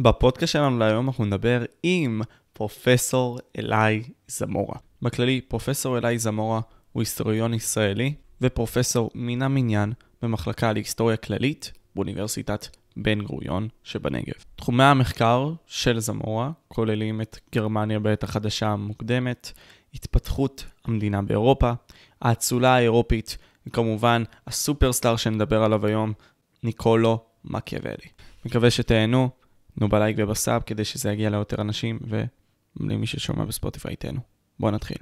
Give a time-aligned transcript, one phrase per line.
[0.00, 4.74] בפודקאסט שלנו להיום אנחנו נדבר עם פרופסור אלי זמורה.
[5.02, 6.60] בכללי, פרופסור אלי זמורה
[6.92, 9.92] הוא היסטוריון ישראלי ופרופסור מן המניין
[10.22, 12.66] במחלקה להיסטוריה כללית באוניברסיטת
[12.96, 14.34] בן גוריון שבנגב.
[14.56, 19.52] תחומי המחקר של זמורה כוללים את גרמניה בעת החדשה המוקדמת,
[19.94, 21.72] התפתחות המדינה באירופה,
[22.22, 26.12] האצולה האירופית, וכמובן הסופרסטאר שנדבר עליו היום,
[26.62, 28.08] ניקולו מקיאוולי.
[28.44, 29.30] מקווה שתהנו,
[29.78, 31.98] תנו בלייק ובסאב כדי שזה יגיע ליותר אנשים,
[32.80, 34.20] ולמי ששומע בספוטיפיי תהנו.
[34.60, 34.96] בואו נתחיל.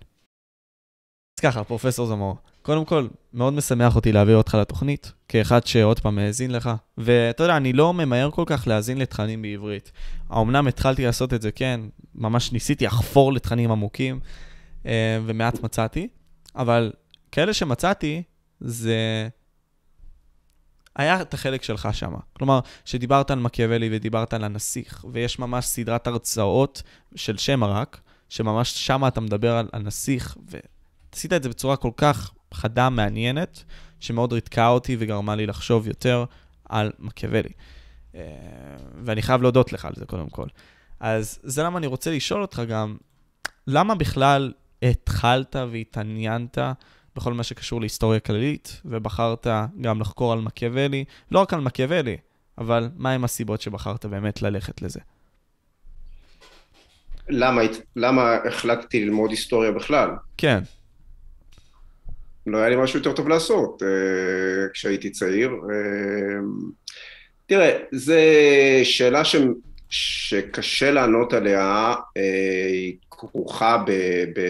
[1.38, 6.18] אז ככה, פרופסור זמור, קודם כל, מאוד משמח אותי להעביר אותך לתוכנית, כאחד שעוד פעם
[6.18, 9.92] האזין לך, ואתה יודע, אני לא ממהר כל כך להאזין לתכנים בעברית.
[10.30, 11.80] האמנם התחלתי לעשות את זה, כן,
[12.14, 14.20] ממש ניסיתי לחפור לתכנים עמוקים,
[14.86, 16.08] אה, ומעט מצאתי,
[16.56, 16.92] אבל
[17.32, 18.22] כאלה שמצאתי,
[18.60, 19.28] זה...
[20.96, 22.14] היה את החלק שלך שם.
[22.32, 26.82] כלומר, שדיברת על מקיאוולי ודיברת על הנסיך, ויש ממש סדרת הרצאות
[27.14, 32.32] של שם הרק, שממש שם אתה מדבר על הנסיך, ועשית את זה בצורה כל כך
[32.54, 33.64] חדה, מעניינת,
[34.00, 36.24] שמאוד ריתקה אותי וגרמה לי לחשוב יותר
[36.68, 37.52] על מקיאוולי.
[38.14, 38.20] אה,
[39.04, 40.46] ואני חייב להודות לך על זה קודם כל.
[41.00, 42.96] אז זה למה אני רוצה לשאול אותך גם,
[43.66, 46.58] למה בכלל התחלת והתעניינת
[47.16, 49.46] בכל מה שקשור להיסטוריה כללית, ובחרת
[49.80, 52.16] גם לחקור על מקיאוולי, לא רק על מקיאוולי,
[52.58, 55.00] אבל מהם הסיבות שבחרת באמת ללכת לזה?
[57.28, 57.62] למה,
[57.96, 60.10] למה החלטתי ללמוד היסטוריה בכלל?
[60.36, 60.62] כן.
[62.46, 63.86] לא היה לי משהו יותר טוב לעשות uh,
[64.72, 65.50] כשהייתי צעיר.
[65.50, 66.72] Uh,
[67.46, 68.14] תראה, זו
[68.84, 69.36] שאלה ש...
[69.88, 73.90] שקשה לענות עליה, היא כרוכה ב...
[74.36, 74.40] ב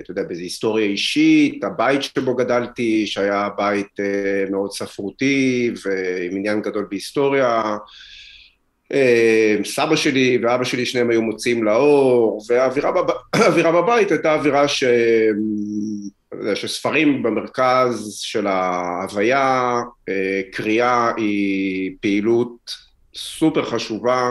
[0.00, 6.62] אתה יודע, באיזו היסטוריה אישית, הבית שבו גדלתי, שהיה בית uh, מאוד ספרותי ועם עניין
[6.62, 7.76] גדול בהיסטוריה.
[9.64, 13.10] סבא שלי ואבא שלי שניהם היו מוצאים לאור, והאווירה בב...
[13.82, 14.84] בבית הייתה אווירה ש...
[16.54, 22.70] שספרים במרכז של ההוויה, אה, קריאה היא פעילות
[23.14, 24.30] סופר חשובה, אה,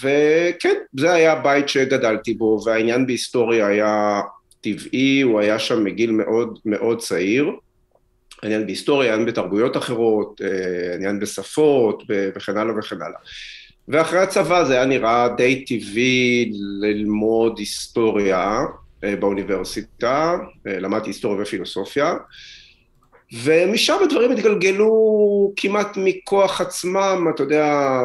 [0.00, 4.20] וכן, זה היה הבית שגדלתי בו, והעניין בהיסטוריה היה
[4.60, 7.50] טבעי, הוא היה שם מגיל מאוד מאוד צעיר.
[8.44, 13.18] עניין בהיסטוריה, עניין בתרבויות אחרות, אה, עניין בשפות וכן הלאה וכן הלאה.
[13.88, 18.60] ואחרי הצבא זה היה נראה די טבעי ללמוד היסטוריה,
[19.04, 22.14] אה, באוניברסיטה, אה, למדתי היסטוריה ופילוסופיה,
[23.32, 28.00] ומשם הדברים התגלגלו כמעט מכוח עצמם, אתה יודע,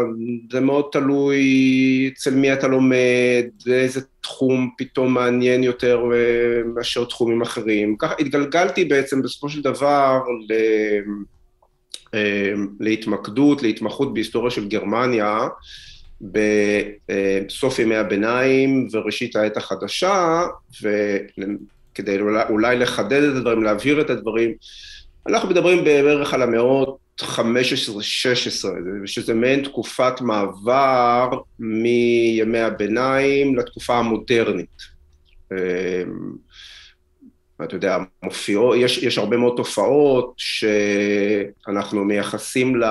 [0.51, 7.41] זה מאוד תלוי אצל מי אתה לומד, איזה תחום פתאום מעניין יותר אה, מאשר תחומים
[7.41, 7.95] אחרים.
[7.99, 10.53] ככה התגלגלתי בעצם בסופו של דבר ל...
[12.79, 15.47] להתמקדות, להתמחות בהיסטוריה של גרמניה,
[16.21, 20.43] בסוף ימי הביניים וראשית העת החדשה,
[20.81, 22.17] וכדי
[22.49, 24.53] אולי לחדד את הדברים, להבהיר את הדברים,
[25.27, 27.25] אנחנו מדברים בערך על המאות 15-16,
[29.05, 31.29] שזה מעין תקופת מעבר
[31.59, 34.97] מימי הביניים לתקופה המודרנית.
[35.51, 35.57] אמ,
[37.63, 42.81] אתה יודע, מופיעו, יש, יש הרבה מאוד תופעות שאנחנו מייחסים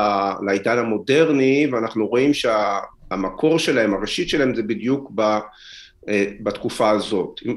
[0.46, 2.78] לעידן המודרני, ואנחנו רואים שה...
[3.10, 5.20] המקור שלהם, הראשית שלהם זה בדיוק ב,
[6.08, 7.40] אה, בתקופה הזאת.
[7.42, 7.50] אתה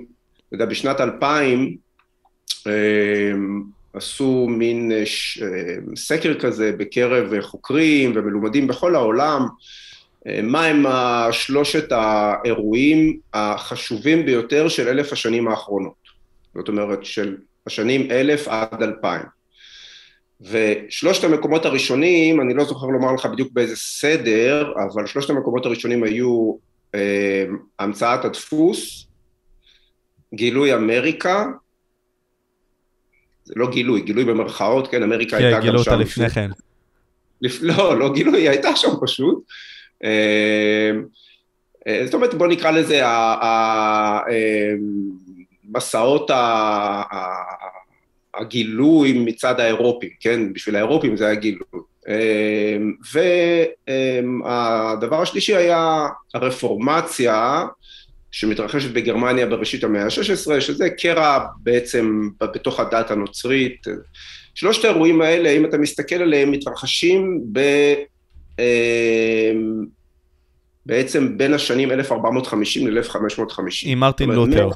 [0.51, 1.77] יודע, בשנת 2000
[2.67, 2.71] אה,
[3.99, 5.03] עשו מין אה,
[5.95, 9.47] סקר כזה בקרב חוקרים ומלומדים בכל העולם,
[10.43, 10.85] מהם
[11.31, 15.93] שלושת האירועים החשובים ביותר של אלף השנים האחרונות.
[16.55, 17.37] זאת אומרת, של
[17.67, 19.25] השנים אלף עד אלפיים.
[20.41, 26.03] ושלושת המקומות הראשונים, אני לא זוכר לומר לך בדיוק באיזה סדר, אבל שלושת המקומות הראשונים
[26.03, 26.55] היו
[26.95, 27.45] אה,
[27.79, 29.07] המצאת הדפוס,
[30.33, 31.45] גילוי אמריקה,
[33.49, 35.67] זה לא גילוי, גילוי במרכאות, כן, אמריקה כן, הייתה גם שם.
[35.67, 36.49] כן, גילו אותה לפני כן.
[37.41, 37.59] לפ...
[37.61, 39.43] לא, לא גילוי, היא הייתה שם פשוט.
[40.03, 40.91] אה,
[41.87, 43.01] אה, זאת אומרת, בוא נקרא לזה
[45.65, 47.01] המסעות ה...
[48.33, 50.53] הגילוי מצד האירופים, כן?
[50.53, 51.65] בשביל האירופים זה היה גילוי.
[54.45, 57.65] והדבר השלישי היה הרפורמציה
[58.31, 63.87] שמתרחשת בגרמניה בראשית המאה ה-16, שזה קרע בעצם בתוך הדת הנוצרית.
[64.55, 67.59] שלושת האירועים האלה, אם אתה מסתכל עליהם, מתרחשים ב...
[68.59, 69.85] אמ,
[70.85, 73.63] בעצם בין השנים 1450 ל-1550.
[73.83, 74.69] עם מרטין לותר.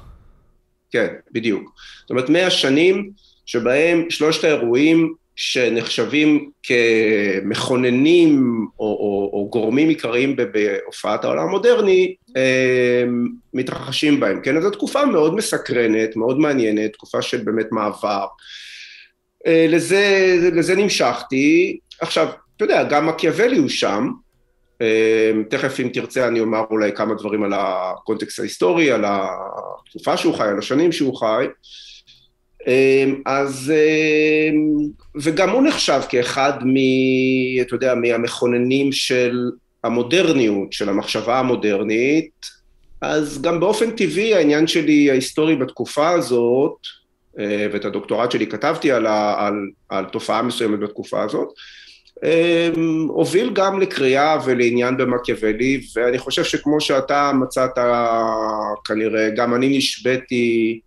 [0.92, 1.74] כן, בדיוק.
[2.02, 3.12] זאת אומרת, מאה שנים
[3.46, 8.42] שבהם שלושת האירועים שנחשבים כמכוננים
[8.80, 12.16] או, או, או גורמים עיקריים בהופעת העולם המודרני
[13.54, 14.62] מתרחשים בהם, כן?
[14.62, 18.26] זו תקופה מאוד מסקרנת, מאוד מעניינת, תקופה של באמת מעבר.
[19.48, 21.78] לזה, לזה נמשכתי.
[22.02, 24.10] עכשיו, אתה יודע, גם מקיאוולי הוא שם,
[25.50, 30.44] תכף אם תרצה אני אומר אולי כמה דברים על הקונטקסט ההיסטורי, על התקופה שהוא חי,
[30.44, 31.46] על השנים שהוא חי.
[33.26, 33.74] אז,
[35.16, 36.76] וגם הוא נחשב כאחד מ...
[37.62, 39.38] אתה יודע, מהמכוננים של
[39.84, 42.46] המודרניות, של המחשבה המודרנית,
[43.02, 46.78] אז גם באופן טבעי העניין שלי ההיסטורי בתקופה הזאת,
[47.74, 49.54] ואת הדוקטורט שלי כתבתי על, על,
[49.90, 51.48] על תופעה מסוימת בתקופה הזאת,
[53.08, 57.72] הוביל גם לקריאה ולעניין במקיאוולי, ואני חושב שכמו שאתה מצאת
[58.86, 60.80] כנראה, גם אני נשבתי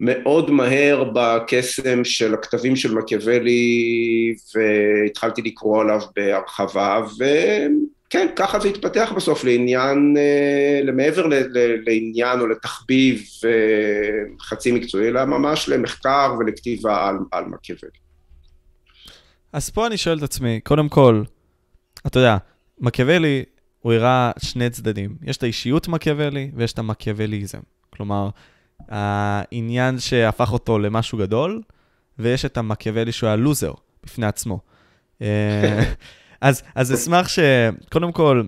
[0.00, 9.12] מאוד מהר בקסם של הכתבים של מקיאוולי, והתחלתי לקרוא עליו בהרחבה, וכן, ככה זה התפתח
[9.16, 10.16] בסוף לעניין,
[10.84, 11.26] למעבר
[11.86, 13.22] לעניין או לתחביב
[14.40, 17.98] חצי מקצועי, אלא ממש למחקר ולכתיבה על, על מקיאוולי.
[19.52, 21.22] אז פה אני שואל את עצמי, קודם כל,
[22.06, 22.36] אתה יודע,
[22.80, 23.44] מקיאוולי,
[23.80, 25.16] הוא הראה שני צדדים.
[25.22, 27.58] יש את האישיות מקיאוולי ויש את המקיאווליזם.
[27.90, 28.28] כלומר,
[28.88, 31.62] העניין שהפך אותו למשהו גדול,
[32.18, 33.72] ויש את המקיאוולי שהוא היה לוזר
[34.04, 34.60] בפני עצמו.
[35.22, 35.82] אה,
[36.40, 37.38] אז, אז אשמח ש...
[37.92, 38.42] קודם כל,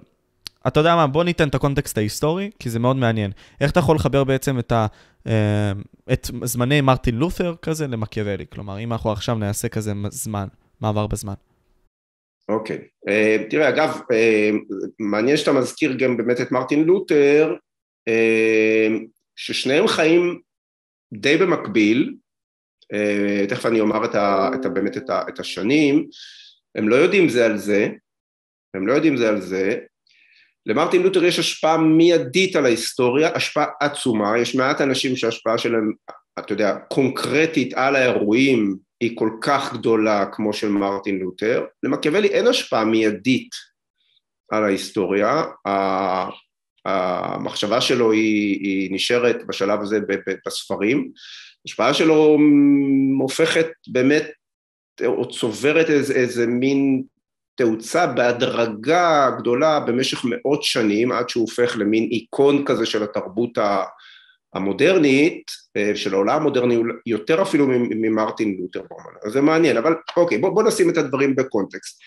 [0.66, 3.30] אתה יודע מה, בוא ניתן את הקונטקסט ההיסטורי, כי זה מאוד מעניין.
[3.60, 4.86] איך אתה יכול לחבר בעצם את, ה,
[5.26, 5.72] אה,
[6.12, 8.44] את זמני מרטין לותר כזה למקיאוולי?
[8.52, 10.46] כלומר, אם אנחנו עכשיו נעשה כזה זמן.
[10.80, 11.34] מעבר בזמן.
[12.48, 12.76] אוקיי.
[12.76, 12.80] Okay.
[12.80, 17.54] Uh, תראה, אגב, uh, מעניין שאתה מזכיר גם באמת את מרטין לותר,
[18.08, 18.92] uh,
[19.36, 20.40] ששניהם חיים
[21.12, 22.14] די במקביל,
[22.94, 26.08] uh, תכף אני אומר את ה, את ה, באמת את, ה, את השנים,
[26.74, 27.88] הם לא יודעים זה על זה,
[28.74, 29.78] הם לא יודעים זה על זה,
[30.66, 35.92] למרטין לותר יש השפעה מיידית על ההיסטוריה, השפעה עצומה, יש מעט אנשים שההשפעה שלהם,
[36.38, 42.46] אתה יודע, קונקרטית על האירועים היא כל כך גדולה כמו של מרטין לותר, למקיאוולי אין
[42.46, 43.48] השפעה מיידית
[44.50, 45.42] על ההיסטוריה,
[46.86, 49.98] המחשבה שלו היא, היא נשארת בשלב הזה
[50.46, 51.10] בספרים,
[51.66, 52.38] ההשפעה שלו
[53.20, 54.30] הופכת באמת,
[55.06, 57.02] או צוברת איזה, איזה מין
[57.54, 63.58] תאוצה בהדרגה גדולה במשך מאות שנים, עד שהוא הופך למין איקון כזה של התרבות
[64.54, 65.44] המודרנית,
[65.76, 70.50] אה, של העולם המודרני, יותר אפילו ממרטין לותר ברמן, אז זה מעניין, אבל אוקיי, בוא,
[70.50, 72.00] בוא נשים את הדברים בקונטקסט.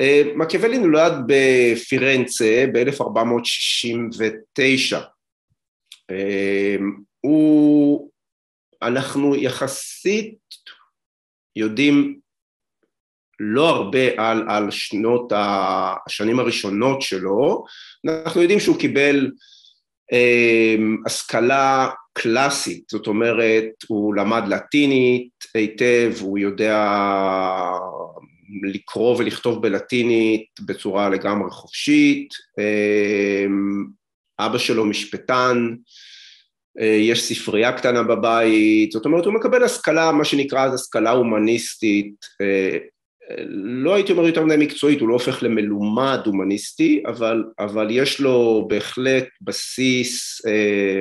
[0.00, 4.96] אה, מקיאוולי נולד בפירנצה ב-1469.
[6.10, 6.76] אה,
[7.20, 8.10] הוא,
[8.82, 10.38] אנחנו יחסית
[11.56, 12.20] יודעים
[13.40, 17.64] לא הרבה על, על שנות השנים הראשונות שלו,
[18.06, 19.30] אנחנו יודעים שהוא קיבל
[20.12, 26.86] אמ, השכלה קלאסית, זאת אומרת, הוא למד לטינית היטב, הוא יודע
[28.62, 33.86] לקרוא ולכתוב בלטינית בצורה לגמרי חופשית, אמ,
[34.38, 35.74] אבא שלו משפטן,
[36.80, 42.14] אה, יש ספרייה קטנה בבית, זאת אומרת הוא מקבל השכלה, מה שנקרא אז השכלה הומניסטית
[42.40, 42.78] אה,
[43.56, 48.66] לא הייתי אומר יותר מדי מקצועית, הוא לא הופך למלומד הומניסטי, אבל, אבל יש לו
[48.70, 51.00] בהחלט בסיס אה,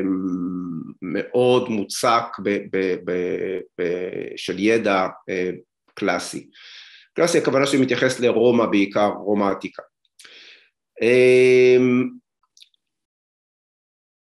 [1.02, 3.12] מאוד מוצק ב, ב, ב,
[3.80, 3.84] ב,
[4.36, 5.08] של ידע
[5.94, 6.48] קלאסי.
[7.14, 9.84] קלאסי הכוונה שלי מתייחס לרומא בעיקר, רומא העתיקה.
[11.02, 11.78] אה,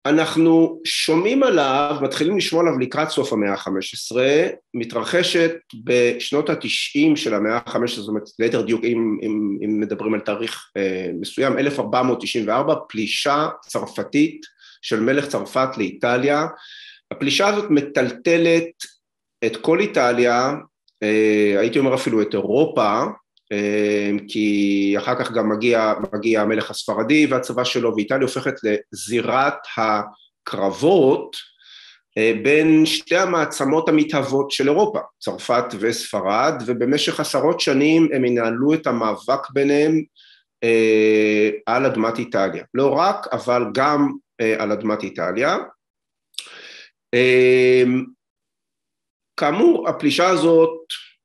[0.06, 4.16] אנחנו שומעים עליו, מתחילים לשמוע עליו לקראת סוף המאה ה-15,
[4.74, 5.52] מתרחשת
[5.84, 10.70] בשנות התשעים של המאה ה-15, זאת אומרת, ליתר דיוק, אם, אם, אם מדברים על תאריך
[10.76, 14.40] אה, מסוים, 1494, פלישה צרפתית
[14.82, 16.46] של מלך צרפת לאיטליה.
[17.10, 18.70] הפלישה הזאת מטלטלת
[19.46, 20.54] את כל איטליה,
[21.58, 23.02] הייתי אומר אפילו את אירופה,
[23.52, 28.54] אמ, כי אחר כך גם מגיע, מגיע המלך הספרדי והצבא שלו, ואיטליה הופכת
[28.92, 31.36] לזירת הקרבות
[32.18, 38.86] אה, בין שתי המעצמות המתהוות של אירופה, צרפת וספרד, ובמשך עשרות שנים הם ינהלו את
[38.86, 40.02] המאבק ביניהם
[40.64, 42.64] אה, על אדמת איטליה.
[42.74, 45.56] לא רק, אבל גם אה, על אדמת איטליה.
[49.36, 50.78] אמ, כאמור, הפלישה הזאת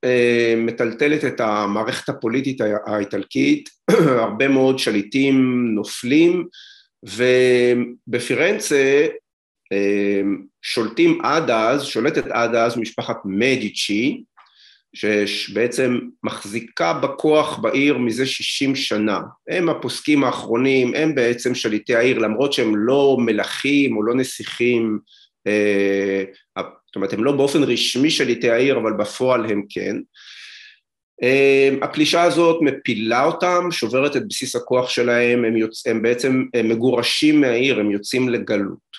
[0.03, 3.69] אה, מטלטלת את המערכת הפוליטית האיטלקית,
[4.25, 6.47] הרבה מאוד שליטים נופלים,
[7.03, 9.07] ובפירנצה
[9.71, 10.21] אה,
[10.61, 14.23] שולטים עד אז, שולטת עד אז משפחת מדיצ'י,
[15.25, 19.19] שבעצם מחזיקה בכוח בעיר מזה 60 שנה.
[19.49, 24.99] הם הפוסקים האחרונים, הם בעצם שליטי העיר, למרות שהם לא מלכים או לא נסיכים,
[25.47, 26.23] אה,
[26.91, 29.95] זאת אומרת, הם לא באופן רשמי שליטי העיר, אבל בפועל הם כן.
[31.23, 35.87] אה, הפלישה הזאת מפילה אותם, שוברת את בסיס הכוח שלהם, הם, יוצ...
[35.87, 38.91] הם בעצם הם מגורשים מהעיר, הם יוצאים לגלות.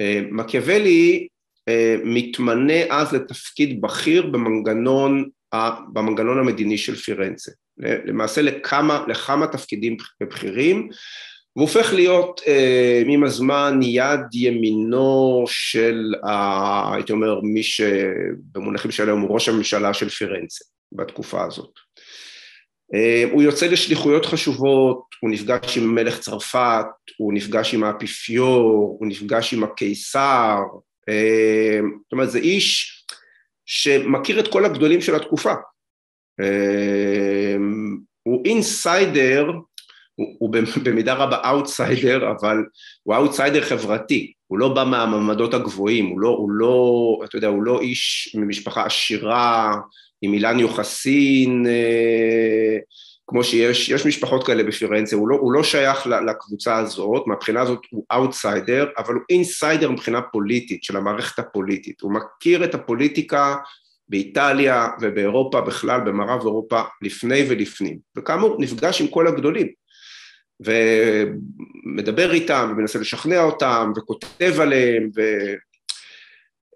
[0.00, 1.28] ומקיאוולי
[1.68, 5.28] אה, מתמנה אז לתפקיד בכיר במנגנון,
[5.92, 7.52] במנגנון המדיני של פירנצה.
[7.78, 10.88] למעשה לכמה, לכמה תפקידים בכירים,
[11.56, 19.20] והופך להיות אה, עם הזמן יד ימינו של, ה, הייתי אומר, מי שבמונחים של היום
[19.20, 21.70] הוא ראש הממשלה של פירנצה בתקופה הזאת.
[22.94, 26.86] אה, הוא יוצא לשליחויות חשובות, הוא נפגש עם מלך צרפת,
[27.18, 30.58] הוא נפגש עם האפיפיור, הוא נפגש עם הקיסר,
[31.08, 33.00] אה, זאת אומרת זה איש
[33.66, 35.54] שמכיר את כל הגדולים של התקופה.
[36.40, 37.56] אה,
[38.22, 39.46] הוא insider,
[40.14, 40.52] הוא, הוא
[40.84, 42.56] במידה רבה אאוטסיידר, אבל
[43.02, 47.62] הוא אאוטסיידר חברתי, הוא לא בא מהמעמדות הגבוהים, הוא לא, הוא לא, אתה יודע, הוא
[47.62, 49.74] לא איש ממשפחה עשירה,
[50.22, 52.78] עם אילן יוחסין, אה,
[53.26, 57.80] כמו שיש, יש משפחות כאלה בפירנצה, הוא לא, הוא לא שייך לקבוצה הזאת, מהבחינה הזאת
[57.90, 63.56] הוא אאוטסיידר, אבל הוא insider מבחינה פוליטית, של המערכת הפוליטית, הוא מכיר את הפוליטיקה
[64.08, 69.68] באיטליה ובאירופה בכלל, במערב אירופה, לפני ולפנים, וכאמור נפגש עם כל הגדולים,
[70.64, 75.20] ומדבר איתם, ומנסה לשכנע אותם, וכותב עליהם, ו...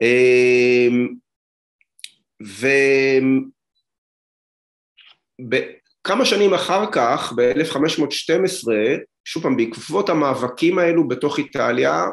[0.02, 1.08] אמ,
[2.42, 2.66] ו...
[6.04, 8.68] כמה שנים אחר כך, ב-1512,
[9.24, 12.04] שוב פעם, בעקבות המאבקים האלו בתוך איטליה,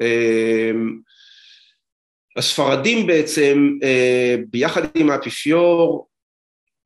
[0.00, 0.98] אמ,
[2.36, 6.08] הספרדים בעצם, אה, ביחד עם האפיפיור,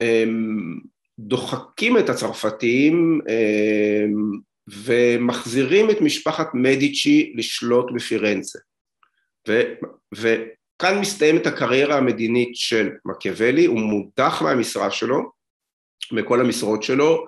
[0.02, 4.38] אמ, דוחקים את הצרפתים אמ,
[4.68, 8.58] ומחזירים את משפחת מדיצ'י לשלוט בפירנצה.
[9.48, 9.62] ו,
[10.14, 15.30] וכאן מסתיימת הקריירה המדינית של מקיאוולי, הוא מודח מהמשרה שלו,
[16.12, 17.26] בכל המשרות שלו.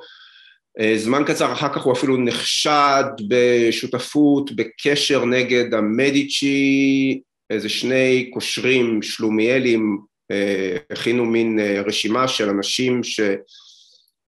[0.80, 9.02] אה, זמן קצר אחר כך הוא אפילו נחשד בשותפות, בקשר נגד המדיצ'י, איזה שני קושרים
[9.02, 9.98] שלומיאלים
[10.30, 13.00] אה, הכינו מין אה, רשימה של אנשים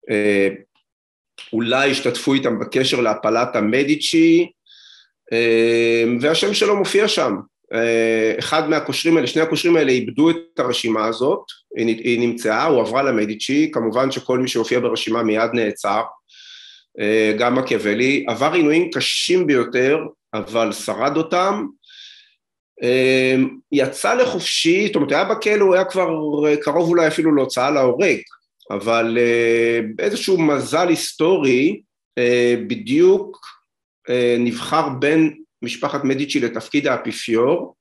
[0.10, 4.52] שאולי השתתפו איתם בקשר להפלת המדיצ'י,
[6.22, 7.36] והשם שלו מופיע שם,
[7.74, 11.40] אה, אחד מהקושרים האלה, שני הקושרים האלה איבדו את הרשימה הזאת,
[11.78, 16.02] היא, היא נמצאה, הוא עברה למדיצ'י, כמובן שכל מי שהופיע ברשימה מיד נעצר,
[17.00, 20.00] אה, גם מקיאוולי, עבר עינויים קשים ביותר,
[20.34, 21.66] אבל שרד אותם,
[22.84, 23.36] אה,
[23.72, 26.10] יצא לחופשי, זאת אומרת היה בכלא, הוא היה כבר
[26.62, 28.20] קרוב אולי אפילו להוצאה להורג,
[28.76, 29.18] אבל
[29.96, 31.82] באיזשהו מזל היסטורי,
[32.68, 33.40] בדיוק
[34.40, 37.76] נבחר בין משפחת מדיצ'י לתפקיד האפיפיור,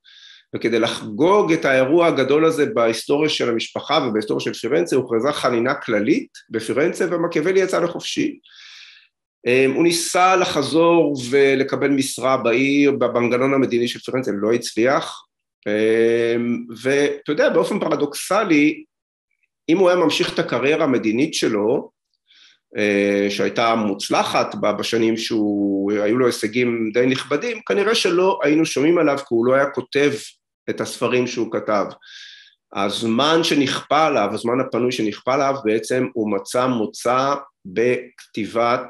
[0.57, 6.29] וכדי לחגוג את האירוע הגדול הזה בהיסטוריה של המשפחה ובהיסטוריה של פירנצה, הוכרזה חנינה כללית
[6.51, 8.39] בפירנצה ומקיאוולי יצא לחופשי.
[9.75, 15.25] הוא ניסה לחזור ולקבל משרה בעיר, במנגנון המדיני של פירנצה, לא הצליח,
[16.83, 18.85] ואתה יודע, באופן פרדוקסלי,
[19.71, 21.91] אם הוא היה ממשיך את הקריירה המדינית שלו,
[22.77, 29.25] אה, שהייתה מוצלחת בשנים שהיו לו הישגים די נכבדים, כנראה שלא היינו שומעים עליו כי
[29.29, 30.13] הוא לא היה כותב
[30.71, 31.87] את הספרים שהוא כתב.
[32.75, 37.35] הזמן שנכפה עליו, הזמן הפנוי שנכפה עליו, בעצם הוא מצא מוצא
[37.65, 38.83] בכתיבת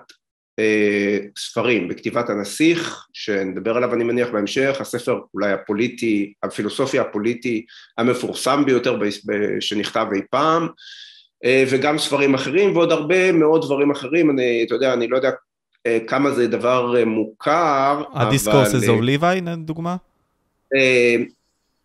[1.39, 7.65] ספרים, בכתיבת הנסיך, שנדבר עליו אני מניח בהמשך, הספר אולי הפוליטי, הפילוסופיה הפוליטי
[7.99, 8.99] המפורסם ביותר
[9.61, 10.69] שנכתב אי פעם,
[11.45, 15.31] אה, וגם ספרים אחרים ועוד הרבה מאוד דברים אחרים, אני, אתה יודע, אני לא יודע
[15.87, 18.27] אה, כמה זה דבר אה, מוכר, אבל...
[18.27, 19.97] הדיסקורסס אוף ליוואי, דוגמה?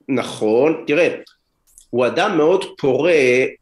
[0.10, 1.16] נכון, תראה,
[1.90, 3.14] הוא אדם מאוד פורה,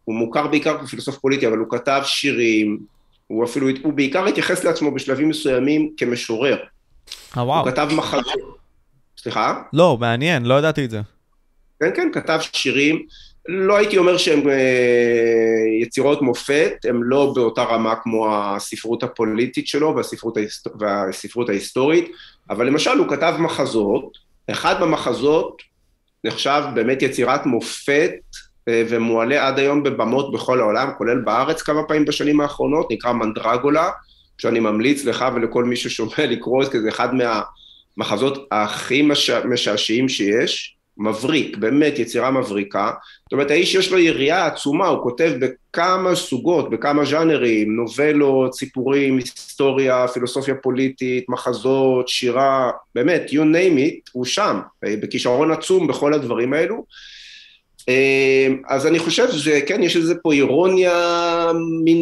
[0.03, 2.79] הוא מוכר בעיקר כפילוסוף פוליטי, אבל הוא כתב שירים,
[3.27, 6.57] הוא אפילו, הוא בעיקר התייחס לעצמו בשלבים מסוימים כמשורר.
[7.37, 7.63] אה וואו.
[7.63, 8.57] הוא כתב מחזות.
[9.17, 9.61] סליחה?
[9.73, 11.01] לא, מעניין, לא ידעתי את זה.
[11.79, 13.05] כן, כן, כתב שירים.
[13.47, 14.55] לא הייתי אומר שהם אה,
[15.81, 20.67] יצירות מופת, הם לא באותה רמה כמו הספרות הפוליטית שלו והספרות, ההיסט...
[20.79, 22.11] והספרות ההיסטורית,
[22.49, 24.17] אבל למשל הוא כתב מחזות,
[24.51, 25.61] אחד במחזות
[26.23, 28.13] נחשב באמת יצירת מופת
[28.69, 33.89] ומועלה עד היום בבמות בכל העולם, כולל בארץ כמה פעמים בשנים האחרונות, נקרא מנדרגולה,
[34.37, 39.09] שאני ממליץ לך ולכל מי ששומע לקרוא את זה, זה אחד מהמחזות הכי
[39.45, 40.77] משעשעים שיש.
[40.97, 42.91] מבריק, באמת יצירה מבריקה.
[43.23, 49.17] זאת אומרת, האיש יש לו יריעה עצומה, הוא כותב בכמה סוגות, בכמה ז'אנרים, נובלות, סיפורים,
[49.17, 56.53] היסטוריה, פילוסופיה פוליטית, מחזות, שירה, באמת, you name it, הוא שם, בכישרון עצום בכל הדברים
[56.53, 56.85] האלו.
[58.67, 61.51] אז אני חושב שכן, יש איזה פה אירוניה,
[61.83, 61.99] מין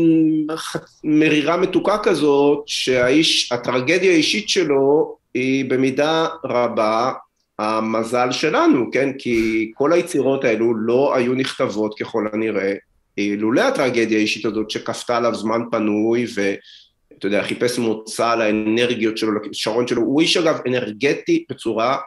[1.04, 7.12] מרירה מתוקה כזאת, שהאיש, הטרגדיה האישית שלו היא במידה רבה
[7.60, 9.10] המזל שלנו, כן?
[9.18, 12.74] כי כל היצירות האלו לא היו נכתבות ככל הנראה
[13.18, 19.88] לולא הטרגדיה האישית הזאת שכפתה עליו זמן פנוי ואתה יודע, חיפש מוצא לאנרגיות שלו, לכישרון
[19.88, 21.98] שלו, הוא איש אגב אנרגטי בצורה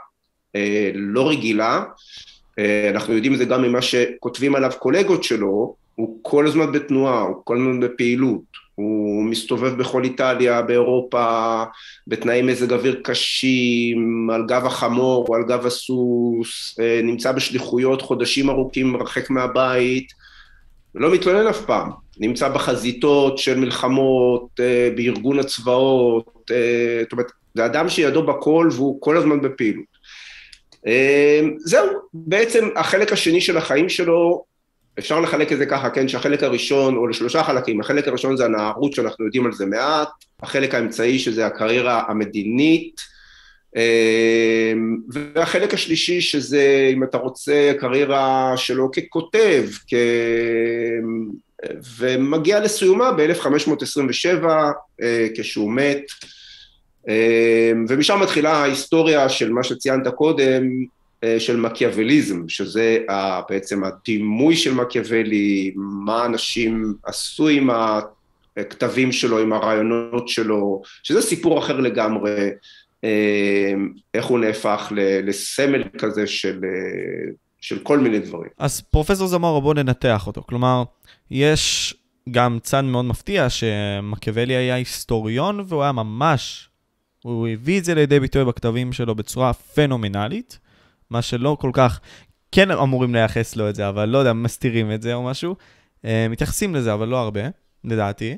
[0.56, 1.82] אה, לא רגילה,
[2.90, 7.36] אנחנו יודעים את זה גם ממה שכותבים עליו קולגות שלו, הוא כל הזמן בתנועה, הוא
[7.44, 11.62] כל הזמן בפעילות, הוא מסתובב בכל איטליה, באירופה,
[12.06, 18.50] בתנאי מזג אוויר קשים, על גב החמור או על גב הסוס, אה, נמצא בשליחויות חודשים
[18.50, 20.12] ארוכים רחק מהבית,
[20.94, 27.66] לא מתלונן אף פעם, נמצא בחזיתות של מלחמות, אה, בארגון הצבאות, אה, זאת אומרת, זה
[27.66, 29.93] אדם שידו בכל והוא כל הזמן בפעילות.
[31.58, 34.44] זהו, בעצם החלק השני של החיים שלו
[34.98, 38.92] אפשר לחלק את זה ככה, כן, שהחלק הראשון, או לשלושה חלקים, החלק הראשון זה הנערות
[38.92, 40.08] שאנחנו יודעים על זה מעט,
[40.42, 43.00] החלק האמצעי שזה הקריירה המדינית,
[43.76, 49.94] אמ, והחלק השלישי שזה, אם אתה רוצה, קריירה שלו ככותב, כ...
[51.98, 54.44] ומגיע לסיומה ב-1527,
[55.02, 56.43] אה, כשהוא מת, אמ,
[57.88, 60.62] ומשם מתחילה ההיסטוריה של מה שציינת קודם,
[61.24, 62.98] אה, של מקיאווליזם, שזה
[63.48, 67.70] בעצם הדימוי של מקיאוולי, מה אנשים עשו עם
[68.56, 72.50] הכתבים שלו, עם הרעיונות שלו, שזה סיפור אחר לגמרי,
[73.04, 73.72] אה,
[74.14, 74.92] איך הוא נהפך
[75.26, 78.50] לסמל כזה של, אה, של כל מיני דברים.
[78.58, 80.42] אז פרופסור זמורה, בוא ננתח אותו.
[80.42, 80.82] כלומר,
[81.30, 81.94] יש
[82.30, 86.68] גם צד מאוד מפתיע שמקיאוולי היה היסטוריון והוא היה ממש,
[87.24, 90.58] הוא הביא את זה לידי ביטוי בכתבים שלו בצורה פנומנלית.
[91.10, 92.00] מה שלא כל כך,
[92.52, 95.56] כן אמורים לייחס לו את זה, אבל לא יודע, מסתירים את זה או משהו.
[96.02, 97.40] Uh, מתייחסים לזה, אבל לא הרבה,
[97.84, 98.36] לדעתי.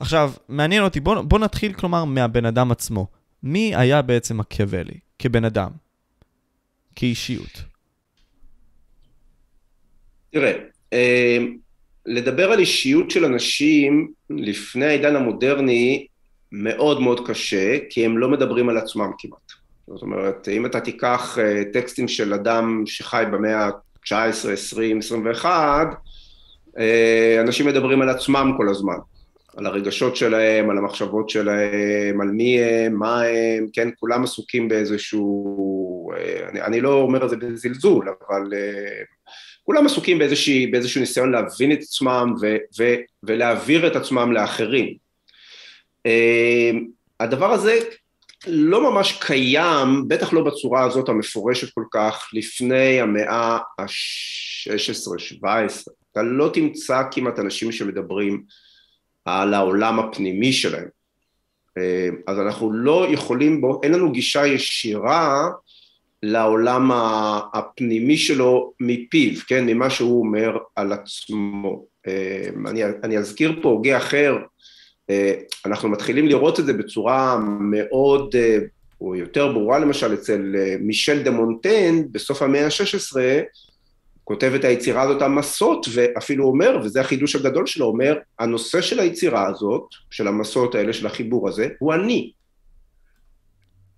[0.00, 3.06] עכשיו, מעניין אותי, בוא, בוא נתחיל כלומר מהבן אדם עצמו.
[3.42, 5.70] מי היה בעצם מקיאוולי כבן אדם?
[6.96, 7.62] כאישיות?
[10.30, 10.52] תראה,
[10.92, 11.38] אה,
[12.06, 16.06] לדבר על אישיות של אנשים לפני העידן המודרני
[16.52, 19.52] מאוד מאוד קשה, כי הם לא מדברים על עצמם כמעט.
[19.86, 25.88] זאת אומרת, אם אתה תיקח אה, טקסטים של אדם שחי במאה ה-19, 20, 21,
[27.40, 28.96] אנשים מדברים על עצמם כל הזמן,
[29.56, 36.12] על הרגשות שלהם, על המחשבות שלהם, על מי הם, מה הם, כן, כולם עסוקים באיזשהו,
[36.16, 39.02] אה, אני, אני לא אומר את זה בזלזול, אבל אה,
[39.64, 45.09] כולם עסוקים באיזושהי, באיזשהו ניסיון להבין את עצמם ו, ו, ולהעביר את עצמם לאחרים.
[47.20, 47.78] הדבר הזה
[48.46, 55.46] לא ממש קיים, בטח לא בצורה הזאת המפורשת כל כך, לפני המאה ה-16-17.
[56.12, 58.42] אתה לא תמצא כמעט אנשים שמדברים
[59.24, 60.88] על העולם הפנימי שלהם.
[61.78, 65.48] אה, אז אנחנו לא יכולים בו, אין לנו גישה ישירה
[66.22, 66.90] לעולם
[67.54, 71.84] הפנימי שלו מפיו, כן, ממה שהוא אומר על עצמו.
[72.06, 74.36] אה, אני, אני אזכיר פה הוגה אחר,
[75.66, 78.58] אנחנו מתחילים לראות את זה בצורה מאוד, אה,
[79.00, 83.16] או יותר ברורה למשל, אצל אה, מישל דה מונטן, בסוף המאה ה-16,
[84.24, 89.46] כותב את היצירה הזאת המסות, ואפילו אומר, וזה החידוש הגדול שלו, אומר, הנושא של היצירה
[89.46, 92.32] הזאת, של המסות האלה, של החיבור הזה, הוא אני.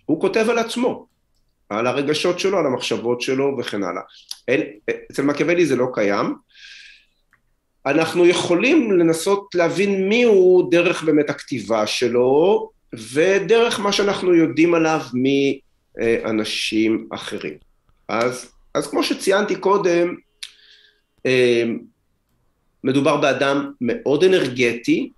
[0.07, 1.07] הוא כותב על עצמו,
[1.69, 4.03] על הרגשות שלו, על המחשבות שלו וכן הלאה.
[5.13, 6.35] אצל מקיאוולי זה לא קיים,
[7.87, 12.71] אנחנו יכולים לנסות להבין מי הוא דרך באמת הכתיבה שלו
[13.13, 17.55] ודרך מה שאנחנו יודעים עליו מאנשים אחרים.
[18.09, 20.15] אז, אז כמו שציינתי קודם,
[21.27, 21.65] אה,
[22.85, 25.11] מדובר באדם מאוד אנרגטי,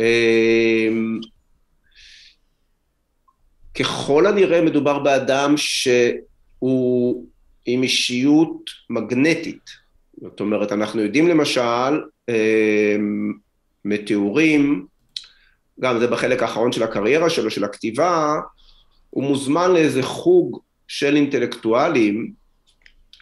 [0.00, 0.88] אה,
[3.74, 7.26] ככל הנראה מדובר באדם שהוא
[7.66, 9.81] עם אישיות מגנטית.
[10.22, 13.32] זאת אומרת, אנחנו יודעים למשל אמ,
[13.84, 14.86] מתיאורים,
[15.80, 18.36] גם זה בחלק האחרון של הקריירה שלו, של הכתיבה,
[19.10, 22.32] הוא מוזמן לאיזה חוג של אינטלקטואלים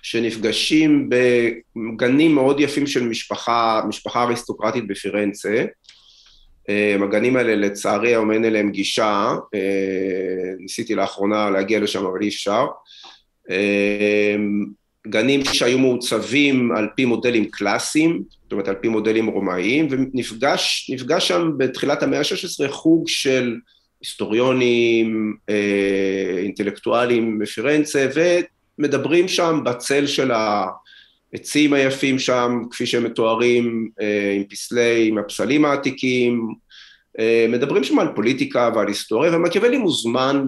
[0.02, 5.64] שנפגשים בגנים מאוד יפים של משפחה, משפחה אריסטוקרטית בפירנצה.
[6.68, 9.58] אמ, הגנים האלה לצערי היום אין אליהם גישה, אמ,
[10.58, 12.66] ניסיתי לאחרונה להגיע לשם אבל אי אפשר.
[15.08, 21.50] גנים שהיו מעוצבים על פי מודלים קלאסיים, זאת אומרת על פי מודלים רומאיים, ונפגש שם
[21.56, 23.56] בתחילת המאה ה-16 חוג של
[24.00, 25.36] היסטוריונים,
[26.42, 28.08] אינטלקטואלים מפירנצה,
[28.78, 33.88] ומדברים שם בצל של העצים היפים שם, כפי שהם מתוארים,
[34.36, 36.48] עם פסלי, עם הפסלים העתיקים,
[37.48, 40.46] מדברים שם על פוליטיקה ועל היסטוריה, ומקיאוולי מוזמן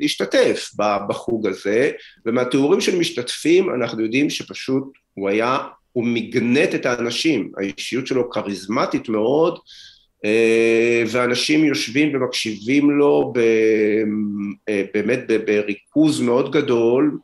[0.00, 0.70] להשתתף
[1.08, 1.90] בחוג הזה,
[2.26, 4.84] ומהתיאורים של משתתפים אנחנו יודעים שפשוט
[5.14, 5.58] הוא היה,
[5.92, 9.58] הוא מגנט את האנשים, האישיות שלו כריזמטית מאוד,
[11.06, 13.32] ואנשים יושבים ומקשיבים לו
[14.94, 17.18] באמת בריכוז מאוד גדול,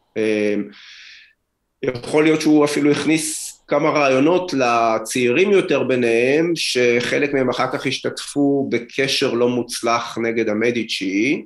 [1.82, 8.68] יכול להיות שהוא אפילו הכניס כמה רעיונות לצעירים יותר ביניהם, שחלק מהם אחר כך השתתפו
[8.70, 11.44] בקשר לא מוצלח נגד המדיצ'י,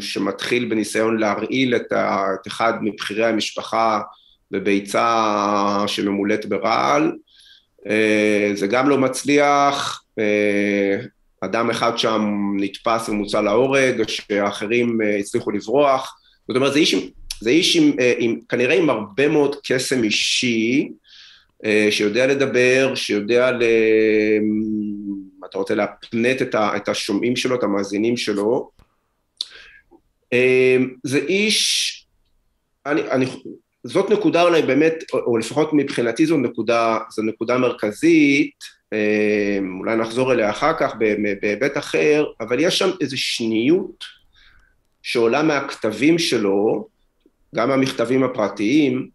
[0.00, 1.92] שמתחיל בניסיון להרעיל את,
[2.46, 4.00] אחד מבכירי המשפחה
[4.50, 7.12] בביצה שממולאת ברעל.
[8.54, 10.02] זה גם לא מצליח,
[11.40, 16.16] אדם אחד שם נתפס ומוצא להורג, שהאחרים הצליחו לברוח.
[16.48, 16.94] זאת אומרת, זה איש
[17.40, 20.88] זה איש עם, אה, עם, כנראה עם הרבה מאוד קסם אישי,
[21.64, 23.62] אה, שיודע לדבר, שיודע, ל...
[25.50, 28.70] אתה רוצה להפנט את, ה, את השומעים שלו, את המאזינים שלו.
[30.32, 32.06] אה, זה איש,
[32.86, 33.26] אני, אני,
[33.84, 38.80] זאת נקודה אולי באמת, או לפחות מבחינתי זו נקודה, זו נקודה מרכזית,
[39.78, 40.94] אולי נחזור אליה אחר כך
[41.40, 44.04] בהיבט אחר, אבל יש שם איזו שניות
[45.02, 46.88] שעולה מהכתבים שלו,
[47.54, 49.08] גם המכתבים הפרטיים,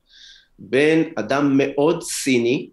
[0.60, 2.70] בין אדם מאוד ציני,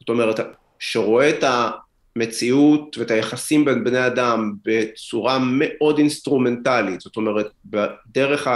[0.00, 0.40] זאת אומרת,
[0.78, 1.44] שרואה את
[2.16, 8.48] המציאות ואת היחסים בין בני אדם בצורה מאוד אינסטרומנטלית, זאת אומרת, בדרך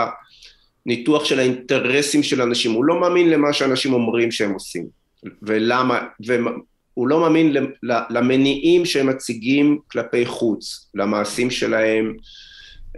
[0.86, 4.86] הניתוח של האינטרסים של אנשים, הוא לא מאמין למה שאנשים אומרים שהם עושים,
[5.42, 7.56] ולמה, והוא לא מאמין
[8.10, 12.16] למניעים שהם מציגים כלפי חוץ, למעשים שלהם,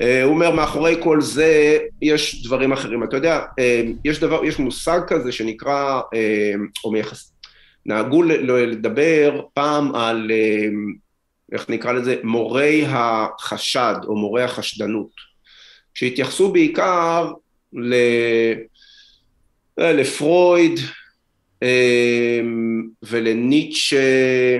[0.01, 3.05] הוא אומר, מאחורי כל זה יש דברים אחרים.
[3.05, 6.53] אתה יודע, אה, יש דבר, יש מושג כזה שנקרא, אה,
[6.85, 7.33] או מייחס,
[7.87, 10.31] נהגו לדבר פעם על,
[11.53, 15.11] איך נקרא לזה, מורי החשד או מורי החשדנות,
[15.95, 17.33] שהתייחסו בעיקר
[17.73, 17.95] ל...
[19.79, 20.81] לפרויד
[23.03, 24.59] ולניטשה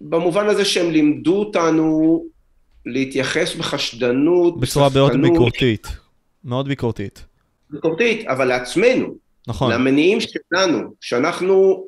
[0.00, 2.24] במובן הזה שהם לימדו אותנו
[2.86, 5.86] להתייחס בחשדנות, בצורה מאוד ביקורתית,
[6.44, 7.24] מאוד ביקורתית.
[7.70, 9.14] ביקורתית, אבל לעצמנו.
[9.46, 9.72] נכון.
[9.72, 11.84] למניעים שלנו, שאנחנו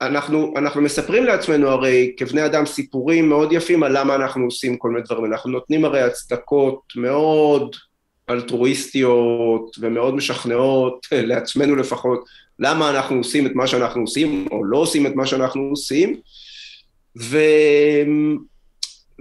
[0.00, 4.90] אנחנו, אנחנו מספרים לעצמנו הרי כבני אדם סיפורים מאוד יפים על למה אנחנו עושים כל
[4.90, 7.76] מיני דברים, אנחנו נותנים הרי הצדקות מאוד
[8.30, 12.24] אלטרואיסטיות ומאוד משכנעות, לעצמנו לפחות,
[12.58, 16.20] למה אנחנו עושים את מה שאנחנו עושים או לא עושים את מה שאנחנו עושים,
[17.16, 17.38] ו...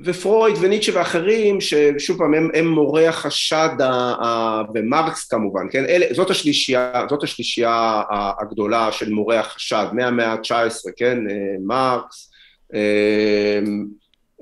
[0.04, 3.92] ופרויד וניטשה ואחרים, ששוב פעם הם, הם מורי החשד, ה,
[4.24, 5.86] ה, ומרקס כמובן, כן?
[5.86, 8.02] אלה, זאת השלישייה, זאת השלישייה
[8.42, 11.18] הגדולה של מורי החשד, מהמאה ה-19, כן?
[11.30, 12.32] אה, מרקס,
[12.74, 13.60] אה,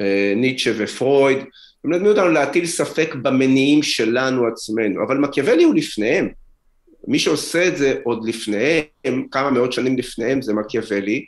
[0.02, 6.30] אה, ניטשה ופרויד, הם מלמדים אותנו להטיל ספק במניעים שלנו עצמנו, אבל מקיאוולי הוא לפניהם.
[7.08, 11.26] מי שעושה את זה עוד לפניהם, כמה מאות שנים לפניהם, זה מקיאוולי,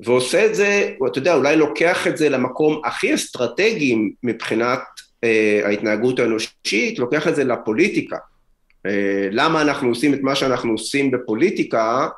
[0.00, 4.80] ועושה את זה, אתה יודע, אולי לוקח את זה למקום הכי אסטרטגי מבחינת
[5.24, 8.16] אה, ההתנהגות האנושית, לוקח את זה לפוליטיקה.
[8.86, 12.08] אה, למה אנחנו עושים את מה שאנחנו עושים בפוליטיקה,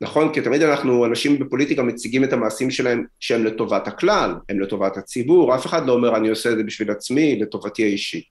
[0.00, 0.32] נכון?
[0.32, 5.54] כי תמיד אנחנו, אנשים בפוליטיקה מציגים את המעשים שלהם שהם לטובת הכלל, הם לטובת הציבור,
[5.54, 8.24] אף אחד לא אומר אני עושה את זה בשביל עצמי, לטובתי האישית.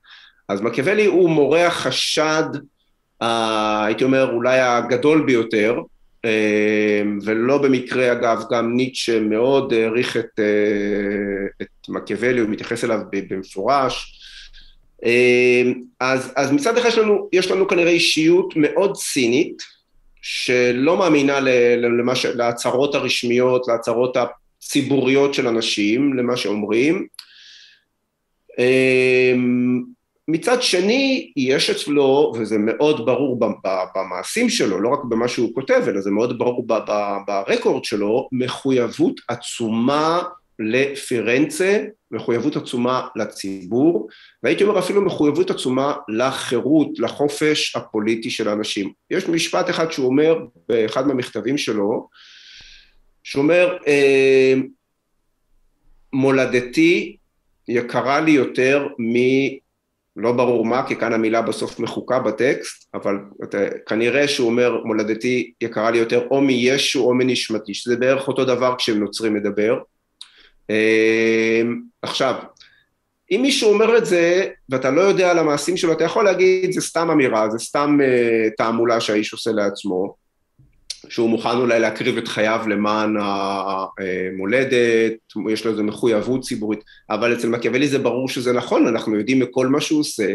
[0.50, 2.44] אז מקיאוולי הוא מורה החשד,
[3.22, 5.76] אה, הייתי אומר אולי הגדול ביותר,
[7.24, 10.46] ולא במקרה אגב גם ניטשה מאוד העריך את, אה,
[11.62, 14.20] את מקיאוולי, הוא מתייחס אליו במפורש.
[15.06, 19.64] אמ, אז, אז מצד אחד יש לנו, יש לנו כנראה אישיות מאוד צינית,
[20.22, 21.40] שלא מאמינה
[21.78, 27.08] למש, להצהרות הרשמיות, להצהרות הציבוריות של אנשים, למה שאומרים.
[30.30, 33.40] אמ, מצד שני, יש אצלו, וזה מאוד ברור
[33.96, 36.68] במעשים שלו, לא רק במה שהוא כותב, אלא זה מאוד ברור
[37.28, 40.22] ברקורד שלו, מחויבות עצומה
[40.60, 44.08] לפירנצה, מחויבות עצומה לציבור,
[44.44, 48.92] והייתי אומר אפילו מחויבות עצומה לחירות, לחופש הפוליטי של האנשים.
[49.12, 50.38] יש משפט אחד שהוא אומר
[50.70, 52.10] באחד מהמכתבים שלו,
[53.24, 54.54] שהוא אומר, אה,
[56.14, 57.18] מולדתי
[57.68, 59.16] יקרה לי יותר מ...
[60.18, 65.54] לא ברור מה, כי כאן המילה בסוף מחוקה בטקסט, אבל אתה, כנראה שהוא אומר מולדתי
[65.62, 69.78] יקרה לי יותר או מישו או מנשמתי, שזה בערך אותו דבר כשנוצרי מדבר.
[72.02, 72.36] עכשיו,
[73.32, 76.82] אם מישהו אומר את זה ואתה לא יודע על המעשים שלו, אתה יכול להגיד זה
[76.82, 80.16] סתם אמירה, זה סתם uh, תעמולה שהאיש עושה לעצמו,
[81.14, 85.14] שהוא מוכן אולי להקריב את חייו למען המולדת,
[85.50, 89.68] יש לו איזו מחויבות ציבורית, אבל אצל מקיאוולי זה ברור שזה נכון, אנחנו יודעים מכל
[89.68, 90.34] מה שהוא עושה,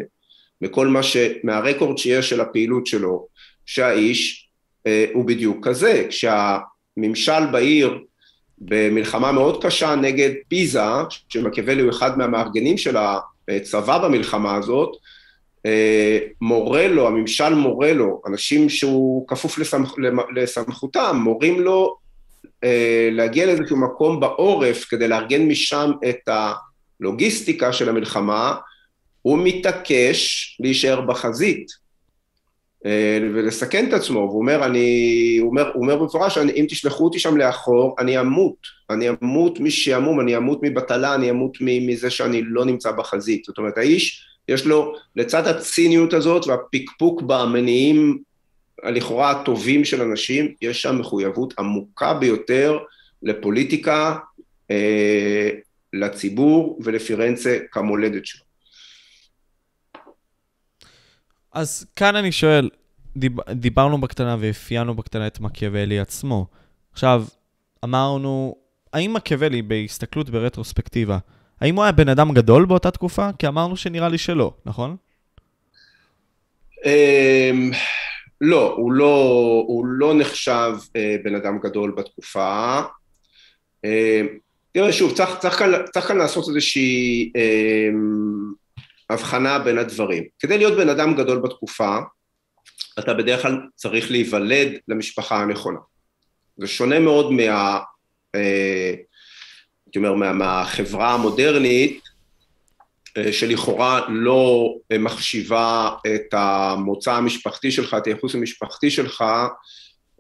[0.61, 1.17] מכל מה ש...
[1.45, 3.27] מהרקורד שיש של הפעילות שלו,
[3.67, 4.49] שהאיש
[4.87, 7.99] אה, הוא בדיוק כזה, כשהממשל בעיר
[8.59, 10.81] במלחמה מאוד קשה נגד פיזה,
[11.29, 12.97] שמקיאוולי הוא אחד מהמארגנים של
[13.49, 14.99] הצבא במלחמה הזאת, אה,
[16.41, 19.95] מורה לו, הממשל מורה לו, אנשים שהוא כפוף לסמכ,
[20.35, 21.97] לסמכותם, מורים לו
[22.65, 26.29] אה, להגיע לאיזשהו מקום בעורף כדי לארגן משם את
[27.01, 28.55] הלוגיסטיקה של המלחמה,
[29.23, 31.89] הוא מתעקש להישאר בחזית.
[32.87, 37.19] אה, ולסכן את עצמו, והוא אומר, אני, הוא אומר, הוא אומר במפורש, אם תשלחו אותי
[37.19, 38.57] שם לאחור, אני אמות,
[38.91, 43.45] אני אמות משעמום, אני אמות מבטלה, אני אמות מזה שאני לא נמצא בחזית.
[43.45, 48.19] זאת אומרת, האיש, יש לו, לצד הציניות הזאת והפקפוק במניעים
[48.83, 52.79] הלכאורה הטובים של אנשים, יש שם מחויבות עמוקה ביותר
[53.23, 54.17] לפוליטיקה,
[54.71, 55.51] אה,
[55.93, 58.45] לציבור ולפירנצה כמולדת שלו.
[61.53, 62.71] אז כאן אני שואל,
[63.17, 66.47] דיב, דיברנו בקטנה ואפיינו בקטנה את מקיאוולי עצמו.
[66.93, 67.25] עכשיו,
[67.85, 68.55] אמרנו,
[68.93, 71.19] האם מקיאוולי, בהסתכלות ברטרוספקטיבה,
[71.61, 73.29] האם הוא היה בן אדם גדול באותה תקופה?
[73.39, 74.97] כי אמרנו שנראה לי שלא, נכון?
[76.75, 77.77] Um,
[78.41, 79.15] לא, הוא לא,
[79.67, 82.81] הוא לא נחשב uh, בן אדם גדול בתקופה.
[83.87, 83.89] Uh,
[84.73, 87.95] תראה, שוב, צריך, צריך, כאן, צריך כאן לעשות איזושהי uh,
[89.11, 90.25] הבחנה בין הדברים.
[90.39, 91.99] כדי להיות בן אדם גדול בתקופה,
[92.99, 95.79] אתה בדרך כלל צריך להיוולד למשפחה הנכונה.
[96.57, 97.79] זה שונה מאוד מה...
[98.35, 98.95] אה,
[99.89, 102.01] הייתי אומר, מה, מהחברה המודרנית,
[103.17, 109.25] אה, שלכאורה לא מחשיבה את המוצא המשפחתי שלך, את הייחוס המשפחתי שלך,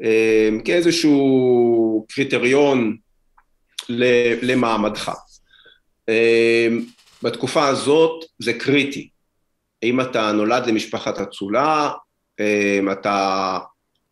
[0.02, 2.96] אה, כאיזשהו קריטריון
[4.42, 5.12] למעמדך.
[7.22, 9.08] בתקופה הזאת זה קריטי.
[9.82, 11.90] אם אתה נולד למשפחת אצולה,
[12.92, 13.58] אתה,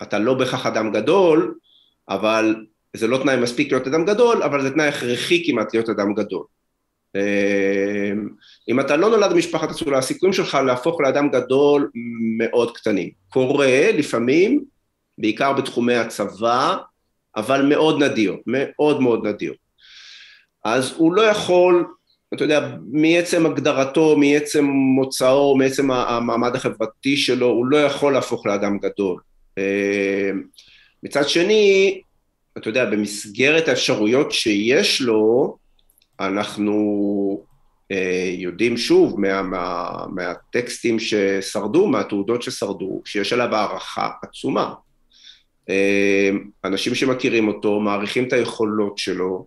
[0.02, 1.54] אתה לא בהכרח אדם גדול,
[2.08, 2.56] אבל
[2.96, 6.44] זה לא תנאי מספיק להיות אדם גדול, אבל זה תנאי הכרחי כמעט להיות אדם גדול.
[7.14, 8.28] אמ,
[8.68, 11.90] אם אתה לא נולד במשפחת אצולה, הסיכויים שלך להפוך לאדם גדול
[12.38, 13.10] מאוד קטנים.
[13.28, 14.64] קורה לפעמים,
[15.18, 16.76] בעיקר בתחומי הצבא,
[17.36, 19.54] אבל מאוד נדיר, מאוד מאוד נדיר.
[20.64, 21.84] אז הוא לא יכול
[22.34, 28.78] אתה יודע, מעצם הגדרתו, מעצם מוצאו, מעצם המעמד החברתי שלו, הוא לא יכול להפוך לאדם
[28.78, 29.20] גדול.
[29.58, 30.30] אה,
[31.02, 32.00] מצד שני,
[32.58, 35.56] אתה יודע, במסגרת האפשרויות שיש לו,
[36.20, 36.76] אנחנו
[37.92, 44.74] אה, יודעים שוב מה, מה, מהטקסטים ששרדו, מהתעודות ששרדו, שיש עליו הערכה עצומה.
[45.68, 46.30] אה,
[46.64, 49.46] אנשים שמכירים אותו, מעריכים את היכולות שלו,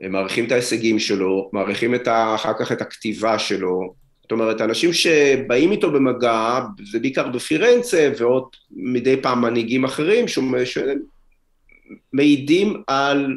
[0.00, 3.94] מעריכים את ההישגים שלו, מעריכים את ה, אחר כך את הכתיבה שלו.
[4.22, 10.28] זאת אומרת, אנשים שבאים איתו במגע, זה בעיקר בפירנצה ועוד מדי פעם מנהיגים אחרים,
[12.12, 13.36] שמעידים על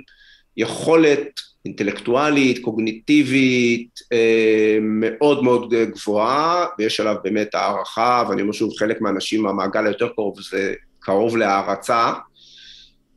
[0.57, 9.01] יכולת אינטלקטואלית, קוגניטיבית, אה, מאוד מאוד גבוהה, ויש עליו באמת הערכה, ואני אומר שוב, חלק
[9.01, 12.13] מהאנשים מהמעגל היותר קרוב זה קרוב להערצה.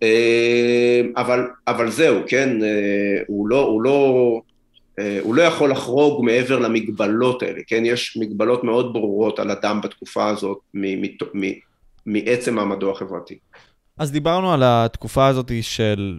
[0.02, 4.40] אה, אבל, אבל זהו, כן, אה, הוא לא, הוא, לא,
[5.20, 10.28] הוא לא יכול לחרוג מעבר למגבלות האלה, כן, יש מגבלות מאוד ברורות על אדם בתקופה
[10.28, 10.58] הזאת
[12.06, 13.38] מעצם מעמדו החברתי.
[13.98, 16.18] אז דיברנו על התקופה הזאת של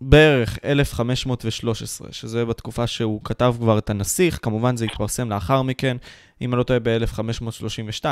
[0.00, 5.96] בערך 1513, שזה בתקופה שהוא כתב כבר את הנסיך, כמובן זה התפרסם לאחר מכן,
[6.40, 8.04] אם אני לא טועה, ב-1532.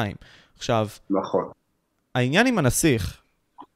[0.56, 1.44] עכשיו, נכון.
[2.14, 3.20] העניין עם הנסיך,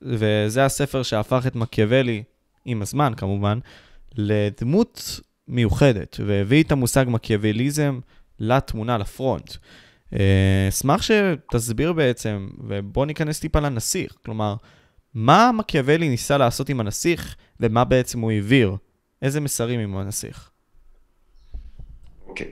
[0.02, 2.22] וזה הספר שהפך את מקיאוולי,
[2.64, 3.58] עם הזמן כמובן,
[4.14, 8.00] לדמות מיוחדת, והביא את המושג מקיאווליזם
[8.38, 9.52] לתמונה, לפרונט.
[10.12, 14.16] אה, אשמח שתסביר בעצם, ובוא ניכנס טיפה לנסיך.
[14.24, 14.54] כלומר,
[15.14, 18.76] מה מקיאוולי ניסה לעשות עם הנסיך, ומה בעצם הוא העביר?
[19.22, 20.50] איזה מסרים עם הנסיך?
[22.26, 22.50] אוקיי.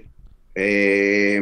[0.57, 1.38] אה,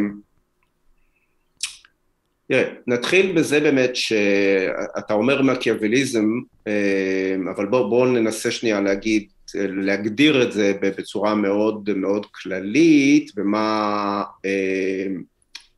[2.48, 6.24] תראה, נתחיל בזה באמת שאתה אומר מקיאווליזם,
[6.66, 14.22] אה, אבל בואו בוא ננסה שנייה להגיד להגדיר את זה בצורה מאוד מאוד כללית, במה,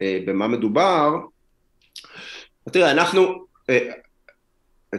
[0.00, 1.16] במה מדובר,
[2.72, 3.44] תראה, אנחנו,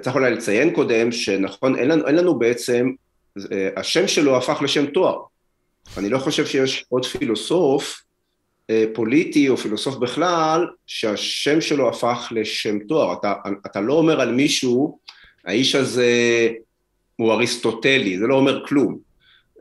[0.01, 2.91] צריך אולי לציין קודם שנכון, אין לנו, אין לנו בעצם,
[3.75, 5.19] השם שלו הפך לשם תואר.
[5.97, 8.01] אני לא חושב שיש עוד פילוסוף
[8.69, 13.13] אה, פוליטי או פילוסוף בכלל, שהשם שלו הפך לשם תואר.
[13.13, 13.33] אתה,
[13.65, 14.99] אתה לא אומר על מישהו,
[15.45, 16.11] האיש הזה
[17.15, 19.06] הוא אריסטוטלי, זה לא אומר כלום.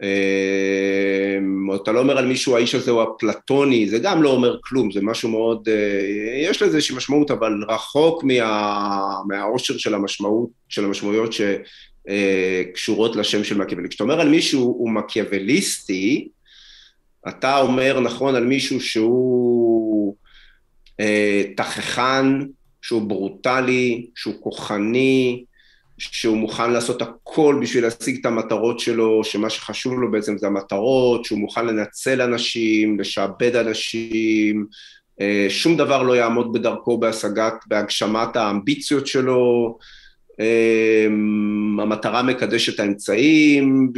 [0.02, 4.90] אה, אתה לא אומר על מישהו, האיש הזה הוא אפלטוני, זה גם לא אומר כלום,
[4.90, 10.84] זה משהו מאוד, אה, יש לזה איזושהי משמעות, אבל רחוק מה, מהעושר של המשמעות, של
[10.84, 13.88] המשמעויות שקשורות לשם של מקיאוולי.
[13.88, 16.28] כשאתה אומר על מישהו הוא מקיאווליסטי,
[17.28, 20.16] אתה אומר נכון על מישהו שהוא
[21.00, 22.24] אה, תככן,
[22.82, 25.44] שהוא ברוטלי, שהוא כוחני,
[25.98, 31.24] שהוא מוכן לעשות הכל בשביל להשיג את המטרות שלו, שמה שחשוב לו בעצם זה המטרות,
[31.24, 34.66] שהוא מוכן לנצל אנשים, לשעבד אנשים,
[35.20, 39.78] אה, שום דבר לא יעמוד בדרכו בהשגת, בהגשמת האמביציות שלו,
[40.40, 43.92] אמ, המטרה מקדשת האמצעים,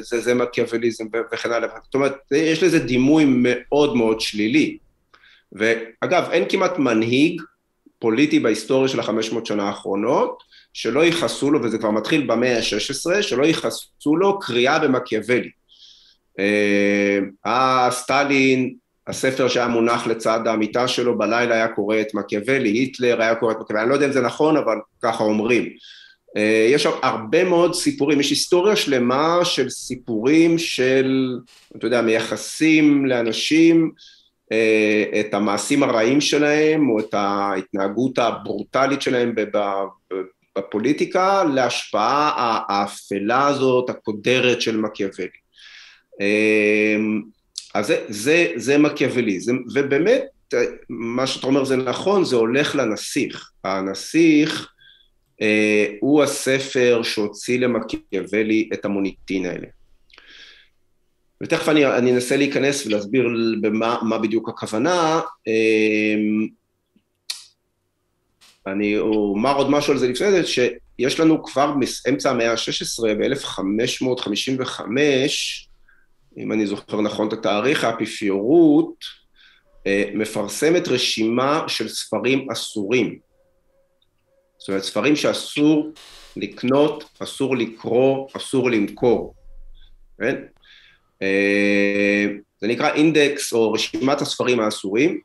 [0.00, 1.68] זה, זה מקיאווליזם וכן הלאה.
[1.84, 4.76] זאת אומרת, יש לזה דימוי מאוד מאוד שלילי.
[5.52, 7.42] ואגב, אין כמעט מנהיג
[8.02, 13.22] פוליטי בהיסטוריה של החמש מאות שנה האחרונות, שלא ייחסו לו, וזה כבר מתחיל במאה ה-16,
[13.22, 15.50] שלא ייחסו לו קריאה במקיאוולי.
[17.46, 18.74] אה, סטלין
[19.06, 23.56] הספר שהיה מונח לצד המיטה שלו בלילה היה קורא את מקיאוולי, היטלר היה קורא את
[23.60, 25.68] מקיאוולי, אני לא יודע אם זה נכון, אבל ככה אומרים.
[26.36, 31.36] אה, יש הרבה מאוד סיפורים, יש היסטוריה שלמה של סיפורים של,
[31.76, 34.11] אתה יודע, מייחסים לאנשים אה,
[35.20, 39.34] את המעשים הרעים שלהם, או את ההתנהגות הברוטלית שלהם
[40.58, 45.28] בפוליטיקה, להשפעה האפלה הזאת, הקודרת של מקיאוולי.
[46.20, 46.96] אה,
[47.74, 50.24] אז זה, זה, זה מקיאווליזם, ובאמת,
[50.88, 53.50] מה שאתה אומר זה נכון, זה הולך לנסיך.
[53.64, 54.72] הנסיך
[55.42, 59.66] אה, הוא הספר שהוציא למקיאוולי את המוניטין האלה.
[61.42, 63.28] ותכף אני, אני אנסה להיכנס ולהסביר
[63.60, 65.20] במה בדיוק הכוונה.
[65.48, 66.14] אה,
[68.66, 74.82] אני אומר עוד משהו על זה לפני זה, שיש לנו כבר מאמצע המאה ה-16, ב-1555,
[76.38, 79.04] אם אני זוכר נכון את התאריך, האפיפיורות
[79.86, 83.18] אה, מפרסמת רשימה של ספרים אסורים.
[84.58, 85.92] זאת אומרת, ספרים שאסור
[86.36, 89.34] לקנות, אסור לקרוא, אסור למכור,
[90.20, 90.34] כן?
[91.22, 92.26] אה,
[92.60, 95.20] זה נקרא אינדקס או רשימת הספרים האסורים.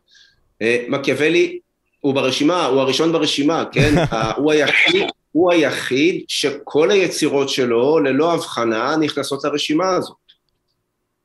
[0.61, 1.59] אה, מקיאוולי
[1.99, 3.93] הוא ברשימה, הוא הראשון ברשימה, כן?
[4.37, 10.17] הוא היחיד, הוא היחיד שכל היצירות שלו, ללא הבחנה, נכנסות לרשימה הזאת.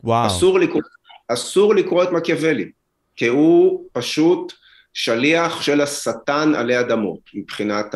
[0.04, 0.26] וואו.
[0.26, 0.82] אסור לקרוא,
[1.28, 2.70] אסור לקרוא את מקיאוולי,
[3.16, 4.52] כי הוא פשוט
[4.94, 7.94] שליח של השטן עלי אדמות, מבחינת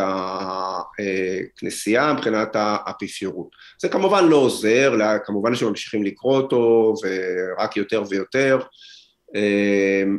[1.59, 3.49] הכנסייה, מבחינת האפיפיורות.
[3.79, 8.59] זה כמובן לא עוזר, כמובן שממשיכים לקרוא אותו, ורק יותר ויותר.
[9.35, 10.19] אמ,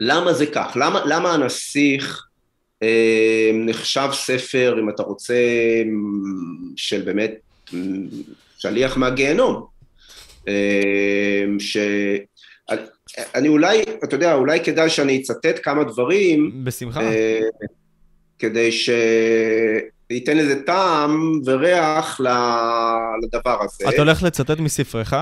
[0.00, 0.72] למה זה כך?
[0.76, 2.24] למה, למה הנסיך
[2.82, 5.34] אמ, נחשב ספר, אם אתה רוצה,
[6.76, 7.34] של באמת
[8.58, 9.66] שליח מהגיהנום?
[11.58, 11.76] ש...
[13.34, 16.64] אני אולי, אתה יודע, אולי כדאי שאני אצטט כמה דברים.
[16.64, 17.00] בשמחה.
[17.00, 17.40] אה,
[18.38, 22.20] כדי שייתן איזה טעם וריח
[23.22, 23.88] לדבר הזה.
[23.88, 25.14] אתה הולך לצטט מספרך?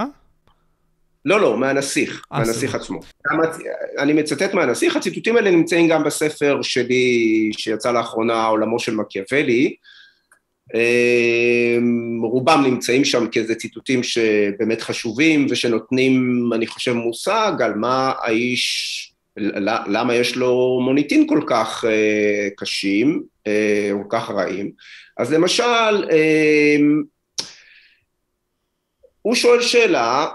[1.25, 3.01] לא, לא, מהנסיך, אה, מהנסיך עצמו.
[3.99, 9.75] אני מצטט מהנסיך, הציטוטים האלה נמצאים גם בספר שלי שיצא לאחרונה, עולמו של מקיאוולי,
[12.22, 19.12] רובם נמצאים שם כאיזה ציטוטים שבאמת חשובים ושנותנים, אני חושב, מושג על מה האיש,
[19.87, 24.70] למה יש לו מוניטין כל כך אה, קשים, אה, כל כך רעים.
[25.16, 27.03] אז למשל, אמ,
[29.22, 30.29] הוא שואל שאלה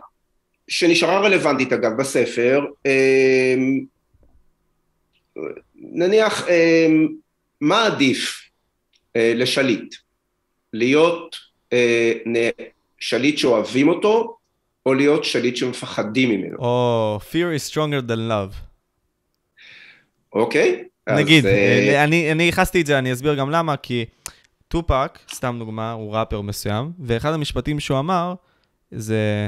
[0.67, 3.85] שנשארה רלוונטית אגב בספר, אמ,
[5.75, 6.47] נניח,
[7.61, 8.49] מה עדיף
[9.15, 9.95] אה, לשליט?
[10.73, 11.35] להיות
[11.73, 12.13] אה,
[12.99, 14.37] שליט שאוהבים אותו,
[14.85, 16.57] או להיות שליט שמפחדים ממנו.
[16.59, 18.55] או, oh, fear is stronger than love.
[20.33, 20.83] אוקיי.
[21.09, 22.03] Okay, נגיד, אז, אה...
[22.03, 24.05] אני, אני ייחסתי את זה, אני אסביר גם למה, כי
[24.67, 28.33] טופק, סתם דוגמה, הוא ראפר מסוים, ואחד המשפטים שהוא אמר,
[28.91, 29.47] זה,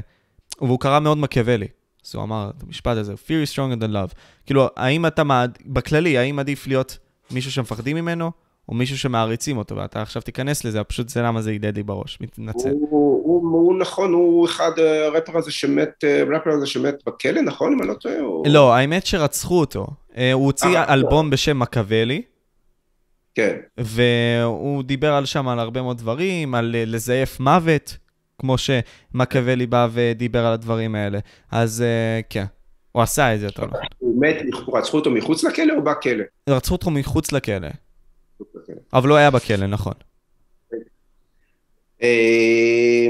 [0.61, 1.67] והוא קרא מאוד מקיאוולי.
[2.05, 4.15] אז הוא אמר את המשפט הזה, fear is stronger than love.
[4.45, 5.24] כאילו, האם אתה,
[5.65, 6.97] בכללי, האם עדיף להיות
[7.32, 8.32] מישהו שמפחדים ממנו,
[8.70, 12.17] או מישהו שמעריצים אותו, ואתה עכשיו תיכנס לזה, פשוט זה למה זה ידד לי בראש,
[12.22, 12.70] מתנצל.
[12.70, 17.41] הוא, הוא, הוא נכון, הוא אחד, אה, הרפר הזה שמת, אה, הרפר הזה שמת בכלא,
[17.41, 17.74] נכון?
[17.74, 18.20] אם אני לא טועה?
[18.20, 18.47] הוא...
[18.47, 19.88] לא, האמת שרצחו אותו.
[20.17, 22.22] אה, הוא הוציא אה, אלבום בשם מקאוולי,
[23.36, 23.55] כן.
[23.78, 27.97] והוא דיבר על שם על הרבה מאוד דברים, על אה, לזייף מוות,
[28.38, 31.20] כמו שמקיאוולי בא ודיבר על הדברים האלה.
[31.51, 32.45] אז אה, כן,
[32.91, 33.80] הוא עשה את זה יותר נכון.
[33.97, 34.36] הוא מת,
[34.74, 36.24] רצחו אותו מחוץ לכלא או בכלא?
[36.49, 37.67] רצחו אותו מחוץ לכלא.
[38.93, 39.93] אבל הוא היה בכלא, נכון.
[42.03, 43.07] אה,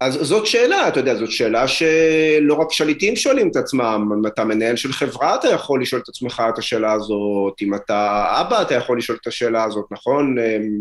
[0.00, 4.44] אז זאת שאלה, אתה יודע, זאת שאלה שלא רק שליטים שואלים את עצמם, אם אתה
[4.44, 8.74] מנהל של חברה אתה יכול לשאול את עצמך את השאלה הזאת, אם אתה אבא אתה
[8.74, 10.36] יכול לשאול את השאלה הזאת, נכון?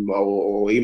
[0.09, 0.83] או, או אם,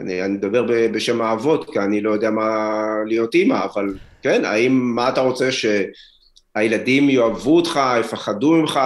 [0.00, 4.72] אני, אני מדבר בשם האבות, כי אני לא יודע מה להיות אימא, אבל כן, האם,
[4.72, 8.80] מה אתה רוצה שהילדים יאהבו אותך, יפחדו ממך,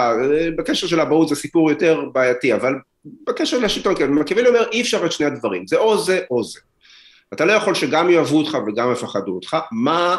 [0.57, 2.73] בקשר של אבהות זה סיפור יותר בעייתי, אבל
[3.27, 6.59] בקשר לשלטון, כן, מקיאוולי אומר אי אפשר את שני הדברים, זה או זה או זה.
[7.33, 10.17] אתה לא יכול שגם יאהבו אותך וגם יפחדו אותך, מה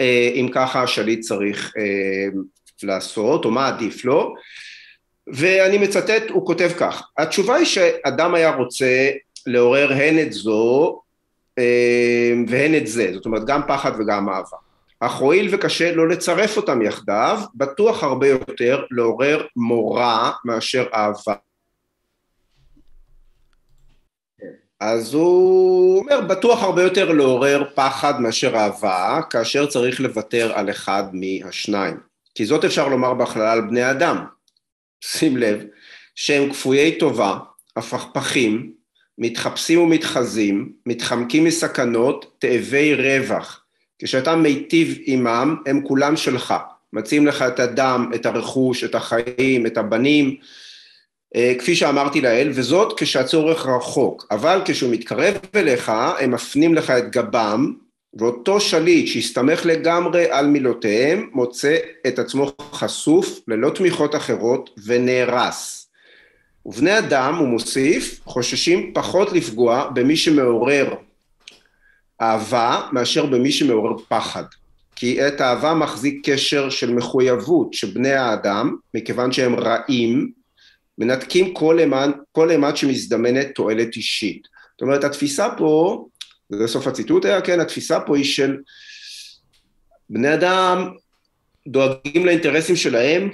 [0.00, 2.38] אה, אם ככה השליט צריך אה,
[2.82, 4.34] לעשות, או מה עדיף לו,
[5.26, 9.10] ואני מצטט, הוא כותב כך, התשובה היא שאדם היה רוצה
[9.46, 11.00] לעורר הן את זו
[11.58, 14.56] אה, והן את זה, זאת אומרת גם פחד וגם אהבה.
[15.00, 21.34] אך הואיל וקשה לא לצרף אותם יחדיו, בטוח הרבה יותר לעורר מורא מאשר אהבה.
[24.80, 31.04] אז הוא אומר, בטוח הרבה יותר לעורר פחד מאשר אהבה, כאשר צריך לוותר על אחד
[31.12, 31.96] מהשניים.
[32.34, 34.24] כי זאת אפשר לומר בהכללה על בני אדם.
[35.04, 35.64] שים לב,
[36.14, 37.38] שהם כפויי טובה,
[37.76, 38.72] הפכפכים,
[39.18, 43.64] מתחפשים ומתחזים, מתחמקים מסכנות, תאבי רווח.
[43.98, 46.54] כשאתה מיטיב עמם, הם כולם שלך.
[46.92, 50.36] מציעים לך את הדם, את הרכוש, את החיים, את הבנים,
[51.58, 57.72] כפי שאמרתי לאל, וזאת כשהצורך רחוק, אבל כשהוא מתקרב אליך, הם מפנים לך את גבם,
[58.14, 61.76] ואותו שליט שהסתמך לגמרי על מילותיהם, מוצא
[62.06, 65.88] את עצמו חשוף ללא תמיכות אחרות ונהרס.
[66.66, 70.94] ובני אדם, הוא מוסיף, חוששים פחות לפגוע במי שמעורר
[72.20, 74.44] אהבה מאשר במי שמעורר פחד.
[74.96, 80.32] כי את האהבה מחזיק קשר של מחויבות שבני האדם, מכיוון שהם רעים,
[80.98, 84.48] מנתקים כל אימת, כל אימת שמזדמנת תועלת אישית.
[84.72, 86.04] זאת אומרת, התפיסה פה,
[86.50, 88.56] זה סוף הציטוט היה, כן, התפיסה פה היא של
[90.10, 90.90] בני אדם
[91.66, 93.30] דואגים לאינטרסים שלהם,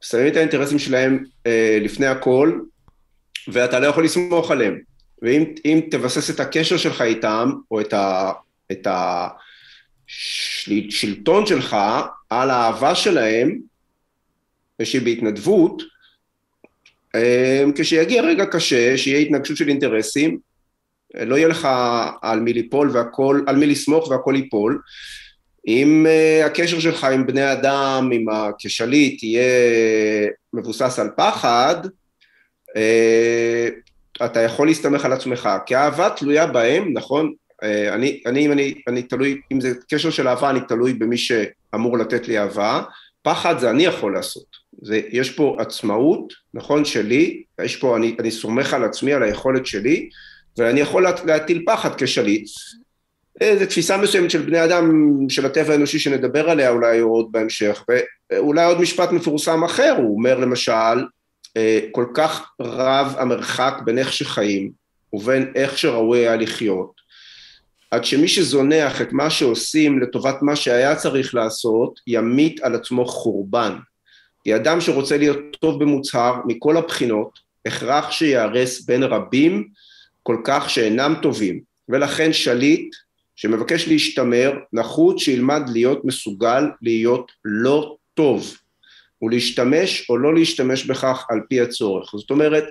[0.00, 2.60] שמים את האינטרסים שלהם אה, לפני הכל,
[3.48, 4.78] ואתה לא יכול לסמוך עליהם.
[5.22, 8.32] ואם תבסס את הקשר שלך איתם, או את, ה,
[8.72, 8.86] את
[10.06, 11.76] השלטון שלך
[12.30, 13.58] על האהבה שלהם,
[14.80, 15.82] ושהיא בהתנדבות,
[17.74, 20.38] כשיגיע רגע קשה, שיהיה התנגשות של אינטרסים,
[21.14, 21.68] לא יהיה לך
[22.22, 24.80] על מי ליפול והכל, על מי לסמוך והכל ייפול.
[25.66, 26.06] אם
[26.44, 28.24] הקשר שלך עם בני אדם, עם
[28.58, 29.50] כשליט, יהיה
[30.52, 31.76] מבוסס על פחד,
[34.24, 37.32] אתה יכול להסתמך על עצמך, כי האהבה תלויה בהם, נכון?
[37.92, 42.28] אני, אני, אני, אני תלוי, אם זה קשר של אהבה, אני תלוי במי שאמור לתת
[42.28, 42.82] לי אהבה,
[43.22, 44.63] פחד זה אני יכול לעשות.
[44.84, 49.66] זה, יש פה עצמאות, נכון, שלי, יש פה, אני, אני סומך על עצמי, על היכולת
[49.66, 50.08] שלי,
[50.58, 52.48] ואני יכול להטיל פחד כשליט.
[53.58, 54.90] זו תפיסה מסוימת של בני אדם,
[55.28, 57.84] של הטבע האנושי שנדבר עליה אולי עוד בהמשך,
[58.32, 61.04] ואולי עוד משפט מפורסם אחר, הוא אומר למשל,
[61.92, 64.70] כל כך רב המרחק בין איך שחיים
[65.12, 67.00] ובין איך שראוי היה לחיות,
[67.90, 73.76] עד שמי שזונח את מה שעושים לטובת מה שהיה צריך לעשות, ימית על עצמו חורבן.
[74.44, 79.68] כי אדם שרוצה להיות טוב במוצהר מכל הבחינות, הכרח שיהרס בין רבים
[80.22, 82.94] כל כך שאינם טובים, ולכן שליט
[83.36, 88.56] שמבקש להשתמר, נחוץ שילמד להיות מסוגל להיות לא טוב,
[89.22, 92.10] ולהשתמש או לא להשתמש בכך על פי הצורך.
[92.16, 92.64] זאת אומרת,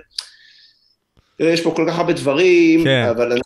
[1.38, 3.06] יש פה כל כך הרבה דברים, כן.
[3.10, 3.40] אבל אני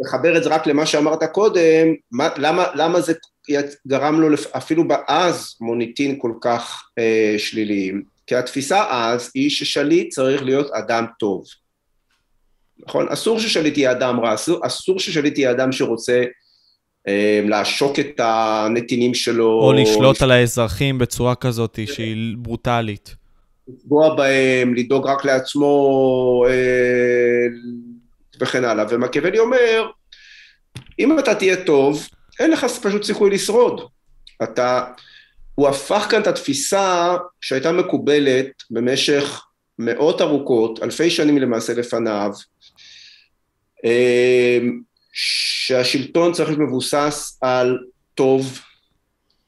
[0.00, 3.14] מחבר את זה רק למה שאמרת קודם, מה, למה, למה זה
[3.86, 10.42] גרם לו אפילו באז מוניטין כל כך אה, שליליים, כי התפיסה אז היא ששליט צריך
[10.42, 11.44] להיות אדם טוב,
[12.86, 13.08] נכון?
[13.08, 16.24] אסור ששליט יהיה אדם רע, אסור, אסור ששליט יהיה אדם שרוצה
[17.08, 19.60] אה, לעשוק את הנתינים שלו.
[19.62, 20.22] או לשלוט לפ...
[20.22, 23.14] על האזרחים בצורה כזאת שהיא ברוטלית.
[23.68, 27.46] לפגוע בהם, לדאוג רק לעצמו אה,
[28.40, 28.84] וכן הלאה.
[28.90, 29.90] ומקיאוולי אומר,
[30.98, 32.08] אם אתה תהיה טוב,
[32.40, 33.80] אין לך פשוט סיכוי לשרוד.
[34.42, 34.84] אתה,
[35.54, 39.44] הוא הפך כאן את התפיסה שהייתה מקובלת במשך
[39.78, 42.30] מאות ארוכות, אלפי שנים למעשה לפניו,
[43.84, 44.80] אמ,
[45.12, 47.78] שהשלטון צריך להיות מבוסס על
[48.14, 48.60] טוב,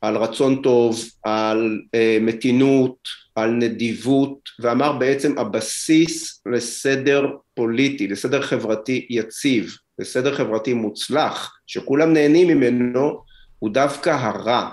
[0.00, 9.06] על רצון טוב, על אה, מתינות, על נדיבות, ואמר בעצם הבסיס לסדר פוליטי, לסדר חברתי
[9.10, 13.22] יציב, לסדר חברתי מוצלח, שכולם נהנים ממנו,
[13.58, 14.70] הוא דווקא הרע.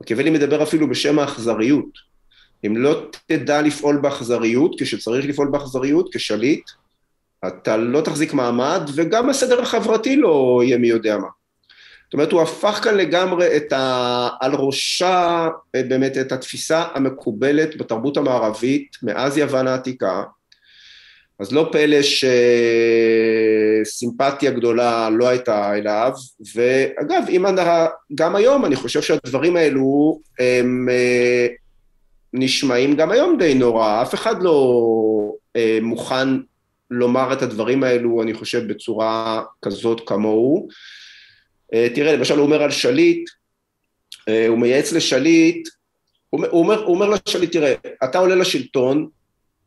[0.00, 2.14] מקיאוולי מדבר אפילו בשם האכזריות.
[2.66, 6.70] אם לא תדע לפעול באכזריות, כשצריך לפעול באכזריות, כשליט,
[7.46, 11.28] אתה לא תחזיק מעמד, וגם הסדר החברתי לא יהיה מי יודע מה.
[12.04, 14.28] זאת אומרת, הוא הפך כאן לגמרי את ה...
[14.40, 20.22] על ראשה באמת את התפיסה המקובלת בתרבות המערבית מאז יוון העתיקה,
[21.38, 21.96] אז לא פלא
[23.84, 26.12] שסימפתיה גדולה לא הייתה אליו,
[26.54, 27.60] ואגב, אם אני,
[28.14, 31.46] גם היום אני חושב שהדברים האלו הם אה,
[32.32, 36.28] נשמעים גם היום די נורא, אף אחד לא אה, מוכן
[36.90, 40.68] לומר את הדברים האלו, אני חושב, בצורה כזאת כמוהו.
[41.74, 43.30] אה, תראה, למשל הוא אומר על שליט,
[44.48, 45.68] הוא מייעץ לשליט,
[46.30, 47.74] הוא אומר, הוא אומר לשליט, תראה,
[48.04, 49.08] אתה עולה לשלטון,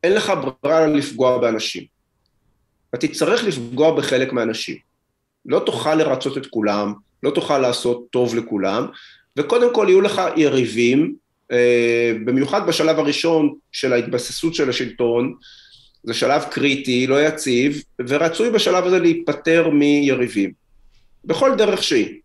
[0.08, 1.84] אין לך ברירה לפגוע באנשים.
[2.89, 4.78] אתה תצטרך לפגוע בחלק מהאנשים.
[5.45, 6.93] לא תוכל לרצות את כולם,
[7.24, 8.88] לא תוכל לעשות טוב לכולם,
[9.38, 11.16] וקודם כל יהיו לך יריבים,
[11.51, 15.34] אה, במיוחד בשלב הראשון של ההתבססות של השלטון,
[16.03, 20.51] זה שלב קריטי, לא יציב, ורצוי בשלב הזה להיפטר מיריבים,
[21.26, 22.20] בכל דרך שהיא.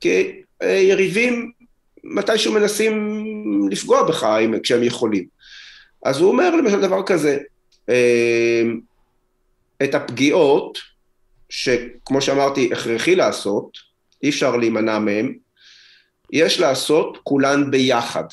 [0.00, 0.32] כי
[0.62, 1.52] אה, יריבים
[2.04, 3.24] מתישהו מנסים
[3.70, 4.26] לפגוע בך
[4.62, 5.41] כשהם יכולים.
[6.04, 7.38] אז הוא אומר למשל דבר כזה,
[7.88, 8.62] אה,
[9.84, 10.78] את הפגיעות,
[11.48, 13.78] שכמו שאמרתי, הכרחי לעשות,
[14.22, 15.34] אי אפשר להימנע מהם,
[16.32, 18.24] יש לעשות כולן ביחד.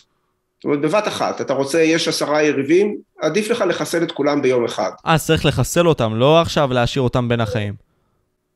[0.59, 4.65] זאת אומרת, בבת אחת, אתה רוצה, יש עשרה יריבים, עדיף לך לחסל את כולם ביום
[4.65, 4.91] אחד.
[5.07, 7.74] אה, אז צריך לחסל אותם, לא עכשיו להשאיר אותם בין החיים.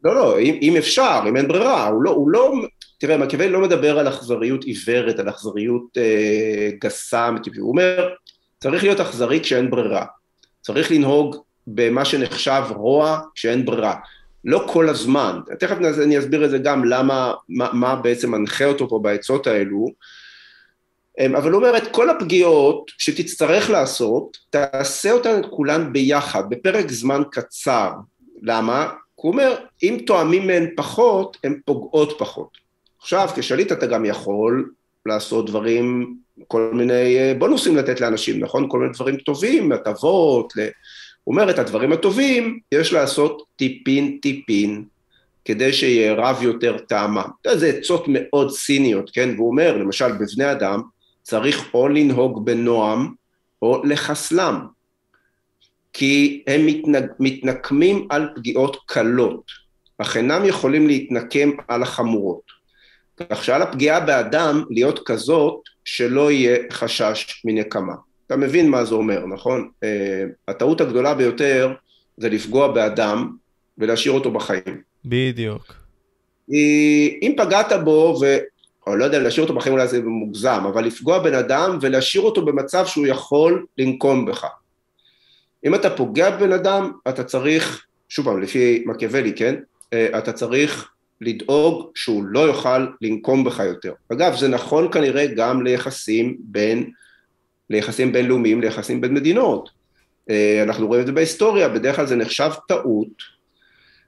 [0.03, 2.53] לא, לא, אם, אם אפשר, אם אין ברירה, הוא לא, הוא לא,
[2.99, 8.09] תראה, מקיאוולי לא מדבר על אכזריות עיוורת, על אכזריות אה, גסה, הוא אומר,
[8.64, 10.05] צריך להיות אכזרי כשאין ברירה.
[10.61, 11.36] צריך לנהוג
[11.68, 13.95] במה שנחשב רוע כשאין ברירה.
[14.45, 18.89] לא כל הזמן, תכף אני אסביר את זה גם למה, מה, מה בעצם מנחה אותו
[18.89, 19.88] פה בעצות האלו,
[21.20, 26.91] אמ, אבל הוא אומר את כל הפגיעות שתצטרך לעשות, תעשה אותן את כולן ביחד, בפרק
[26.91, 27.91] זמן קצר.
[28.41, 28.89] למה?
[29.16, 32.57] הוא אומר, אם תואמים מהן פחות, הן פוגעות פחות.
[32.99, 34.70] עכשיו, כשליט אתה גם יכול
[35.05, 36.16] לעשות דברים,
[36.47, 38.69] כל מיני אה, בונוסים לתת לאנשים, נכון?
[38.69, 40.67] כל מיני דברים טובים, הטבות, ל...
[41.23, 44.86] הוא אומר, את הדברים הטובים יש לעשות טיפין טיפין,
[45.45, 47.29] כדי שיהיה רב יותר טעמם.
[47.53, 49.29] זה עצות מאוד ציניות, כן?
[49.36, 50.81] והוא אומר, למשל, בבני אדם,
[51.23, 53.13] צריך או לנהוג בנועם,
[53.61, 54.59] או לחסלם.
[55.93, 59.43] כי הם מתנק, מתנקמים על פגיעות קלות,
[59.97, 62.63] אך אינם יכולים להתנקם על החמורות.
[63.29, 67.93] כך שעל הפגיעה באדם להיות כזאת שלא יהיה חשש מנקמה.
[68.27, 69.69] אתה מבין מה זה אומר, נכון?
[69.84, 69.88] Uh,
[70.47, 71.73] הטעות הגדולה ביותר
[72.17, 73.36] זה לפגוע באדם
[73.77, 74.81] ולהשאיר אותו בחיים.
[75.05, 75.73] בדיוק.
[77.21, 78.38] אם פגעת בו, ו...
[78.88, 82.45] או לא יודע, להשאיר אותו בחיים אולי זה מוגזם, אבל לפגוע בן אדם ולהשאיר אותו
[82.45, 84.47] במצב שהוא יכול לנקום בך.
[85.65, 89.55] אם אתה פוגע בבן אדם, אתה צריך, שוב פעם, לפי מקיאוולי, כן?
[89.86, 93.93] Uh, אתה צריך לדאוג שהוא לא יוכל לנקום בך יותר.
[94.11, 96.89] אגב, זה נכון כנראה גם ליחסים בין
[97.70, 99.70] ליחסים בינלאומיים, ליחסים בין מדינות.
[100.30, 103.34] אה, אנחנו רואים את זה בהיסטוריה, בדרך כלל זה נחשב טעות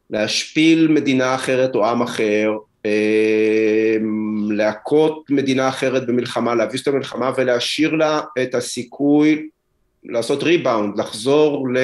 [0.10, 2.51] להשפיל מדינה אחרת או עם אחר,
[2.86, 3.97] אה,
[4.49, 9.49] להכות מדינה אחרת במלחמה, להביס את המלחמה ולהשאיר לה את הסיכוי
[10.03, 11.78] לעשות ריבאונד, לחזור ל...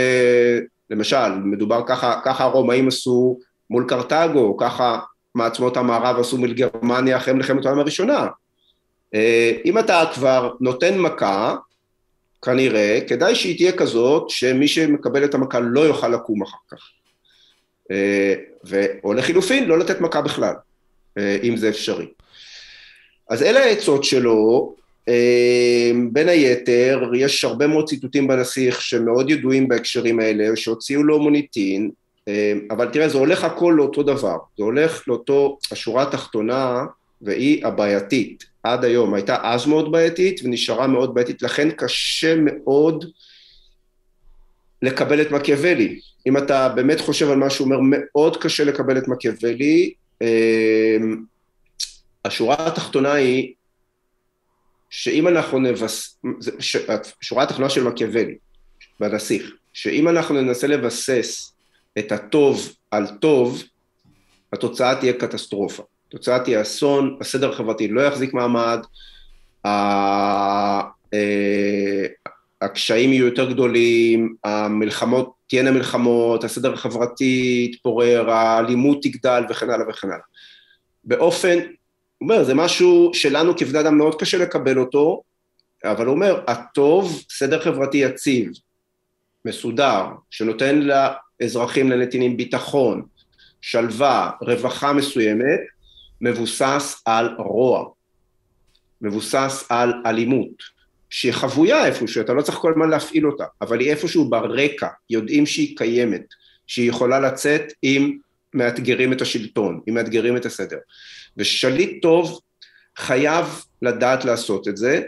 [0.89, 4.99] למשל, מדובר ככה, ככה הרומאים עשו מול קרתגו, ככה
[5.35, 8.27] מעצמות המערב עשו מול גרמניה אחרי מלחמת העולם הראשונה.
[9.13, 11.55] אה, אם אתה כבר נותן מכה,
[12.41, 16.89] כנראה, כדאי שהיא תהיה כזאת שמי שמקבל את המכה לא יוכל לקום אחר כך.
[17.91, 18.35] אה,
[19.03, 20.53] או לחילופין, לא לתת מכה בכלל,
[21.17, 22.07] אה, אם זה אפשרי.
[23.29, 24.75] אז אלה העצות שלו,
[26.11, 31.91] בין היתר, יש הרבה מאוד ציטוטים בנסיך שמאוד ידועים בהקשרים האלה, שהוציאו לו מוניטין,
[32.71, 36.85] אבל תראה, זה הולך הכל לאותו דבר, זה הולך לאותו, השורה התחתונה,
[37.21, 38.43] והיא הבעייתית.
[38.63, 43.05] עד היום, הייתה אז מאוד בעייתית ונשארה מאוד בעייתית, לכן קשה מאוד
[44.81, 45.99] לקבל את מקיאוולי.
[46.27, 49.93] אם אתה באמת חושב על מה שהוא אומר, מאוד קשה לקבל את מקיאוולי.
[50.21, 51.23] אמ,
[52.25, 53.53] השורה התחתונה היא
[54.89, 56.19] שאם אנחנו נבס...
[57.21, 58.35] השורה התחתונה של מקיאוולי,
[58.99, 61.53] בנסיך, שאם אנחנו ננסה לבסס
[61.99, 63.63] את הטוב על טוב,
[64.53, 65.83] התוצאה תהיה קטסטרופה.
[66.07, 68.79] התוצאה תהיה אסון, הסדר החברתי לא יחזיק מעמד,
[69.65, 70.81] אה,
[72.61, 80.07] הקשיים יהיו יותר גדולים, המלחמות תהיינה מלחמות, הסדר החברתי יתפורר, האלימות תגדל וכן הלאה וכן
[80.07, 80.25] הלאה.
[81.03, 81.65] באופן, הוא
[82.21, 85.21] אומר, זה משהו שלנו כבני אדם מאוד קשה לקבל אותו,
[85.83, 88.51] אבל הוא אומר, הטוב, סדר חברתי יציב,
[89.45, 90.79] מסודר, שנותן
[91.41, 93.01] לאזרחים, לנתינים ביטחון,
[93.61, 95.59] שלווה, רווחה מסוימת,
[96.21, 97.89] מבוסס על רוע,
[99.01, 100.81] מבוסס על אלימות.
[101.09, 105.45] שהיא חבויה איפשהו, אתה לא צריך כל הזמן להפעיל אותה, אבל היא איפשהו ברקע, יודעים
[105.45, 106.25] שהיא קיימת,
[106.67, 108.17] שהיא יכולה לצאת אם
[108.53, 110.77] מאתגרים את השלטון, אם מאתגרים את הסדר.
[111.37, 112.39] ושליט טוב
[112.97, 113.45] חייב
[113.81, 115.01] לדעת לעשות את זה,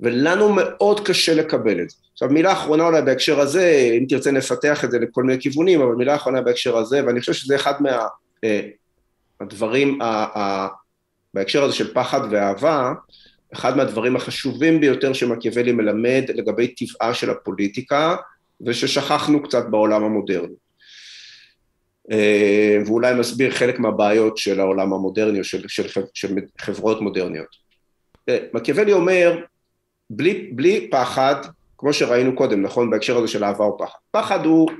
[0.00, 1.96] ולנו מאוד קשה לקבל את זה.
[2.12, 5.94] עכשיו מילה אחרונה אולי בהקשר הזה, אם תרצה נפתח את זה לכל מיני כיוונים, אבל
[5.94, 7.74] מילה אחרונה בהקשר הזה, ואני חושב שזה אחד
[9.40, 10.68] מהדברים מה,
[11.34, 12.92] בהקשר הזה של פחד ואהבה,
[13.52, 18.16] אחד מהדברים החשובים ביותר שמקיאוולי מלמד לגבי טבעה של הפוליטיקה,
[18.66, 20.54] וששכחנו קצת בעולם המודרני.
[22.12, 27.56] אה, ואולי מסביר חלק מהבעיות של העולם המודרני או של, של, של חברות מודרניות.
[28.28, 29.40] אה, מקיאוולי אומר,
[30.10, 31.34] בלי, בלי פחד,
[31.78, 34.70] כמו שראינו קודם, נכון, בהקשר הזה של אהבה או פחד, פחד הוא,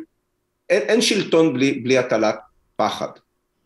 [0.70, 2.38] אין, אין שלטון בלי, בלי הטלת
[2.76, 3.10] פחד,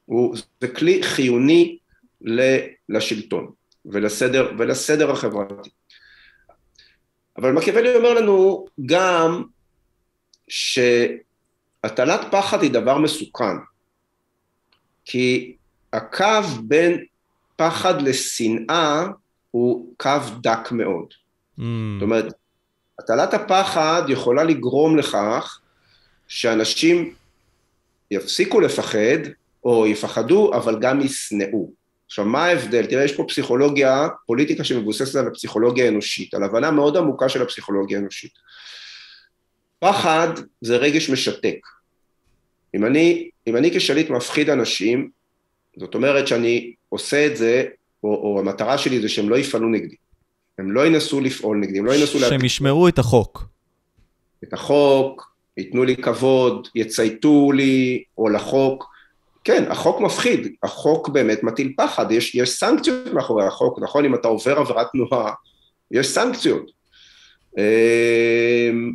[0.04, 1.78] הוא, זה כלי חיוני
[2.88, 3.52] לשלטון.
[3.84, 5.70] ולסדר, ולסדר החברתי.
[7.38, 9.42] אבל מקיאוולי אומר לנו גם
[10.48, 13.56] שהטלת פחד היא דבר מסוכן,
[15.04, 15.56] כי
[15.92, 17.04] הקו בין
[17.56, 19.06] פחד לשנאה
[19.50, 21.14] הוא קו דק מאוד.
[21.62, 21.64] Mm.
[21.94, 22.32] זאת אומרת,
[22.98, 25.60] הטלת הפחד יכולה לגרום לכך
[26.28, 27.14] שאנשים
[28.10, 29.18] יפסיקו לפחד,
[29.64, 31.70] או יפחדו, אבל גם ישנאו.
[32.06, 32.86] עכשיו, מה ההבדל?
[32.86, 37.98] תראה, יש פה פסיכולוגיה, פוליטיקה שמבוססת על הפסיכולוגיה האנושית, על הבנה מאוד עמוקה של הפסיכולוגיה
[37.98, 38.32] האנושית.
[39.78, 40.28] פחד
[40.60, 41.58] זה רגש משתק.
[42.74, 45.10] אם אני, אם אני כשליט מפחיד אנשים,
[45.76, 47.64] זאת אומרת שאני עושה את זה,
[48.04, 49.96] או, או המטרה שלי זה שהם לא יפעלו נגדי.
[50.58, 52.18] הם לא ינסו לפעול נגדי, הם לא ינסו...
[52.18, 52.44] שהם.
[52.44, 53.44] ישמרו את החוק.
[54.44, 58.92] את החוק, ייתנו לי כבוד, יצייתו לי, או לחוק.
[59.44, 64.04] כן, החוק מפחיד, החוק באמת מטיל פחד, יש, יש סנקציות מאחורי החוק, נכון?
[64.04, 65.32] אם אתה עובר עבירת תנועה,
[65.90, 66.70] יש סנקציות.
[67.58, 68.92] אמ,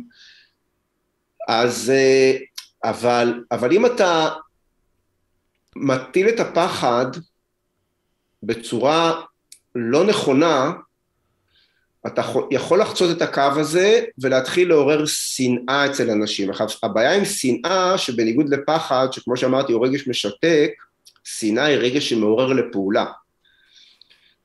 [1.48, 2.36] אז, אה,
[2.84, 4.28] אבל, אבל אם אתה
[5.76, 7.06] מטיל את הפחד
[8.42, 9.20] בצורה
[9.74, 10.72] לא נכונה,
[12.06, 16.50] אתה יכול לחצות את הקו הזה ולהתחיל לעורר שנאה אצל אנשים.
[16.50, 20.70] עכשיו, הבעיה עם שנאה, שבניגוד לפחד, שכמו שאמרתי הוא רגש משתק,
[21.24, 23.04] שנאה היא רגש שמעורר לפעולה.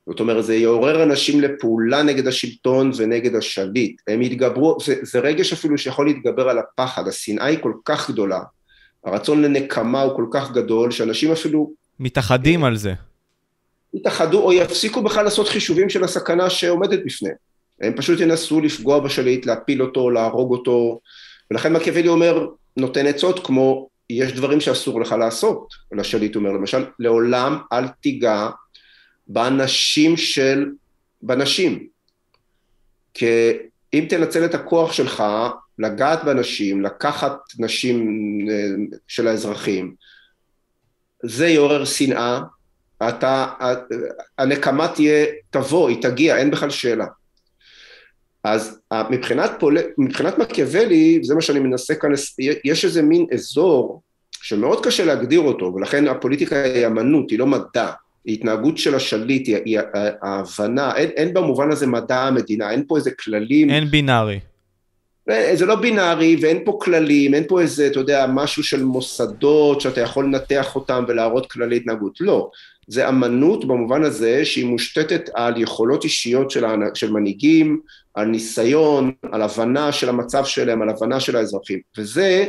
[0.06, 4.00] זאת אומרת, זה יעורר אנשים לפעולה נגד השלטון ונגד השליט.
[4.08, 8.40] הם יתגברו, זה, זה רגש אפילו שיכול להתגבר על הפחד, השנאה היא כל כך גדולה,
[9.04, 11.72] הרצון לנקמה הוא כל כך גדול, שאנשים אפילו...
[12.00, 12.94] מתאחדים על זה.
[13.94, 17.36] יתאחדו או יפסיקו בכלל לעשות חישובים של הסכנה שעומדת בפניהם.
[17.80, 21.00] הם פשוט ינסו לפגוע בשליט, להפיל אותו, להרוג אותו,
[21.50, 27.58] ולכן מקיאוולי אומר, נותן עצות כמו, יש דברים שאסור לך לעשות, לשליט אומר, למשל, לעולם
[27.72, 28.48] אל תיגע
[29.26, 30.70] בנשים של,
[31.22, 31.86] בנשים.
[33.14, 33.26] כי
[33.94, 35.22] אם תנצל את הכוח שלך
[35.78, 38.08] לגעת בנשים, לקחת נשים
[38.50, 39.94] אה, של האזרחים,
[41.22, 42.40] זה יעורר שנאה,
[43.02, 43.46] אתה,
[44.38, 47.06] הנקמה תהיה, תבוא, היא תגיע, אין בכלל שאלה.
[48.44, 48.80] אז
[49.10, 49.78] מבחינת, פול...
[49.98, 52.10] מבחינת מקיאוולי, זה מה שאני מנסה כאן,
[52.64, 57.90] יש איזה מין אזור שמאוד קשה להגדיר אותו, ולכן הפוליטיקה היא אמנות, היא לא מדע,
[58.24, 59.78] היא התנהגות של השליט, היא, היא
[60.22, 63.70] ההבנה, אין, אין במובן הזה מדע המדינה, אין פה איזה כללים.
[63.70, 64.40] אין בינארי.
[65.54, 70.00] זה לא בינארי ואין פה כללים, אין פה איזה, אתה יודע, משהו של מוסדות שאתה
[70.00, 72.50] יכול לנתח אותם ולהראות כללי התנהגות, לא.
[72.88, 76.64] זה אמנות במובן הזה שהיא מושתתת על יכולות אישיות של,
[76.94, 77.80] של מנהיגים,
[78.14, 81.80] על ניסיון, על הבנה של המצב שלהם, על הבנה של האזרחים.
[81.98, 82.48] וזה,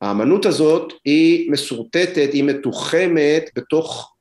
[0.00, 4.14] האמנות הזאת היא מסורטטת, היא מתוחמת בתוך,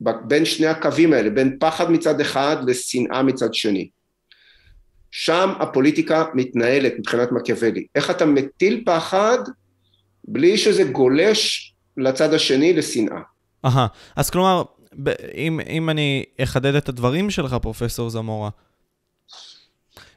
[0.00, 3.88] בין שני הקווים האלה, בין פחד מצד אחד לשנאה מצד שני.
[5.10, 7.86] שם הפוליטיקה מתנהלת מבחינת מקיאוולי.
[7.94, 9.38] איך אתה מטיל פחד
[10.24, 13.20] בלי שזה גולש לצד השני לשנאה.
[13.64, 13.86] אהה,
[14.16, 14.62] אז כלומר,
[15.34, 18.50] אם, אם אני אחדד את הדברים שלך, פרופסור זמורה,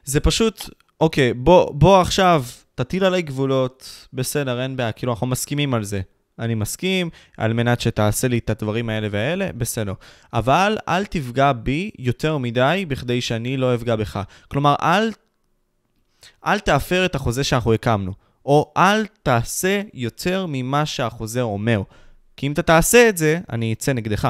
[0.04, 0.70] זה פשוט,
[1.00, 2.44] אוקיי, בוא, בוא עכשיו
[2.74, 6.00] תטיל עליי גבולות, בסדר, אין בעיה, כאילו, אנחנו מסכימים על זה.
[6.38, 9.92] אני מסכים, על מנת שתעשה לי את הדברים האלה והאלה, בסדר.
[10.32, 14.22] אבל אל תפגע בי יותר מדי בכדי שאני לא אפגע בך.
[14.48, 15.10] כלומר, אל,
[16.46, 18.12] אל תאפר את החוזה שאנחנו הקמנו,
[18.46, 21.82] או אל תעשה יותר ממה שהחוזה אומר.
[22.38, 24.28] כי אם אתה תעשה את זה, אני אצא נגדך.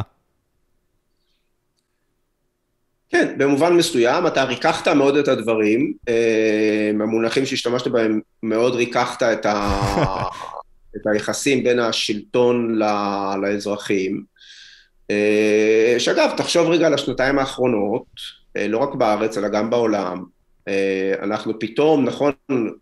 [3.11, 9.46] כן, במובן מסוים, אתה ריככת מאוד את הדברים, אה, המונחים שהשתמשת בהם, מאוד ריככת את,
[9.46, 9.82] ה...
[10.96, 12.84] את היחסים בין השלטון ל...
[13.42, 14.22] לאזרחים.
[15.11, 18.06] אה, שאגב, תחשוב רגע על השנתיים האחרונות,
[18.56, 20.24] אה, לא רק בארץ, אלא גם בעולם.
[21.22, 22.32] אנחנו פתאום, נכון,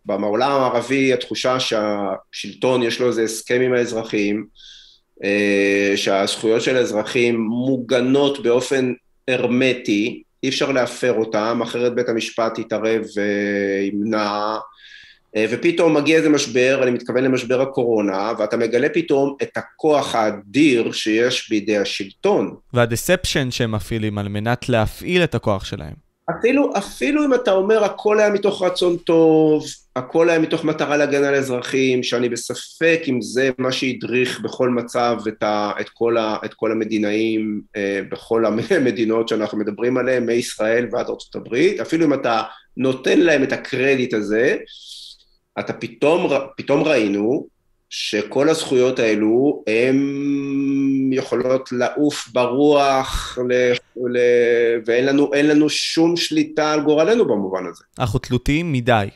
[0.04, 4.46] בעולם הערבי התחושה שהשלטון יש לו איזה הסכם עם האזרחים,
[5.96, 8.92] שהזכויות של האזרחים מוגנות באופן
[9.28, 14.56] הרמטי, אי אפשר להפר אותם, אחרת בית המשפט יתערב וימנע,
[15.36, 20.92] אה, ופתאום מגיע איזה משבר, אני מתכוון למשבר הקורונה, ואתה מגלה פתאום את הכוח האדיר
[20.92, 22.54] שיש בידי השלטון.
[22.72, 26.06] והדספשן שהם מפעילים על מנת להפעיל את הכוח שלהם.
[26.38, 29.64] אפילו, אפילו אם אתה אומר הכל היה מתוך רצון טוב,
[29.96, 35.16] הכל היה מתוך מטרה להגן על אזרחים, שאני בספק אם זה מה שהדריך בכל מצב
[35.28, 40.88] את, ה, את, כל, ה, את כל המדינאים אה, בכל המדינות שאנחנו מדברים עליהן, מישראל
[40.92, 42.42] ועד ארצות הברית, אפילו אם אתה
[42.76, 44.56] נותן להם את הקרדיט הזה,
[45.58, 47.46] אתה פתאום, פתאום ראינו
[47.90, 49.98] שכל הזכויות האלו הן
[51.12, 53.72] יכולות לעוף ברוח ל,
[54.08, 54.18] ל,
[54.86, 57.84] ואין לנו, לנו שום שליטה על גורלנו במובן הזה.
[57.98, 59.08] אנחנו תלותיים מדי.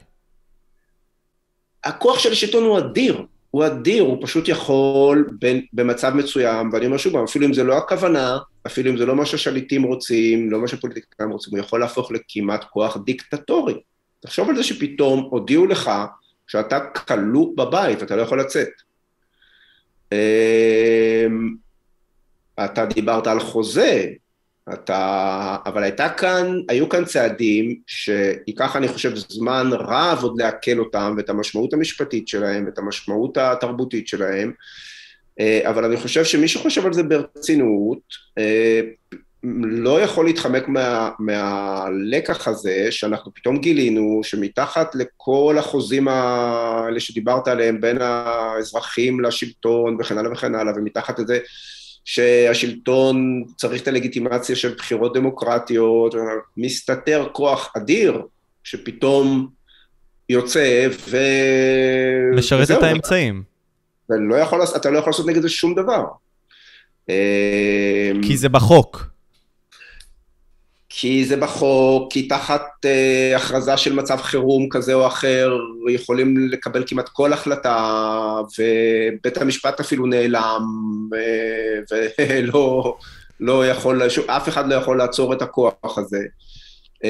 [1.85, 6.97] הכוח של השלטון הוא אדיר, הוא אדיר, הוא פשוט יכול בין, במצב מסוים, ואני אומר
[6.97, 10.69] שוב, אפילו אם זה לא הכוונה, אפילו אם זה לא מה שהשליטים רוצים, לא מה
[10.69, 13.75] שפוליטיקאים רוצים, הוא יכול להפוך לכמעט כוח דיקטטורי.
[14.21, 15.91] תחשוב על זה שפתאום הודיעו לך
[16.47, 18.69] שאתה כלוא בבית, אתה לא יכול לצאת.
[20.13, 21.55] אמ,
[22.65, 24.07] אתה דיברת על חוזה,
[24.73, 31.15] אתה, אבל הייתה כאן, היו כאן צעדים שייקח אני חושב זמן רב עוד לעכל אותם
[31.17, 34.53] ואת המשמעות המשפטית שלהם ואת המשמעות התרבותית שלהם.
[35.41, 38.01] אה, אבל אני חושב שמי שחושב על זה ברצינות
[38.39, 38.81] אה,
[39.63, 47.81] לא יכול להתחמק מה, מהלקח הזה שאנחנו פתאום גילינו שמתחת לכל החוזים האלה שדיברת עליהם
[47.81, 51.39] בין האזרחים לשלטון וכן הלאה וכן הלאה ומתחת לזה
[52.05, 56.15] שהשלטון צריך את הלגיטימציה של בחירות דמוקרטיות,
[56.57, 58.23] מסתתר כוח אדיר
[58.65, 59.49] שפתאום
[60.29, 61.17] יוצא ו...
[62.37, 63.43] משרת וזהו, את האמצעים.
[64.09, 66.05] לא יכול, אתה לא יכול לעשות נגד זה שום דבר.
[68.23, 69.11] כי זה בחוק.
[71.01, 75.57] כי זה בחוק, כי תחת uh, הכרזה של מצב חירום כזה או אחר
[75.89, 78.07] יכולים לקבל כמעט כל החלטה
[78.59, 80.63] ובית המשפט אפילו נעלם
[81.13, 82.97] uh, ולא
[83.41, 86.23] לא יכול, אף אחד לא יכול לעצור את הכוח הזה.
[87.05, 87.07] Uh,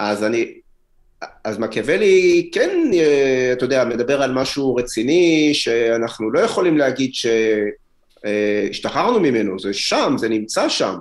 [0.00, 0.54] אז אני,
[1.44, 2.96] אז מקיאוולי כן, uh,
[3.52, 7.10] אתה יודע, מדבר על משהו רציני שאנחנו לא יכולים להגיד
[8.24, 10.94] שהשתחררנו uh, ממנו, זה שם, זה נמצא שם.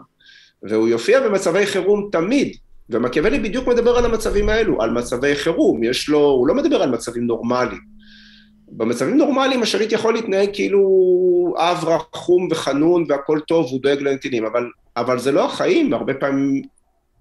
[0.70, 2.58] והוא יופיע במצבי חירום תמיד,
[2.90, 6.92] ומקיאוולי בדיוק מדבר על המצבים האלו, על מצבי חירום, יש לו, הוא לא מדבר על
[6.92, 7.94] מצבים נורמליים.
[8.68, 10.90] במצבים נורמליים השליט יכול להתנהג כאילו
[11.58, 16.62] אב רחום וחנון והכל טוב, הוא דואג לנתינים, אבל, אבל זה לא החיים, הרבה פעמים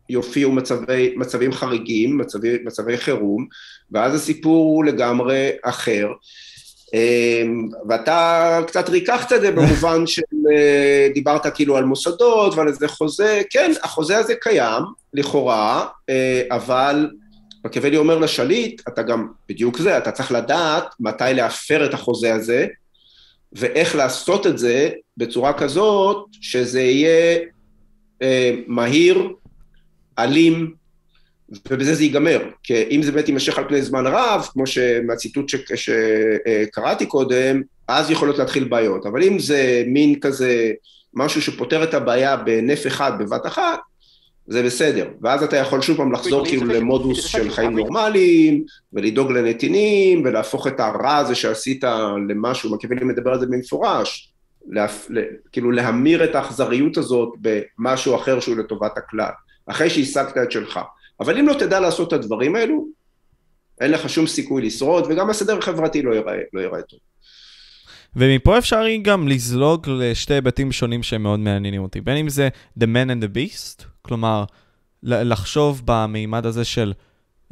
[0.09, 3.47] יופיעו מצבי, מצבים חריגים, מצבי, מצבי חירום,
[3.93, 6.07] ואז הסיפור הוא לגמרי אחר.
[6.95, 13.43] אמ, ואתה קצת ריככת את זה במובן שדיברת אה, כאילו על מוסדות ועל איזה חוזה,
[13.51, 14.83] כן, החוזה הזה קיים,
[15.15, 17.11] לכאורה, אה, אבל
[17.65, 22.67] מקיאוולי אומר לשליט, אתה גם, בדיוק זה, אתה צריך לדעת מתי להפר את החוזה הזה,
[23.53, 27.39] ואיך לעשות את זה בצורה כזאת שזה יהיה
[28.23, 29.29] אה, מהיר,
[30.19, 30.75] אלים,
[31.71, 34.65] ובזה זה ייגמר, כי אם זה באמת יימשך על פני זמן רב, כמו
[35.07, 40.73] מהציטוט שקראתי קודם, אז יכולות להתחיל בעיות, אבל אם זה מין כזה
[41.15, 43.79] משהו שפותר את הבעיה בנף אחד בבת אחת,
[44.47, 50.23] זה בסדר, ואז אתה יכול שוב פעם לחזור כאילו למודוס של חיים נורמליים, ולדאוג לנתינים,
[50.25, 51.85] ולהפוך את הרע הזה שעשית
[52.29, 54.33] למשהו, מקיאוולי מדבר על זה במפורש,
[54.69, 55.09] להפ...
[55.53, 59.31] כאילו להמיר את האכזריות הזאת במשהו אחר שהוא לטובת הכלל,
[59.67, 60.81] אחרי שהשגת את שלך.
[61.23, 62.87] אבל אם לא תדע לעשות את הדברים האלו,
[63.81, 66.99] אין לך שום סיכוי לשרוד, וגם הסדר החברתי לא ייראה, לא ייראה טוב.
[68.17, 72.49] ומפה אפשר גם לזלוג לשתי היבטים שונים שהם מאוד מעניינים אותי, בין אם זה
[72.81, 74.45] The Man and the Beast, כלומר,
[75.03, 76.93] לחשוב במימד הזה של,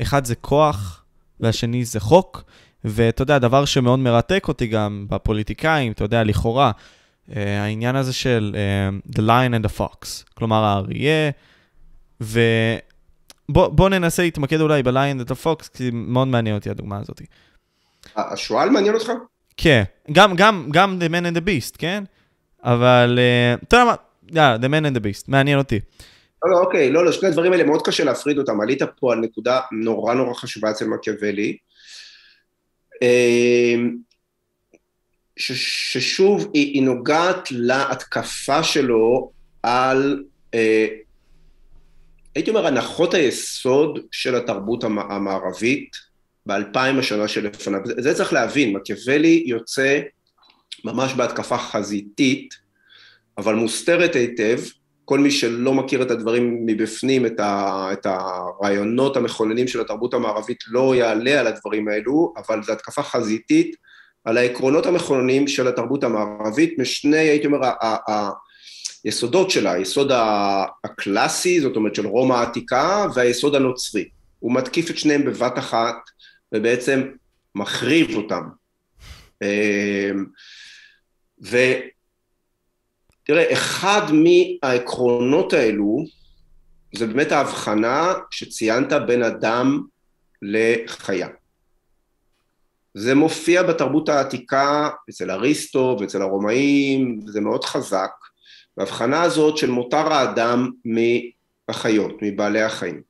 [0.02, 1.04] אחד זה כוח,
[1.40, 2.44] והשני זה חוק.
[2.84, 6.70] ואתה יודע, דבר שמאוד מרתק אותי גם בפוליטיקאים, אתה יודע, לכאורה,
[7.28, 11.30] uh, העניין הזה של uh, The Lion and the Fox, כלומר האריה,
[13.50, 17.22] ובוא ננסה להתמקד אולי and the Fox, כי מאוד מעניין אותי הדוגמה הזאת.
[18.16, 19.12] השועל מעניין אותך?
[19.56, 19.82] כן,
[20.12, 22.04] גם, גם, גם The Man and the Beast, כן?
[22.64, 23.94] אבל, uh, אתה יודע מה,
[24.32, 25.80] יאללה, The Man and the Beast, מעניין אותי.
[26.44, 28.60] לא, לא, אוקיי, לא, לא, שני הדברים האלה מאוד קשה להפריד אותם.
[28.60, 31.56] עלית פה על נקודה נורא נורא חשובה אצל מקיאוולי.
[33.02, 33.96] אמ,
[35.36, 39.30] ששוב היא, היא נוגעת להתקפה שלו
[39.62, 40.24] על,
[40.54, 40.86] אה,
[42.34, 45.96] הייתי אומר, הנחות היסוד של התרבות המערבית
[46.46, 47.80] באלפיים השנה שלפניו.
[47.98, 50.00] זה צריך להבין, מקיאוולי יוצא
[50.84, 52.54] ממש בהתקפה חזיתית,
[53.38, 54.58] אבל מוסתרת היטב,
[55.04, 60.58] כל מי שלא מכיר את הדברים מבפנים, את, ה, את הרעיונות המכוננים של התרבות המערבית,
[60.68, 63.76] לא יעלה על הדברים האלו, אבל זו התקפה חזיתית
[64.24, 67.58] על העקרונות המכוננים של התרבות המערבית, משני, הייתי אומר,
[69.04, 70.10] היסודות שלה, היסוד
[70.84, 74.08] הקלאסי, זאת אומרת של רומא העתיקה, והיסוד הנוצרי.
[74.38, 75.96] הוא מתקיף את שניהם בבת אחת,
[76.54, 77.08] ובעצם
[77.54, 78.42] מחריב אותם.
[79.42, 80.26] אמ,
[81.44, 81.56] ו...
[83.24, 86.04] תראה, אחד מהעקרונות האלו
[86.94, 89.82] זה באמת ההבחנה שציינת בין אדם
[90.42, 91.28] לחיה.
[92.94, 98.10] זה מופיע בתרבות העתיקה אצל אריסטו ואצל הרומאים, וזה מאוד חזק,
[98.80, 103.02] וההבחנה הזאת של מותר האדם מהחיות, מבעלי החיים.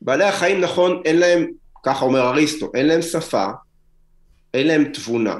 [0.00, 1.50] בעלי החיים, נכון, אין להם,
[1.82, 3.46] ככה אומר אריסטו, אין להם שפה,
[4.54, 5.36] אין להם תבונה.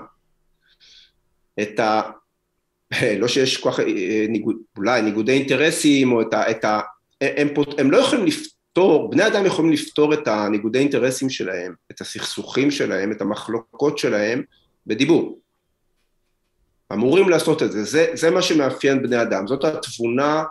[1.62, 2.03] את ה...
[3.20, 6.51] לא שיש כל כך, אה, ניגוד, אולי ניגודי אינטרסים, או את ה...
[6.51, 6.80] את ה
[7.20, 12.70] הם, הם לא יכולים לפתור, בני אדם יכולים לפתור את הניגודי אינטרסים שלהם, את הסכסוכים
[12.70, 14.43] שלהם, את המחלוקות שלהם,
[14.87, 15.39] בדיבור.
[16.93, 20.45] אמורים לעשות את זה, זה, זה מה שמאפיין בני אדם, זאת התבונה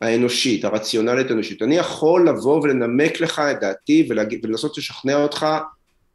[0.00, 1.62] האנושית, הרציונלית האנושית.
[1.62, 5.46] אני יכול לבוא ולנמק לך את דעתי ולהגיד, ולנסות לשכנע אותך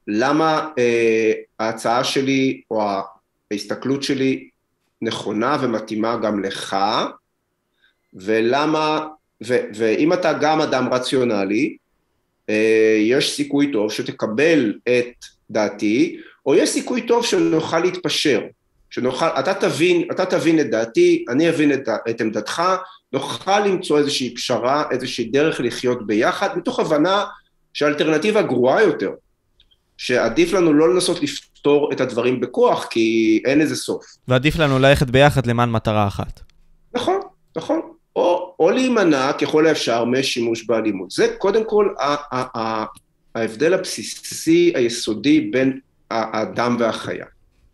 [0.07, 2.83] למה אה, ההצעה שלי או
[3.51, 4.49] ההסתכלות שלי
[5.01, 6.75] נכונה ומתאימה גם לך,
[8.13, 9.07] ולמה,
[9.47, 11.77] ו, ואם אתה גם אדם רציונלי,
[12.49, 18.41] אה, יש סיכוי טוב שתקבל את דעתי, או יש סיכוי טוב שנוכל להתפשר,
[18.91, 22.63] שנוכל, אתה תבין, אתה תבין את דעתי, אני אבין את, את עמדתך,
[23.13, 27.25] נוכל למצוא איזושהי פשרה, איזושהי דרך לחיות ביחד, מתוך הבנה
[27.73, 29.11] שהאלטרנטיבה גרועה יותר,
[29.97, 34.05] שעדיף לנו לא לנסות לפתור את הדברים בכוח, כי אין לזה סוף.
[34.27, 36.39] ועדיף לנו ללכת ביחד למען מטרה אחת.
[36.93, 37.19] נכון,
[37.57, 37.81] נכון.
[38.15, 41.11] או, או להימנע ככל האפשר משימוש באלימות.
[41.11, 41.87] זה קודם כל
[43.35, 45.79] ההבדל הבסיסי היסודי בין
[46.11, 47.25] האדם והחיה.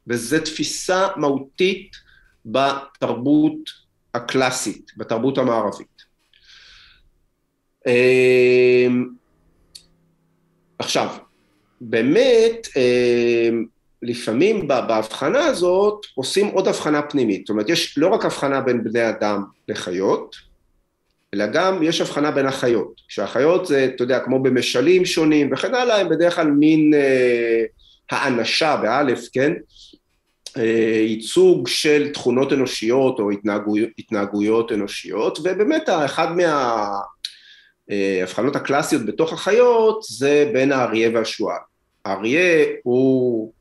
[0.07, 1.91] וזו תפיסה מהותית
[2.45, 3.69] בתרבות
[4.13, 5.97] הקלאסית, בתרבות המערבית.
[7.87, 9.07] אמ,
[10.79, 11.07] עכשיו,
[11.81, 13.65] באמת, אמ,
[14.01, 19.09] לפעמים בהבחנה הזאת עושים עוד הבחנה פנימית, זאת אומרת יש לא רק הבחנה בין בני
[19.09, 20.35] אדם לחיות,
[21.33, 26.01] אלא גם יש הבחנה בין החיות, כשהחיות זה, אתה יודע, כמו במשלים שונים וכן הלאה,
[26.01, 27.63] הם בדרך כלל מין אה,
[28.11, 29.53] האנשה באלף, כן?
[30.57, 36.27] אה, ייצוג של תכונות אנושיות או התנהגויות, התנהגויות אנושיות, ובאמת אחד
[37.87, 41.59] מההבחנות אה, הקלאסיות בתוך החיות זה בין האריה והשועל.
[42.05, 43.51] האריה הוא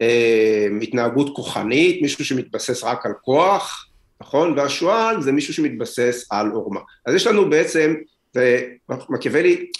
[0.00, 3.88] אה, התנהגות כוחנית, מישהו שמתבסס רק על כוח,
[4.20, 4.58] נכון?
[4.58, 6.80] והשועל זה מישהו שמתבסס על עורמה.
[7.06, 7.94] אז יש לנו בעצם,
[8.34, 9.70] ומקיאוולי,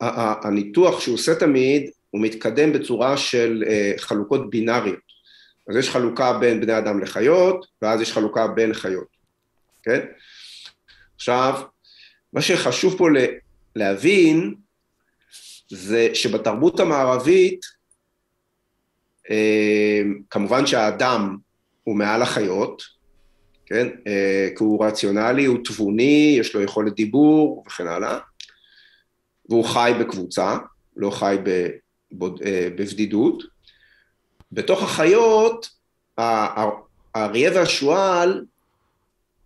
[0.00, 5.12] הניתוח שהוא עושה תמיד, הוא מתקדם בצורה של אה, חלוקות בינאריות.
[5.68, 9.08] אז יש חלוקה בין בני אדם לחיות, ואז יש חלוקה בין חיות,
[9.82, 10.00] כן?
[11.14, 11.62] עכשיו,
[12.32, 13.08] מה שחשוב פה
[13.76, 14.54] להבין,
[15.68, 17.60] זה שבתרבות המערבית,
[19.30, 21.36] אה, כמובן שהאדם
[21.84, 22.82] הוא מעל החיות,
[23.66, 23.88] כן?
[24.06, 28.18] אה, כי הוא רציונלי, הוא תבוני, יש לו יכולת דיבור וכן הלאה,
[29.48, 30.56] והוא חי בקבוצה,
[30.96, 31.36] לא חי
[32.12, 33.42] בבדידות.
[34.52, 35.70] בתוך החיות,
[36.18, 38.44] האריה והשועל,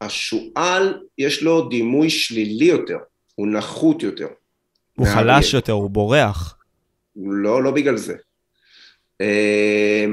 [0.00, 2.98] השועל יש לו דימוי שלילי יותר,
[3.34, 4.28] הוא נחות יותר.
[4.96, 6.58] הוא חלש יותר, הוא בורח.
[7.16, 8.14] לא, לא בגלל זה.
[9.20, 10.06] אה,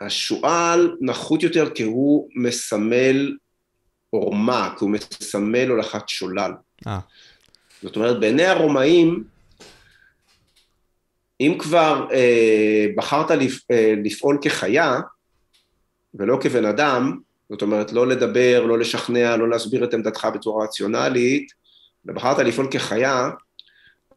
[0.00, 3.36] השועל נחות יותר כי הוא מסמל
[4.10, 6.50] עורמה, כי הוא מסמל הולכת שולל.
[6.84, 6.88] 아.
[6.88, 6.98] אה.
[7.82, 9.24] זאת אומרת, בעיני הרומאים,
[11.40, 15.00] אם כבר אה, בחרת לפ, אה, לפעול כחיה
[16.14, 17.18] ולא כבן אדם,
[17.50, 21.52] זאת אומרת לא לדבר, לא לשכנע, לא להסביר את עמדתך בצורה רציונלית,
[22.04, 23.30] ובחרת לפעול כחיה,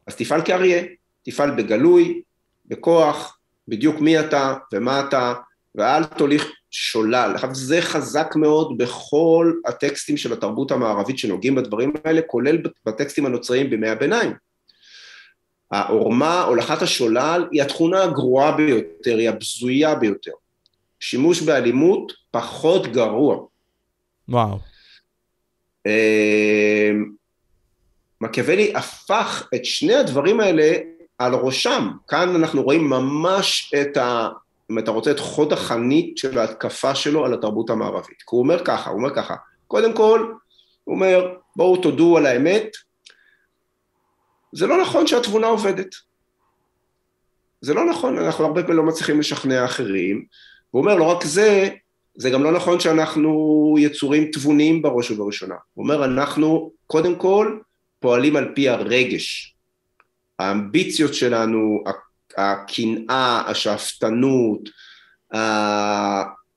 [0.06, 0.82] אז תפעל כאריה,
[1.24, 2.22] תפעל בגלוי,
[2.66, 5.34] בכוח, בדיוק מי אתה ומה אתה,
[5.74, 7.32] ואל תוליך שולל.
[7.34, 13.70] עכשיו זה חזק מאוד בכל הטקסטים של התרבות המערבית שנוגעים בדברים האלה, כולל בטקסטים הנוצריים
[13.70, 14.32] בימי הביניים.
[15.70, 20.32] העורמה, הולכת השולל, היא התכונה הגרועה ביותר, היא הבזויה ביותר.
[21.00, 23.38] שימוש באלימות פחות גרוע.
[24.28, 24.58] וואו.
[25.86, 26.90] אה,
[28.20, 30.72] מקיאוולי הפך את שני הדברים האלה
[31.18, 31.90] על ראשם.
[32.08, 34.28] כאן אנחנו רואים ממש את ה...
[34.70, 38.18] אם אתה רוצה, את חוד החנית של ההתקפה שלו על התרבות המערבית.
[38.18, 39.34] כי הוא אומר ככה, הוא אומר ככה,
[39.66, 40.32] קודם כל,
[40.84, 42.68] הוא אומר, בואו תודו על האמת,
[44.52, 45.94] זה לא נכון שהתבונה עובדת.
[47.60, 50.24] זה לא נכון, אנחנו הרבה פעמים לא מצליחים לשכנע אחרים.
[50.70, 51.68] הוא אומר, לא רק זה,
[52.14, 55.54] זה גם לא נכון שאנחנו יצורים תבוניים בראש ובראשונה.
[55.74, 57.58] הוא אומר, אנחנו קודם כל
[58.00, 59.56] פועלים על פי הרגש.
[60.38, 61.84] האמביציות שלנו,
[62.36, 64.68] הקנאה, השאפתנות,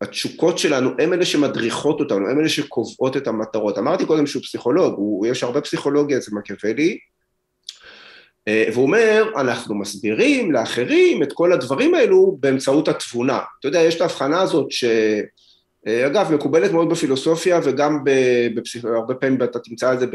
[0.01, 3.77] התשוקות שלנו, הם אלה שמדריכות אותנו, הם אלה שקובעות את המטרות.
[3.77, 6.99] אמרתי קודם שהוא פסיכולוג, הוא, יש הרבה פסיכולוגיה אצל מקיאוולי,
[8.49, 13.39] והוא אומר, אנחנו מסבירים לאחרים את כל הדברים האלו באמצעות התבונה.
[13.59, 14.83] אתה יודע, יש את ההבחנה הזאת ש...
[15.87, 18.03] אה, אגב, מקובלת מאוד בפילוסופיה וגם
[18.55, 18.85] בפסיכ...
[18.85, 20.05] הרבה פעמים אתה תמצא את זה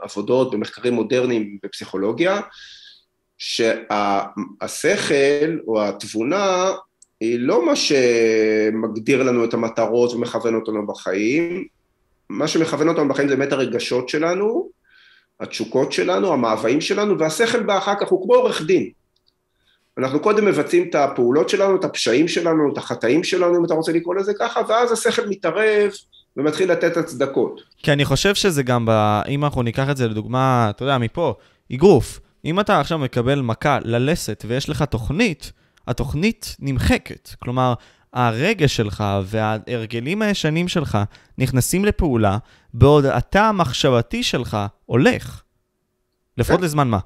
[0.00, 2.40] בעבודות, במחקרים מודרניים בפסיכולוגיה,
[3.38, 4.78] שהשכל
[5.66, 6.72] או התבונה
[7.20, 11.64] היא לא מה שמגדיר לנו את המטרות ומכוון אותנו בחיים,
[12.28, 14.77] מה שמכוון אותנו בחיים זה באמת הרגשות שלנו,
[15.40, 18.90] התשוקות שלנו, המאוויים שלנו, והשכל בא אחר כך הוא כמו עורך דין.
[19.98, 23.92] אנחנו קודם מבצעים את הפעולות שלנו, את הפשעים שלנו, את החטאים שלנו, אם אתה רוצה
[23.92, 25.90] לקרוא לזה ככה, ואז השכל מתערב
[26.36, 27.60] ומתחיל לתת הצדקות.
[27.76, 29.20] כי אני חושב שזה גם, ב...
[29.28, 31.34] אם אנחנו ניקח את זה לדוגמה, אתה יודע, מפה,
[31.74, 32.20] אגרוף.
[32.44, 35.52] אם אתה עכשיו מקבל מכה ללסת ויש לך תוכנית,
[35.86, 37.30] התוכנית נמחקת.
[37.38, 37.74] כלומר,
[38.12, 40.98] הרגש שלך וההרגלים הישנים שלך
[41.38, 42.38] נכנסים לפעולה,
[42.74, 44.56] בעוד התא המחשבתי שלך
[44.86, 45.42] הולך.
[46.38, 46.64] לפחות כן.
[46.64, 46.98] לזמן מה.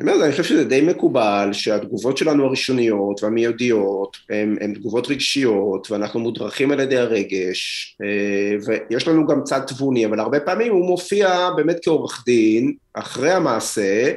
[0.00, 4.16] אני אומר, אני חושב שזה די מקובל שהתגובות שלנו הראשוניות והמיידיות
[4.60, 8.56] הן תגובות רגשיות ואנחנו מודרכים על ידי הרגש אה,
[8.90, 14.12] ויש לנו גם צד תבוני, אבל הרבה פעמים הוא מופיע באמת כעורך דין אחרי המעשה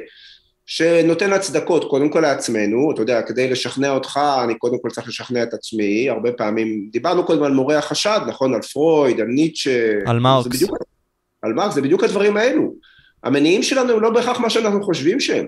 [0.66, 5.42] שנותן הצדקות קודם כל לעצמנו, אתה יודע, כדי לשכנע אותך אני קודם כל צריך לשכנע
[5.42, 10.18] את עצמי, הרבה פעמים, דיברנו קודם על מורה החשד, נכון, על פרויד, על ניטשה, על
[10.18, 10.70] מרקס, בדיוק,
[11.42, 12.74] על מרקס, זה בדיוק הדברים האלו,
[13.24, 15.46] המניעים שלנו הם לא בהכרח מה שאנחנו חושבים שהם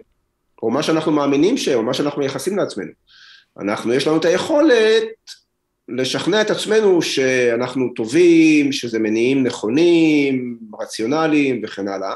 [0.62, 2.90] או מה שאנחנו מאמינים שהם, או מה שאנחנו מייחסים לעצמנו.
[3.60, 5.02] אנחנו, יש לנו את היכולת
[5.88, 12.14] לשכנע את עצמנו שאנחנו טובים, שזה מניעים נכונים, רציונליים וכן הלאה.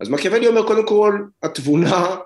[0.00, 2.16] אז מקיאוולי אומר, קודם כל, התבונה,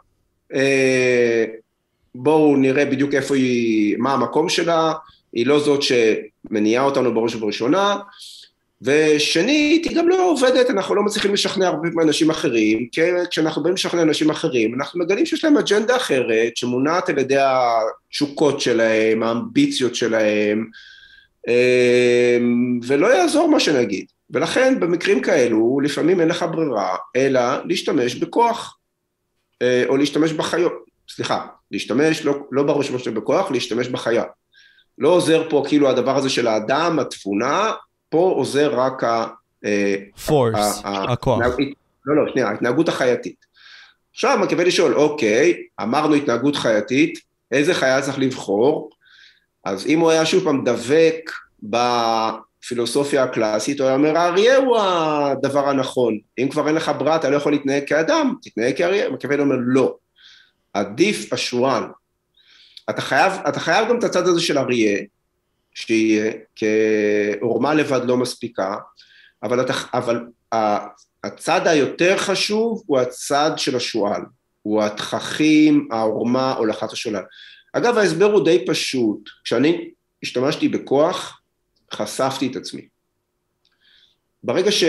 [2.15, 4.93] בואו נראה בדיוק איפה היא, מה המקום שלה,
[5.33, 7.97] היא לא זאת שמניעה אותנו בראש ובראשונה,
[8.83, 13.75] ושנית, היא גם לא עובדת, אנחנו לא מצליחים לשכנע הרבה מאנשים אחרים, כי כשאנחנו באים
[13.75, 19.95] לשכנע אנשים אחרים, אנחנו מגלים שיש להם אג'נדה אחרת, שמונעת על ידי התשוקות שלהם, האמביציות
[19.95, 20.67] שלהם,
[21.49, 24.05] אמ, ולא יעזור מה שנגיד.
[24.31, 28.84] ולכן במקרים כאלו, לפעמים אין לך ברירה, אלא להשתמש בכוח, אה,
[29.89, 30.73] או להשתמש בחיות,
[31.09, 34.25] סליחה, להשתמש, לא, לא בראש ובראשונה בכוח, להשתמש בחיה.
[34.99, 37.73] לא עוזר פה כאילו הדבר הזה של האדם, התבונה,
[38.09, 39.27] פה עוזר רק ה...
[40.27, 41.41] פורס, אה, הכוח.
[42.07, 43.45] לא, לא, שנייה, ההתנהגות החייתית.
[44.13, 47.19] עכשיו מקבל לשאול, אוקיי, אמרנו התנהגות חייתית,
[47.53, 48.91] איזה חיה צריך לבחור?
[49.65, 51.31] אז אם הוא היה שוב פעם דבק
[52.65, 56.19] בפילוסופיה הקלאסית, הוא היה אומר, האריה הוא הדבר הנכון.
[56.39, 59.11] אם כבר אין לך ברירה, אתה לא יכול להתנהג כאדם, תתנהג כאריה.
[59.11, 59.97] מקבל אומר, לא.
[60.73, 61.83] עדיף השועל.
[62.91, 64.99] אתה חייב, אתה חייב גם את הצד הזה של אריה,
[65.75, 68.77] שיהיה, כעורמה לבד לא מספיקה,
[69.43, 70.27] אבל, אתה, אבל
[71.25, 74.23] הצד היותר חשוב הוא הצד של השועל,
[74.63, 77.23] הוא התככים, העורמה, הולכת השולל.
[77.73, 79.91] אגב, ההסבר הוא די פשוט, כשאני
[80.23, 81.41] השתמשתי בכוח,
[81.95, 82.83] חשפתי את עצמי.
[84.43, 84.85] ברגע, ש,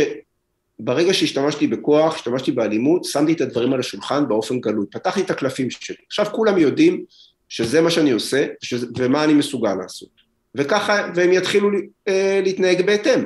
[0.80, 5.70] ברגע שהשתמשתי בכוח, השתמשתי באלימות, שמתי את הדברים על השולחן באופן גלוי, פתחתי את הקלפים
[5.70, 5.98] שלי.
[6.08, 7.04] עכשיו כולם יודעים
[7.50, 10.10] שזה מה שאני עושה שזה, ומה אני מסוגל לעשות.
[10.56, 11.70] וככה, והם יתחילו
[12.08, 13.26] אה, להתנהג בהתאם.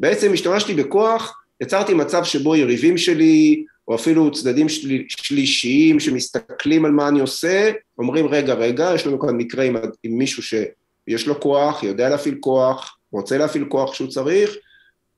[0.00, 6.92] בעצם השתמשתי בכוח, יצרתי מצב שבו יריבים שלי, או אפילו צדדים של, שלישיים שמסתכלים על
[6.92, 11.40] מה אני עושה, אומרים רגע רגע, יש לנו כאן מקרה עם, עם מישהו שיש לו
[11.40, 14.56] כוח, יודע להפעיל כוח, רוצה להפעיל כוח כשהוא צריך,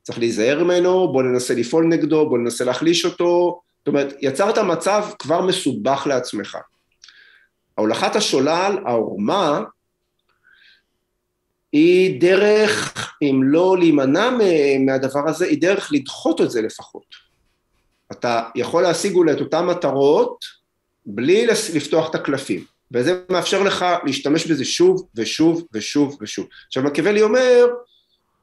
[0.02, 5.04] צריך להיזהר ממנו, בוא ננסה לפעול נגדו, בוא ננסה להחליש אותו, זאת אומרת, יצרת מצב
[5.18, 6.58] כבר מסובך לעצמך.
[7.78, 9.60] ההולכת השולל, העורמה,
[11.72, 14.30] היא דרך, אם לא להימנע
[14.80, 17.26] מהדבר הזה, היא דרך לדחות את זה לפחות.
[18.12, 20.44] אתה יכול להשיג אולי את אותן מטרות
[21.06, 26.46] בלי לפתוח את הקלפים, וזה מאפשר לך להשתמש בזה שוב ושוב ושוב ושוב.
[26.66, 27.66] עכשיו מקיאוולי אומר,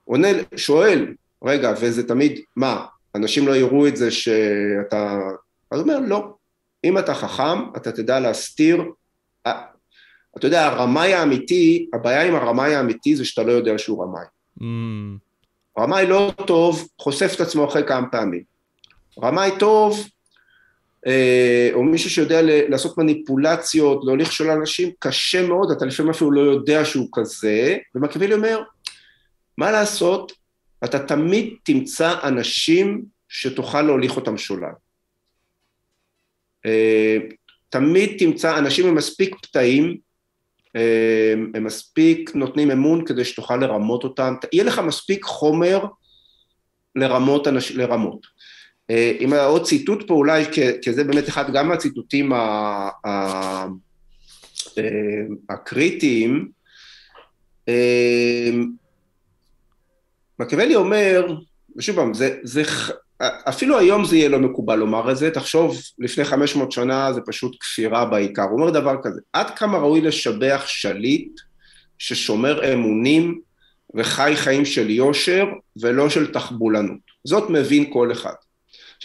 [0.05, 1.13] עונה, שואל,
[1.43, 2.85] רגע, וזה תמיד, מה,
[3.15, 5.19] אנשים לא יראו את זה שאתה...
[5.71, 6.33] אז הוא אומר, לא.
[6.83, 8.83] אם אתה חכם, אתה תדע להסתיר.
[10.37, 14.25] אתה יודע, הרמאי האמיתי, הבעיה עם הרמאי האמיתי זה שאתה לא יודע שהוא רמאי.
[14.59, 14.63] Mm.
[15.79, 18.43] רמאי לא טוב, חושף את עצמו אחרי כמה פעמים.
[19.23, 20.07] רמאי טוב,
[21.73, 26.85] או מישהו שיודע לעשות מניפולציות, להוליך של אנשים, קשה מאוד, אתה לפעמים אפילו לא יודע
[26.85, 28.61] שהוא כזה, ומקיאוולי אומר,
[29.57, 30.31] מה לעשות,
[30.83, 34.73] אתה תמיד תמצא אנשים שתוכל להוליך אותם שולל.
[36.65, 37.17] אה,
[37.69, 39.97] תמיד תמצא אנשים עם מספיק פתאים,
[40.75, 45.85] אה, הם מספיק נותנים אמון כדי שתוכל לרמות אותם, יהיה לך מספיק חומר
[46.95, 48.27] לרמות, לרמות.
[48.89, 50.45] אם היה עוד ציטוט פה אולי,
[50.81, 53.65] כי זה באמת אחד גם מהציטוטים אה,
[55.49, 56.49] הקריטיים,
[60.39, 61.35] מקיאוולי אומר,
[61.77, 62.63] ושוב פעם, זה, זה,
[63.21, 67.57] אפילו היום זה יהיה לא מקובל לומר את זה, תחשוב, לפני 500 שנה זה פשוט
[67.59, 68.43] כפירה בעיקר.
[68.43, 71.39] הוא אומר דבר כזה, עד כמה ראוי לשבח שליט
[71.97, 73.39] ששומר אמונים
[73.95, 75.45] וחי חיים של יושר
[75.81, 76.99] ולא של תחבולנות.
[77.23, 78.33] זאת מבין כל אחד.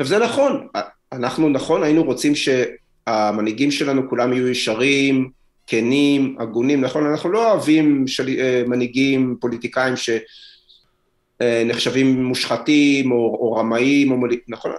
[0.00, 0.68] עכשיו זה נכון,
[1.12, 5.30] אנחנו נכון היינו רוצים שהמנהיגים שלנו כולם יהיו ישרים,
[5.66, 8.28] כנים, הגונים, נכון, אנחנו לא אוהבים של...
[8.28, 10.10] אה, מנהיגים, פוליטיקאים ש...
[11.40, 11.64] אה,
[12.04, 14.30] מושחתים או, או רמאים, או מול...
[14.48, 14.70] נכון,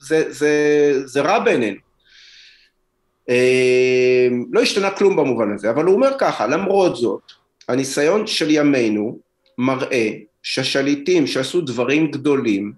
[0.00, 1.76] זה, זה, זה רע בעינינו.
[3.28, 7.22] אה, לא השתנה כלום במובן הזה, אבל הוא אומר ככה, למרות זאת,
[7.68, 9.18] הניסיון של ימינו
[9.58, 10.10] מראה
[10.42, 12.72] שהשליטים שעשו דברים גדולים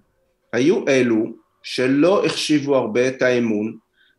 [0.53, 3.77] היו אלו שלא החשיבו הרבה את האמון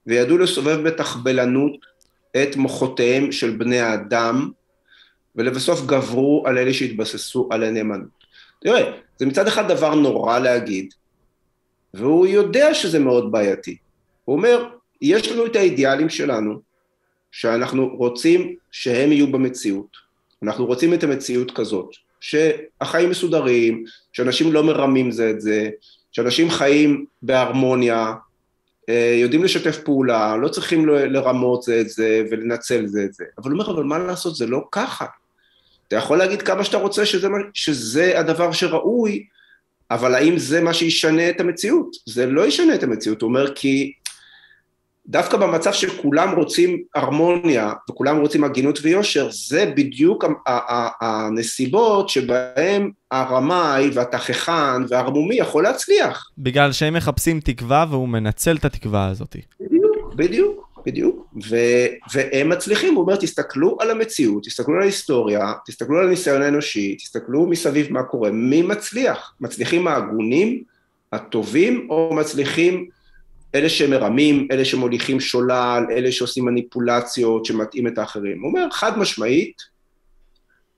[0.07, 1.71] וידעו לסובב בתחבלנות
[2.41, 4.49] את מוחותיהם של בני האדם
[5.35, 8.09] ולבסוף גברו על אלה שהתבססו על הנאמנות.
[8.61, 10.93] תראה, זה מצד אחד דבר נורא להגיד,
[11.93, 13.77] והוא יודע שזה מאוד בעייתי.
[14.25, 14.69] הוא אומר,
[15.01, 16.61] יש לנו את האידיאלים שלנו,
[17.31, 19.97] שאנחנו רוצים שהם יהיו במציאות.
[20.43, 21.89] אנחנו רוצים את המציאות כזאת,
[22.19, 23.83] שהחיים מסודרים,
[24.13, 25.69] שאנשים לא מרמים זה את זה,
[26.11, 28.13] שאנשים חיים בהרמוניה,
[28.89, 33.23] אה, יודעים לשתף פעולה, לא צריכים לרמות זה את זה ולנצל זה את זה.
[33.37, 35.05] אבל הוא אומר, אבל מה לעשות, זה לא ככה.
[35.87, 39.25] אתה יכול להגיד כמה שאתה רוצה שזה, שזה הדבר שראוי,
[39.91, 41.95] אבל האם זה מה שישנה את המציאות?
[42.05, 43.93] זה לא ישנה את המציאות, הוא אומר כי
[45.07, 50.25] דווקא במצב שכולם רוצים הרמוניה וכולם רוצים הגינות ויושר, זה בדיוק
[51.01, 56.29] הנסיבות שבהם הרמאי והתככן והערמומי יכול להצליח.
[56.37, 59.35] בגלל שהם מחפשים תקווה והוא מנצל את התקווה הזאת.
[59.59, 60.69] בדיוק, בדיוק.
[60.85, 61.55] בדיוק, ו,
[62.13, 67.45] והם מצליחים, הוא אומר, תסתכלו על המציאות, תסתכלו על ההיסטוריה, תסתכלו על הניסיון האנושי, תסתכלו
[67.45, 69.33] מסביב מה קורה, מי מצליח?
[69.41, 70.63] מצליחים ההגונים,
[71.13, 72.87] הטובים, או מצליחים
[73.55, 78.41] אלה שמרמים, אלה שמוליכים שולל, אלה שעושים מניפולציות, שמטעים את האחרים?
[78.41, 79.61] הוא אומר, חד משמעית,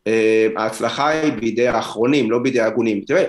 [0.07, 3.02] אה, ההצלחה היא בידי האחרונים, לא בידי ההגונים.
[3.02, 3.23] תראה,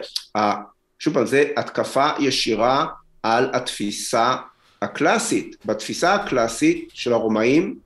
[0.98, 2.86] שוב פעם, זה התקפה ישירה
[3.22, 4.36] על התפיסה
[4.82, 7.76] הקלאסית, בתפיסה הקלאסית של הרומאים,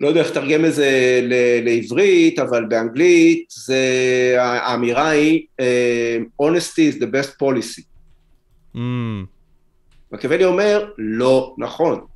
[0.00, 1.20] לא יודע איך לתרגם את זה
[1.62, 3.84] לעברית, אבל באנגלית זה,
[4.38, 7.82] האמירה היא uh, honesty is the best policy.
[8.76, 9.39] Mm.
[10.12, 12.06] מקיאוולי אומר, לא נכון.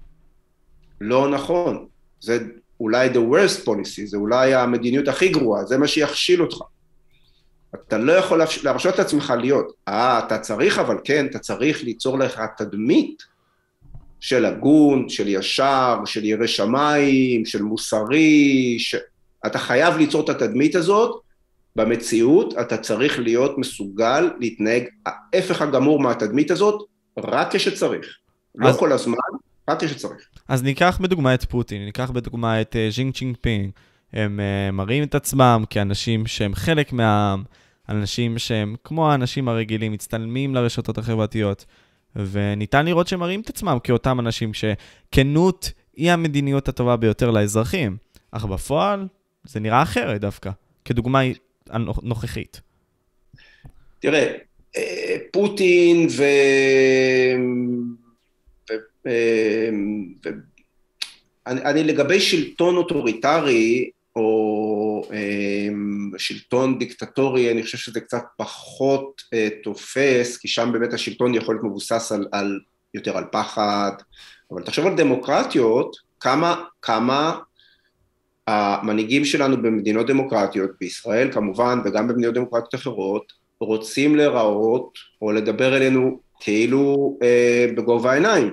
[1.01, 1.87] לא נכון.
[2.21, 2.39] זה
[2.81, 6.57] אולי the worst policy, זה אולי המדיניות הכי גרועה, זה מה שיכשיל אותך.
[7.75, 12.43] אתה לא יכול להרשות לעצמך להיות, אה, אתה צריך אבל כן, אתה צריך ליצור לך
[12.57, 13.23] תדמית
[14.21, 18.97] של הגון, של ישר, של ירא שמיים, של מוסרי, ש...
[19.47, 21.21] אתה חייב ליצור את התדמית הזאת,
[21.77, 26.83] במציאות אתה צריך להיות מסוגל להתנהג ההפך הגמור מהתדמית הזאת,
[27.19, 28.19] רק כשצריך.
[28.55, 28.74] לא אז...
[28.74, 29.16] לא כל הזמן,
[29.70, 30.28] רק כשצריך.
[30.49, 33.71] אז ניקח בדוגמה את פוטין, ניקח בדוגמה את אה, שי ג'ינפינג.
[34.12, 37.45] הם uh, מראים את עצמם כאנשים שהם חלק מהעם,
[37.89, 41.65] אנשים שהם כמו האנשים הרגילים, מצטלמים לרשתות החברתיות.
[42.16, 47.97] וניתן לראות שהם מראים את עצמם כאותם אנשים שכנות היא המדיניות הטובה ביותר לאזרחים,
[48.31, 49.09] אך בפועל
[49.45, 50.51] זה נראה אחרת דווקא,
[50.85, 51.20] כדוגמה
[51.70, 52.61] הנוכחית.
[53.99, 54.36] תראה, אה,
[55.33, 56.25] פוטין ו...
[58.71, 58.75] ו...
[60.25, 60.31] ו...
[61.47, 65.69] אני, אני לגבי שלטון אוטוריטרי, או אה,
[66.19, 71.65] שלטון דיקטטורי, אני חושב שזה קצת פחות אה, תופס, כי שם באמת השלטון יכול להיות
[71.65, 72.61] מבוסס על, על
[72.95, 73.93] יותר על פחד,
[74.51, 77.39] אבל תחשוב על דמוקרטיות, כמה, כמה
[78.47, 83.33] המנהיגים שלנו במדינות דמוקרטיות, בישראל כמובן, וגם במדינות דמוקרטיות אחרות,
[83.65, 88.53] רוצים להיראות או לדבר אלינו כאילו אה, בגובה העיניים,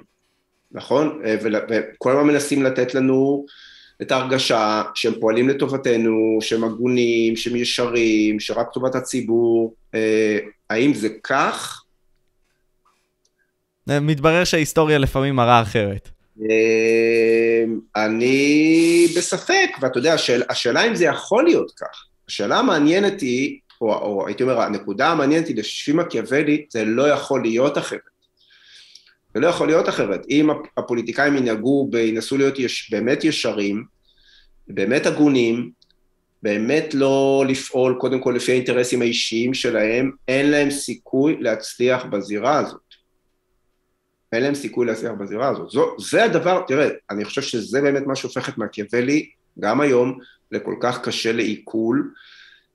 [0.71, 1.21] נכון?
[1.25, 3.45] אה, וכל הזמן מנסים לתת לנו
[4.01, 9.73] את ההרגשה שהם פועלים לטובתנו, שהם הגונים, שהם ישרים, שרק טובת הציבור.
[9.95, 10.39] אה,
[10.69, 11.83] האם זה כך?
[13.87, 16.09] מתברר שההיסטוריה לפעמים מראה אחרת.
[16.41, 17.63] אה,
[18.05, 22.05] אני בספק, ואתה יודע, השאל, השאלה אם זה יכול להיות כך.
[22.27, 27.41] השאלה המעניינת היא, או, או הייתי אומר, הנקודה המעניינת היא לשפי מקיאוולי, זה לא יכול
[27.41, 27.99] להיות אחרת.
[29.33, 30.25] זה לא יכול להיות אחרת.
[30.29, 33.83] אם הפוליטיקאים ינהגו, ינסו להיות יש, באמת ישרים,
[34.67, 35.71] באמת הגונים,
[36.43, 42.81] באמת לא לפעול קודם כל לפי האינטרסים האישיים שלהם, אין להם סיכוי להצליח בזירה הזאת.
[44.33, 45.69] אין להם סיכוי להצליח בזירה הזאת.
[45.69, 49.29] זו, זה הדבר, תראה, אני חושב שזה באמת מה שהופך את מקיאוולי,
[49.59, 50.19] גם היום,
[50.51, 52.11] לכל כך קשה לעיכול,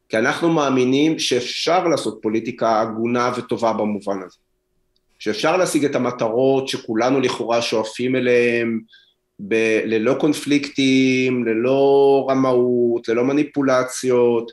[0.08, 4.36] כי אנחנו מאמינים שאפשר לעשות פוליטיקה הגונה וטובה במובן הזה.
[5.18, 8.80] שאפשר להשיג את המטרות שכולנו לכאורה שואפים אליהן,
[9.40, 14.52] ב- ללא קונפליקטים, ללא רמאות, ללא מניפולציות.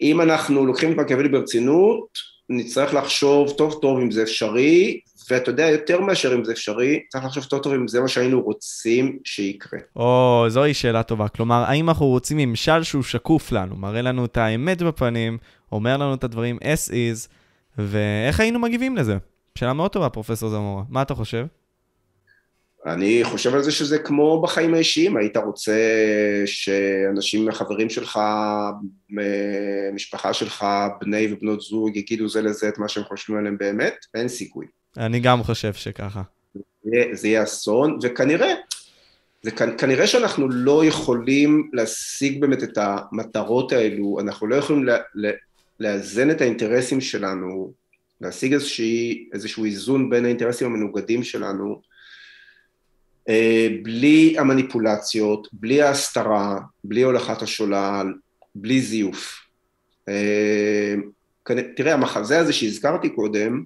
[0.00, 2.08] אם אנחנו לוקחים את מקיאוולי ברצינות,
[2.48, 5.00] נצטרך לחשוב טוב טוב אם זה אפשרי,
[5.30, 8.40] ואתה יודע, יותר מאשר אם זה אפשרי, צריך לחשוב טוב טוב אם זה מה שהיינו
[8.42, 9.80] רוצים שיקרה.
[9.96, 11.28] או, זוהי שאלה טובה.
[11.28, 15.38] כלומר, האם אנחנו רוצים ממשל שהוא שקוף לנו, מראה לנו את האמת בפנים,
[15.72, 17.28] אומר לנו את הדברים as is,
[17.78, 19.16] ואיך היינו מגיבים לזה?
[19.58, 20.82] שאלה מאוד טובה, פרופסור זמורה.
[20.88, 21.46] מה אתה חושב?
[22.86, 25.76] אני חושב על זה שזה כמו בחיים האישיים, היית רוצה
[26.46, 28.20] שאנשים, חברים שלך,
[29.94, 30.66] משפחה שלך,
[31.00, 33.94] בני ובנות זוג, יגידו זה לזה את מה שהם חושבים עליהם באמת?
[34.14, 34.66] אין סיכוי.
[34.98, 36.22] אני גם חושב שככה.
[36.84, 38.54] זה, זה יהיה אסון, וכנראה,
[39.42, 45.30] זה כנראה שאנחנו לא יכולים להשיג באמת את המטרות האלו, אנחנו לא יכולים לה, לה,
[45.80, 47.72] לאזן את האינטרסים שלנו,
[48.20, 51.80] להשיג איזושהי, איזשהו איזון בין האינטרסים המנוגדים שלנו,
[53.28, 58.14] אה, בלי המניפולציות, בלי ההסתרה, בלי הולכת השולל,
[58.54, 59.38] בלי זיוף.
[60.08, 60.94] אה,
[61.76, 63.64] תראה, המחזה הזה שהזכרתי קודם,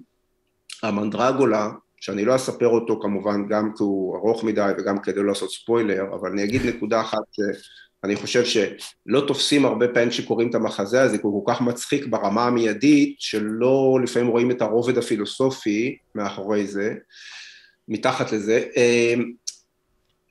[0.83, 1.69] המנדרגולה,
[2.01, 6.03] שאני לא אספר אותו כמובן גם כי הוא ארוך מדי וגם כדי לא לעשות ספוילר,
[6.13, 11.17] אבל אני אגיד נקודה אחת שאני חושב שלא תופסים הרבה פעמים כשקוראים את המחזה הזה,
[11.17, 16.93] כי הוא כל כך מצחיק ברמה המיידית, שלא לפעמים רואים את הרובד הפילוסופי מאחורי זה,
[17.87, 18.63] מתחת לזה.
[18.77, 19.13] אה,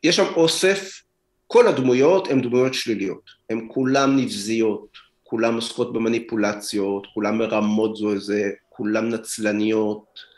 [0.04, 1.02] יש שם אוסף,
[1.46, 4.88] כל הדמויות הן דמויות שליליות, הן כולן נבזיות,
[5.24, 10.29] כולן עוסקות במניפולציות, כולן מרמות זו איזה, כולן נצלניות,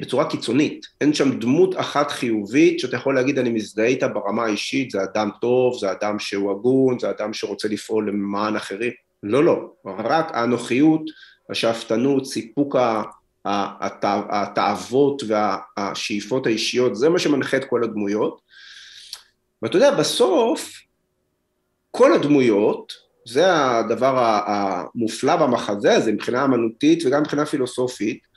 [0.00, 0.86] בצורה קיצונית.
[1.00, 5.30] אין שם דמות אחת חיובית שאתה יכול להגיד אני מזדהה איתה ברמה האישית, זה אדם
[5.40, 8.92] טוב, זה אדם שהוא הגון, זה אדם שרוצה לפעול למען אחרים.
[9.22, 11.02] לא, לא, רק האנוכיות,
[11.50, 12.76] השאפתנות, סיפוק
[13.44, 18.40] התאוות והשאיפות האישיות, זה מה שמנחה את כל הדמויות.
[19.62, 20.70] ואתה יודע, בסוף,
[21.90, 22.92] כל הדמויות,
[23.26, 28.33] זה הדבר המופלא במחזה הזה מבחינה אמנותית וגם מבחינה פילוסופית,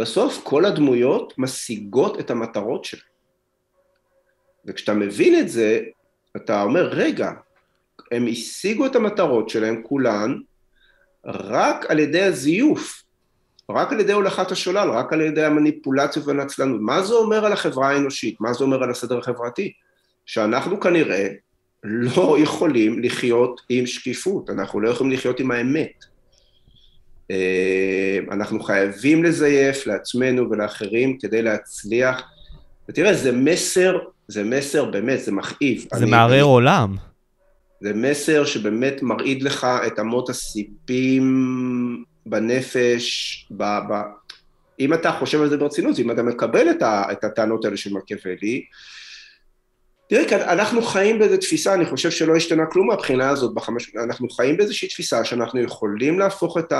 [0.00, 3.04] בסוף כל הדמויות משיגות את המטרות שלהן.
[4.66, 5.80] וכשאתה מבין את זה,
[6.36, 7.30] אתה אומר, רגע,
[8.12, 10.38] הם השיגו את המטרות שלהם כולן
[11.24, 13.02] רק על ידי הזיוף,
[13.70, 16.80] רק על ידי הולכת השולל, רק על ידי המניפולציות והנצלנות.
[16.80, 18.40] מה זה אומר על החברה האנושית?
[18.40, 19.72] מה זה אומר על הסדר החברתי?
[20.26, 21.28] שאנחנו כנראה
[21.84, 26.04] לא יכולים לחיות עם שקיפות, אנחנו לא יכולים לחיות עם האמת.
[27.30, 32.22] אה, אנחנו חייבים לזייף לעצמנו ולאחרים כדי להצליח.
[32.88, 33.98] ותראה, זה מסר,
[34.28, 35.86] זה מסר באמת, זה מכאיב.
[35.94, 36.40] זה מערער אני...
[36.40, 36.96] עולם.
[37.80, 41.24] זה מסר שבאמת מרעיד לך את אמות הסיפים
[42.26, 43.94] בנפש, ב, ב...
[44.80, 47.94] אם אתה חושב על זה ברצינות, אם אתה מקבל את, ה, את הטענות האלה של
[47.94, 48.64] מקיאוולי,
[50.08, 53.96] תראה, אנחנו חיים באיזו תפיסה, אני חושב שלא השתנה כלום מהבחינה הזאת בחמש...
[53.96, 56.72] אנחנו חיים באיזושהי תפיסה שאנחנו יכולים להפוך את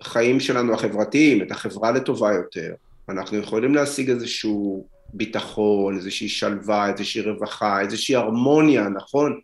[0.00, 2.72] החיים שלנו החברתיים, את החברה לטובה יותר,
[3.08, 9.40] אנחנו יכולים להשיג איזשהו ביטחון, איזושהי שלווה, איזושהי רווחה, איזושהי הרמוניה, נכון?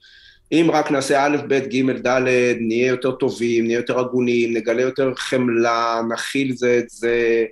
[0.53, 2.23] אם רק נעשה א', ב', ג', ד',
[2.61, 7.45] נהיה יותר טובים, נהיה יותר הגונים, נגלה יותר חמלה, נכיל זה את זה.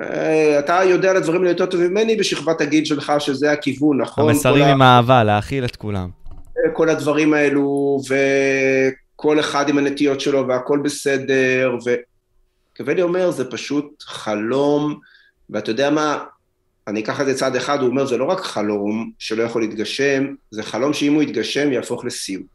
[0.00, 4.28] אה, אתה יודע על הדברים האלה יותר טובים ממני בשכבת הגיל שלך, שזה הכיוון, נכון?
[4.28, 6.08] המסרים עם אהבה, להכיל את כולם.
[6.72, 8.00] כל הדברים האלו,
[9.14, 11.94] וכל אחד עם הנטיות שלו, והכל בסדר, ו...
[12.78, 15.00] קוולי אומר, זה פשוט חלום,
[15.50, 16.24] ואתה יודע מה,
[16.88, 20.34] אני אקח את זה צעד אחד, הוא אומר, זה לא רק חלום שלא יכול להתגשם,
[20.50, 22.46] זה חלום שאם הוא יתגשם, יהפוך לסיוט.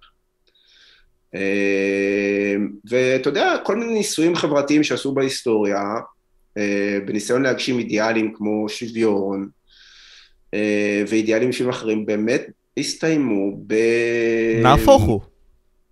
[1.35, 2.55] אה,
[2.89, 5.81] ואתה יודע, כל מיני ניסויים חברתיים שעשו בהיסטוריה,
[6.57, 9.49] אה, בניסיון להגשים אידיאלים כמו שוויון,
[10.53, 12.47] אה, ואידיאלים אישיים אחרים, באמת
[12.77, 13.73] הסתיימו ב...
[14.63, 15.21] נהפוך הוא.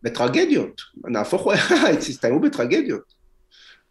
[0.03, 0.81] בטרגדיות.
[1.03, 1.53] נהפוך הוא,
[1.97, 3.20] הסתיימו בטרגדיות.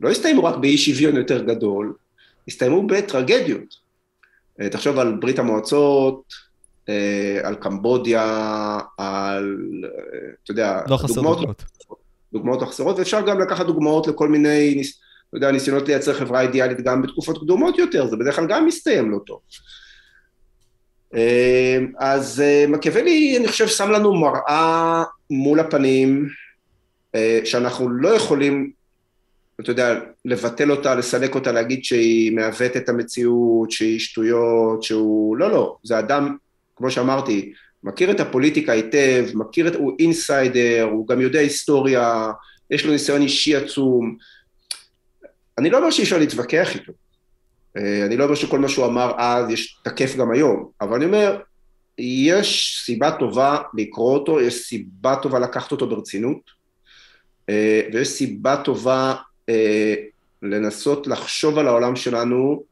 [0.00, 1.94] לא הסתיימו רק באי שוויון יותר גדול,
[2.48, 3.90] הסתיימו בטרגדיות.
[4.60, 6.22] אה, תחשוב על ברית המועצות,
[6.88, 8.22] אה, על קמבודיה,
[8.98, 11.64] על, אה, אתה יודע, לא חסר דוגמאות.
[12.32, 14.82] דוגמאות לא חסרות, ואפשר גם לקחת דוגמאות לכל מיני,
[15.28, 19.10] אתה יודע, ניסיונות לייצר חברה אידיאלית גם בתקופות קדומות יותר, זה בדרך כלל גם מסתיים
[19.10, 19.40] לא טוב.
[21.98, 26.28] אז מקיאוולי, אני חושב, שם לנו מראה מול הפנים,
[27.44, 28.70] שאנחנו לא יכולים
[29.60, 35.36] אתה יודע, לבטל אותה, לסלק אותה, להגיד שהיא מעוות את המציאות, שהיא שטויות, שהוא...
[35.36, 36.36] לא, לא, זה אדם,
[36.76, 37.52] כמו שאמרתי,
[37.84, 39.74] מכיר את הפוליטיקה היטב, מכיר את...
[39.74, 42.30] הוא אינסיידר, הוא גם יודע היסטוריה,
[42.70, 44.16] יש לו ניסיון אישי עצום.
[45.58, 46.92] אני לא אומר שאי אפשר להתווכח איתו.
[47.76, 51.04] אה, אני לא אומר שכל מה שהוא אמר אז יש תקף גם היום, אבל אני
[51.04, 51.40] אומר,
[51.98, 56.50] יש סיבה טובה לקרוא אותו, יש סיבה טובה לקחת אותו ברצינות,
[57.48, 59.14] אה, ויש סיבה טובה
[59.48, 59.94] אה,
[60.42, 62.62] לנסות לחשוב על העולם שלנו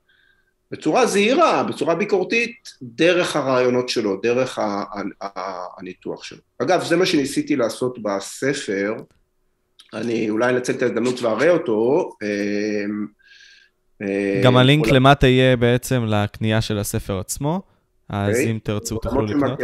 [0.71, 4.59] בצורה זהירה, בצורה ביקורתית, דרך הרעיונות שלו, דרך
[5.79, 6.39] הניתוח שלו.
[6.59, 8.95] אגב, זה מה שניסיתי לעשות בספר,
[9.95, 12.11] אני אולי אנצל את ההזדמנות ואראה אותו.
[12.23, 12.85] אה,
[14.03, 14.97] אה, גם הלינק אולי...
[14.97, 17.63] למטה יהיה בעצם לקנייה של הספר עצמו,
[18.09, 18.39] אז okay.
[18.39, 18.51] אוקיי.
[18.51, 19.61] אם תרצו תוכלו לקנות.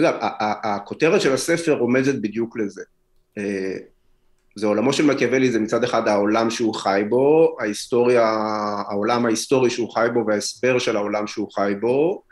[0.00, 0.14] אגב,
[0.62, 2.82] הכותרת של הספר רומזת בדיוק לזה.
[4.56, 8.24] זה עולמו של מקיאוולי, זה מצד אחד העולם שהוא חי בו, ההיסטוריה,
[8.88, 12.22] העולם ההיסטורי שהוא חי בו וההסבר של העולם שהוא חי בו.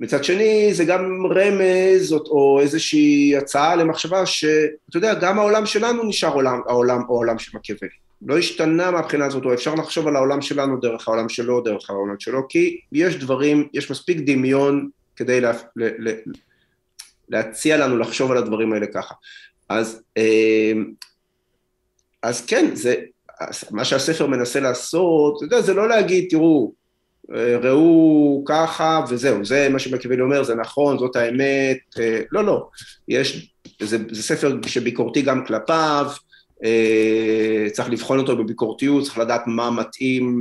[0.00, 6.02] מצד שני, זה גם רמז או, או איזושהי הצעה למחשבה שאתה יודע, גם העולם שלנו
[6.02, 7.94] נשאר עולם, העולם או העולם של מקיאוולי.
[8.26, 12.14] לא השתנה מהבחינה הזאת, או אפשר לחשוב על העולם שלנו דרך העולם שלו, דרך העולם
[12.18, 16.12] שלו, כי יש דברים, יש מספיק דמיון כדי לה, לה, לה,
[17.28, 19.14] להציע לנו לחשוב על הדברים האלה ככה.
[19.78, 20.72] אז, אה,
[22.22, 22.94] אז כן, זה,
[23.70, 26.72] מה שהספר מנסה לעשות, אתה יודע, זה לא להגיד, תראו,
[27.34, 32.68] אה, ראו ככה וזהו, זה מה שמקיאוולי אומר, זה נכון, זאת האמת, אה, לא, לא,
[33.08, 36.06] יש, זה, זה ספר שביקורתי גם כלפיו,
[37.72, 40.34] צריך לבחון אותו בביקורתיות, צריך לדעת מה מתאים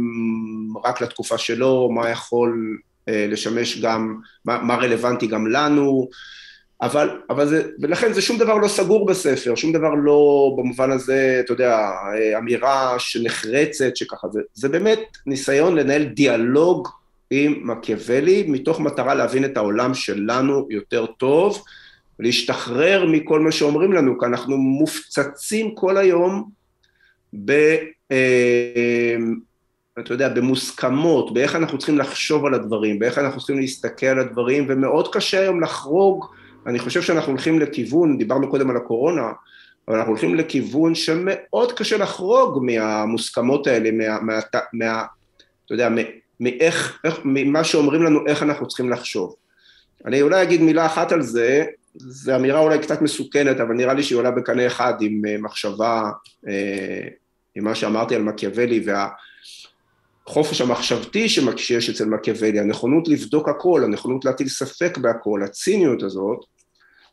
[0.86, 2.78] רק לתקופה שלו, מה יכול
[3.08, 6.10] לשמש גם, מה, מה רלוונטי גם לנו,
[6.84, 11.38] אבל, אבל זה, ולכן זה שום דבר לא סגור בספר, שום דבר לא במובן הזה,
[11.46, 11.90] אתה יודע,
[12.38, 16.88] אמירה שנחרצת, שככה, זה, זה באמת ניסיון לנהל דיאלוג
[17.30, 21.64] עם מקיאוולי, מתוך מטרה להבין את העולם שלנו יותר טוב,
[22.20, 26.50] להשתחרר מכל מה שאומרים לנו, כי אנחנו מופצצים כל היום
[27.46, 27.52] ב...
[28.12, 29.16] אה,
[30.00, 34.66] אתה יודע, במוסכמות, באיך אנחנו צריכים לחשוב על הדברים, באיך אנחנו צריכים להסתכל על הדברים,
[34.70, 36.26] ומאוד קשה היום לחרוג
[36.68, 39.32] אני חושב שאנחנו הולכים לכיוון, דיברנו קודם על הקורונה,
[39.88, 44.40] אבל אנחנו הולכים לכיוון שמאוד קשה לחרוג מהמוסכמות האלה, מה, מה,
[44.74, 45.04] מה
[45.66, 45.90] אתה יודע,
[46.40, 49.36] מאיך, איך, ממה שאומרים לנו איך אנחנו צריכים לחשוב.
[50.06, 51.66] אני אולי אגיד מילה אחת על זה,
[51.96, 56.12] זו אמירה אולי קצת מסוכנת, אבל נראה לי שהיא עולה בקנה אחד עם אה, מחשבה,
[56.48, 57.08] אה,
[57.56, 58.86] עם מה שאמרתי על מקיאוולי
[60.28, 66.46] והחופש המחשבתי שיש אצל מקיאוולי, הנכונות לבדוק הכל, הנכונות להטיל ספק בהכל, הציניות הזאת,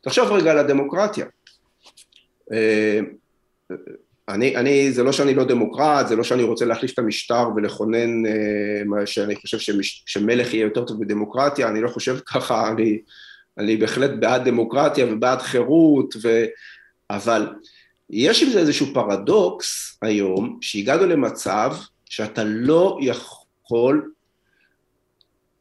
[0.00, 1.26] תחשוב רגע על הדמוקרטיה.
[2.52, 3.00] אה,
[4.28, 8.26] אני, אני, זה לא שאני לא דמוקרט, זה לא שאני רוצה להחליף את המשטר ולכונן
[8.26, 12.98] אה, שאני חושב שמש, שמלך יהיה יותר טוב בדמוקרטיה, אני לא חושב ככה, אני,
[13.58, 16.44] אני בהחלט בעד דמוקרטיה ובעד חירות, ו...
[17.10, 17.48] אבל
[18.10, 21.72] יש עם זה איזשהו פרדוקס היום, שהגענו למצב
[22.04, 24.12] שאתה לא יכול,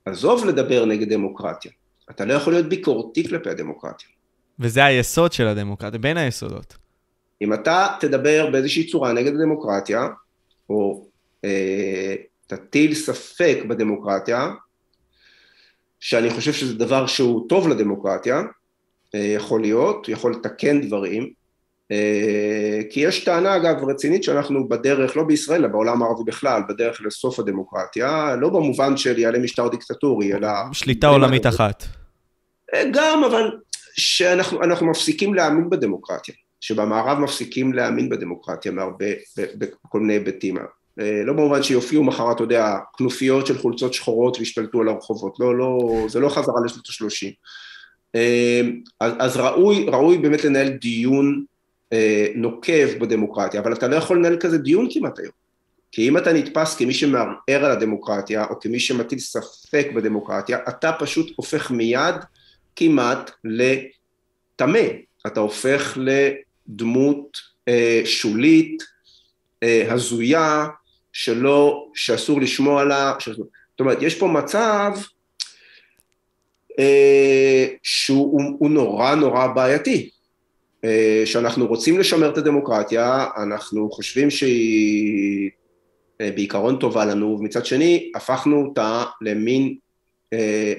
[0.05, 1.71] עזוב לדבר נגד דמוקרטיה,
[2.09, 4.07] אתה לא יכול להיות ביקורתי כלפי הדמוקרטיה.
[4.59, 6.77] וזה היסוד של הדמוקרטיה, בין היסודות.
[7.41, 10.07] אם אתה תדבר באיזושהי צורה נגד הדמוקרטיה,
[10.69, 11.05] או
[11.45, 12.15] אה,
[12.47, 14.49] תטיל ספק בדמוקרטיה,
[15.99, 18.41] שאני חושב שזה דבר שהוא טוב לדמוקרטיה,
[19.15, 21.29] אה, יכול להיות, יכול לתקן דברים,
[21.91, 27.01] אה, כי יש טענה אגב רצינית שאנחנו בדרך, לא בישראל, אלא בעולם הערבי בכלל, בדרך
[27.05, 30.49] לסוף הדמוקרטיה, לא במובן של יעלה משטר דיקטטורי, אלא...
[30.73, 31.83] שליטה עולמית אחת.
[32.73, 33.51] אה, גם, אבל
[33.97, 39.05] שאנחנו מפסיקים להאמין בדמוקרטיה, שבמערב מפסיקים להאמין בדמוקרטיה מהרבה,
[39.37, 40.57] בכל מיני היבטים.
[40.99, 45.57] אה, לא במובן שיופיעו מחר, אתה יודע, כנופיות של חולצות שחורות וישתלטו על הרחובות, לא,
[45.57, 47.31] לא, זה לא חזרה לשנות ה-30.
[48.99, 51.43] אז, אז ראוי, ראוי באמת לנהל דיון
[51.93, 55.31] אה, נוקב בדמוקרטיה, אבל אתה לא יכול לנהל כזה דיון כמעט היום.
[55.91, 57.35] כי אם אתה נתפס כמי שמערער
[57.65, 62.15] על הדמוקרטיה, או כמי שמטיל ספק בדמוקרטיה, אתה פשוט הופך מיד
[62.75, 64.87] כמעט לטמא.
[65.27, 67.37] אתה הופך לדמות
[67.67, 68.83] אה, שולית,
[69.63, 70.67] אה, הזויה,
[71.13, 74.91] שלא, שאסור לשמוע עליה, זאת אומרת, יש פה מצב
[76.79, 80.09] אה, שהוא נורא נורא בעייתי.
[80.85, 85.49] אה, שאנחנו רוצים לשמר את הדמוקרטיה, אנחנו חושבים שהיא
[86.21, 89.75] אה, בעיקרון טובה לנו, ומצד שני הפכנו אותה למין
[90.33, 90.73] אה,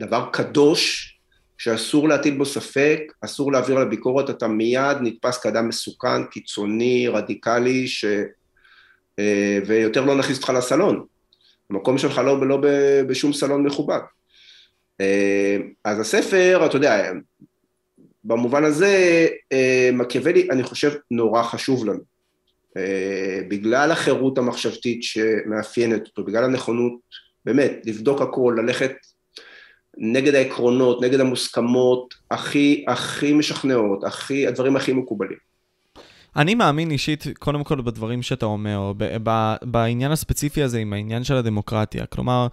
[0.00, 1.12] דבר קדוש
[1.58, 7.88] שאסור להטיל בו ספק, אסור להעביר על הביקורת, אתה מיד נתפס כאדם מסוכן, קיצוני, רדיקלי,
[7.88, 8.04] ש...
[9.66, 11.06] ויותר לא נכניס אותך לסלון.
[11.70, 12.58] המקום שלך לא, לא
[13.06, 14.00] בשום סלון מכובד.
[15.84, 17.12] אז הספר, אתה יודע,
[18.24, 22.00] במובן הזה אה, מקיאוולי אני חושב נורא חשוב לנו.
[22.76, 27.00] אה, בגלל החירות המחשבתית שמאפיינת אותו, בגלל הנכונות
[27.44, 28.92] באמת לבדוק הכל, ללכת
[29.96, 35.38] נגד העקרונות, נגד המוסכמות הכי, הכי משכנעות, הכי, הדברים הכי מקובלים.
[36.36, 41.24] אני מאמין אישית, קודם כל בדברים שאתה אומר, ב- ב- בעניין הספציפי הזה עם העניין
[41.24, 42.06] של הדמוקרטיה.
[42.06, 42.46] כלומר,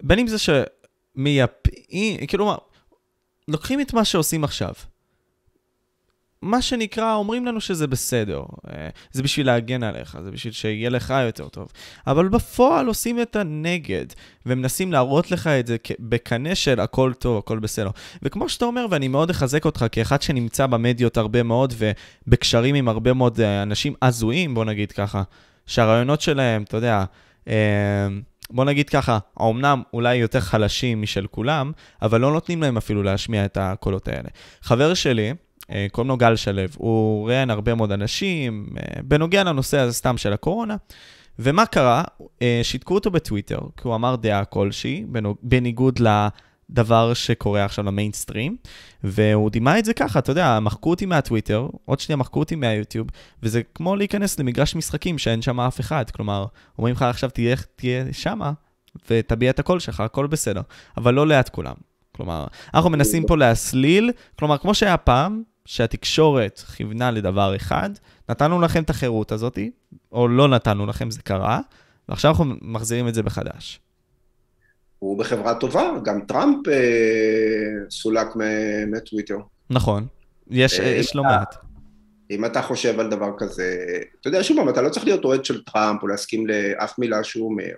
[0.00, 2.56] בין אם זה שמייפים, כאילו,
[3.48, 4.72] לוקחים את מה שעושים עכשיו.
[6.42, 8.42] מה שנקרא, אומרים לנו שזה בסדר.
[8.70, 11.68] אה, זה בשביל להגן עליך, זה בשביל שיהיה לך יותר טוב.
[12.06, 14.06] אבל בפועל עושים את הנגד,
[14.46, 17.90] ומנסים להראות לך את זה בקנה של הכל טוב, הכל בסדר.
[18.22, 23.12] וכמו שאתה אומר, ואני מאוד אחזק אותך כאחד שנמצא במדיות הרבה מאוד, ובקשרים עם הרבה
[23.12, 25.22] מאוד אה, אנשים הזויים, בוא נגיד ככה,
[25.66, 27.04] שהרעיונות שלהם, אתה יודע,
[27.48, 28.08] אה,
[28.50, 33.44] בוא נגיד ככה, האומנם אולי יותר חלשים משל כולם, אבל לא נותנים להם אפילו להשמיע
[33.44, 34.28] את הקולות האלה.
[34.62, 35.32] חבר שלי,
[35.92, 40.32] קוראים לו גל שלו, הוא ראיין הרבה מאוד אנשים, אה, בנוגע לנושא הזה סתם של
[40.32, 40.76] הקורונה.
[41.38, 42.04] ומה קרה?
[42.42, 45.04] אה, שיתקו אותו בטוויטר, כי הוא אמר דעה כלשהי,
[45.42, 48.56] בניגוד לדבר שקורה עכשיו למיינסטרים,
[49.04, 53.06] והוא דימה את זה ככה, אתה יודע, מחקו אותי מהטוויטר, עוד שנייה מחקו אותי מהיוטיוב,
[53.42, 56.46] וזה כמו להיכנס למגרש משחקים שאין שם אף אחד, כלומר,
[56.78, 58.52] אומרים לך עכשיו תהיה, תהיה שמה,
[59.10, 60.62] ותביע את הקול שלך, הכל בסדר,
[60.96, 61.87] אבל לא ליד כולם.
[62.18, 67.90] כלומר, אנחנו מנסים פה להסליל, כלומר, כמו שהיה פעם, שהתקשורת כיוונה לדבר אחד,
[68.28, 69.58] נתנו לכם את החירות הזאת,
[70.12, 71.60] או לא נתנו לכם, זה קרה,
[72.08, 73.80] ועכשיו אנחנו מחזירים את זה בחדש.
[74.98, 78.26] הוא בחברה טובה, גם טראמפ אה, סולק
[78.86, 79.38] מטוויטר.
[79.70, 80.06] נכון,
[80.50, 81.54] יש, אה, יש לא מעט.
[82.30, 83.84] אם אתה חושב על דבר כזה,
[84.20, 87.24] אתה יודע, שוב פעם, אתה לא צריך להיות אוהד של טראמפ או להסכים לאף מילה
[87.24, 87.72] שהוא אומר,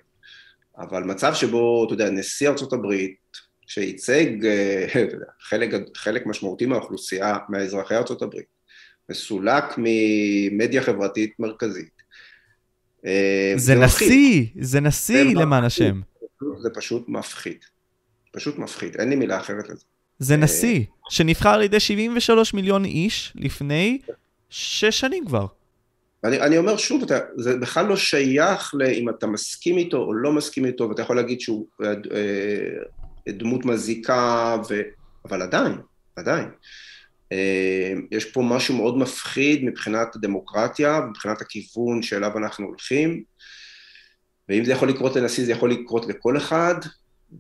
[0.79, 4.87] אבל מצב שבו, אתה יודע, נשיא ארצות הברית, שייצג אה,
[5.49, 8.35] חלק, חלק משמעותי מהאוכלוסייה, מאזרחי ארה"ב,
[9.11, 12.03] מסולק ממדיה חברתית מרכזית.
[13.07, 14.47] אה, זה, נשיא.
[14.61, 16.01] זה נשיא למען השם.
[16.59, 17.59] זה פשוט מפחיד.
[18.33, 19.85] פשוט מפחיד, אין לי מילה אחרת לזה.
[20.19, 23.99] זה אה, נשיא, שנבחר על ידי 73 מיליון איש לפני
[24.51, 25.47] שש שנים כבר.
[26.25, 30.33] אני, אני אומר שוב, אתה, זה בכלל לא שייך לאם אתה מסכים איתו או לא
[30.33, 31.67] מסכים איתו, ואתה יכול להגיד שהוא
[33.29, 34.81] דמות מזיקה, ו...
[35.25, 35.73] אבל עדיין,
[36.17, 36.49] עדיין.
[37.33, 43.23] אה, יש פה משהו מאוד מפחיד מבחינת הדמוקרטיה, מבחינת הכיוון שאליו אנחנו הולכים,
[44.49, 46.75] ואם זה יכול לקרות לנשיא, זה יכול לקרות לכל אחד,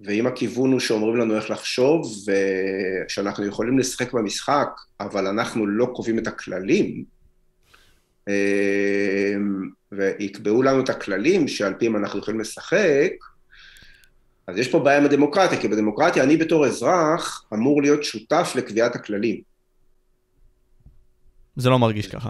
[0.04, 2.24] ואם הכיוון הוא שאומרים לנו איך לחשוב,
[3.06, 4.68] ושאנחנו יכולים לשחק במשחק,
[5.00, 7.04] אבל אנחנו לא קובעים את הכללים,
[8.28, 9.34] אה,
[9.92, 13.12] ויקבעו לנו את הכללים שעל פיהם אנחנו יכולים לשחק,
[14.46, 18.94] אז יש פה בעיה עם הדמוקרטיה, כי בדמוקרטיה אני בתור אזרח אמור להיות שותף לקביעת
[18.94, 19.40] הכללים.
[21.56, 22.28] זה לא מרגיש ככה.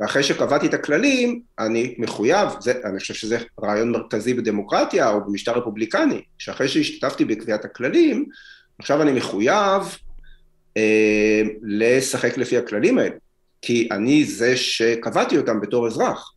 [0.00, 5.58] ואחרי שקבעתי את הכללים, אני מחויב, זה, אני חושב שזה רעיון מרכזי בדמוקרטיה או במשטר
[5.58, 8.26] רפובליקני, שאחרי שהשתתפתי בקביעת הכללים,
[8.78, 9.82] עכשיו אני מחויב
[10.76, 13.16] אה, לשחק לפי הכללים האלה,
[13.62, 16.32] כי אני זה שקבעתי אותם בתור אזרח.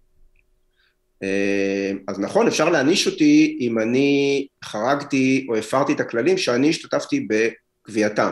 [1.24, 7.28] אה, אז נכון, אפשר להעניש אותי אם אני חרגתי או הפרתי את הכללים שאני השתתפתי
[7.30, 8.32] בקביעתם.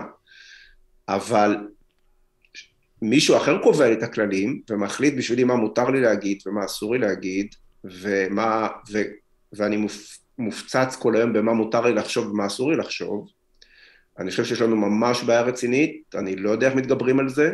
[1.09, 1.57] אבל
[3.01, 6.99] מישהו אחר קובע לי את הכללים ומחליט בשבילי מה מותר לי להגיד ומה אסור לי
[6.99, 9.01] להגיד ומה, ו,
[9.53, 9.87] ואני
[10.37, 13.27] מופצץ כל היום במה מותר לי לחשוב ומה אסור לי לחשוב.
[14.19, 17.53] אני חושב שיש לנו ממש בעיה רצינית, אני לא יודע איך מתגברים על זה.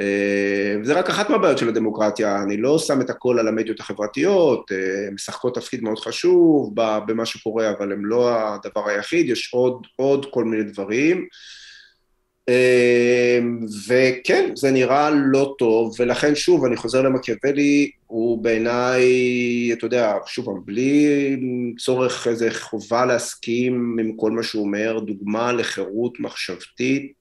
[0.00, 4.72] אה, זה רק אחת מהבעיות של הדמוקרטיה, אני לא שם את הכל על המדיות החברתיות,
[4.72, 6.72] אה, משחקות תפקיד מאוד חשוב
[7.06, 11.26] במה שקורה, אבל הן לא הדבר היחיד, יש עוד, עוד כל מיני דברים.
[12.48, 19.04] אמ, וכן, זה נראה לא טוב, ולכן שוב, אני חוזר למקיאוולי, הוא בעיניי,
[19.72, 21.36] אתה יודע, שוב, בלי
[21.78, 27.17] צורך איזה חובה להסכים עם כל מה שהוא אומר, דוגמה לחירות מחשבתית אה,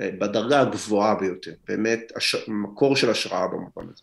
[0.00, 2.36] בדרגה הגבוהה ביותר, באמת, הש...
[2.48, 4.02] מקור של השראה במובן הזה.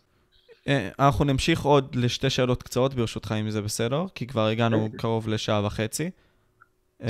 [0.68, 4.98] אה, אנחנו נמשיך עוד לשתי שאלות קצרות, ברשותך, אם זה בסדר, כי כבר הגענו אוקיי.
[4.98, 6.10] קרוב לשעה וחצי.
[7.02, 7.08] אמ,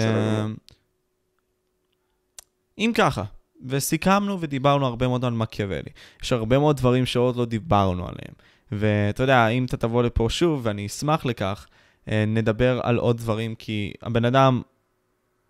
[2.78, 3.24] אם ככה,
[3.66, 5.90] וסיכמנו ודיברנו הרבה מאוד על מקיאוולי.
[6.22, 8.34] יש הרבה מאוד דברים שעוד לא דיברנו עליהם.
[8.72, 11.66] ואתה יודע, אם אתה תבוא לפה שוב, ואני אשמח לכך,
[12.08, 14.62] אה, נדבר על עוד דברים, כי הבן אדם,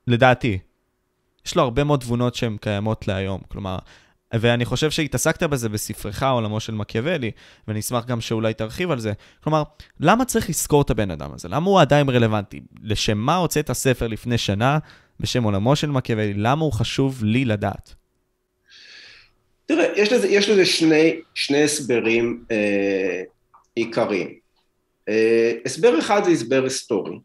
[0.06, 0.58] לדעתי,
[1.48, 3.40] יש לו הרבה מאוד תבונות שהן קיימות להיום.
[3.48, 3.78] כלומר,
[4.34, 7.30] ואני חושב שהתעסקת בזה בספרך, עולמו של מקיאוולי,
[7.68, 9.12] ואני אשמח גם שאולי תרחיב על זה.
[9.44, 9.62] כלומר,
[10.00, 11.48] למה צריך לזכור את הבן אדם הזה?
[11.48, 12.60] למה הוא עדיין רלוונטי?
[12.82, 14.78] לשם מה הוצאת ספר לפני שנה
[15.20, 16.34] בשם עולמו של מקיאוולי?
[16.34, 17.94] למה הוא חשוב לי לדעת?
[19.66, 23.22] תראה, יש לזה, יש לזה שני, שני הסברים אה,
[23.74, 24.34] עיקריים.
[25.08, 27.18] אה, הסבר אחד זה הסבר היסטורי,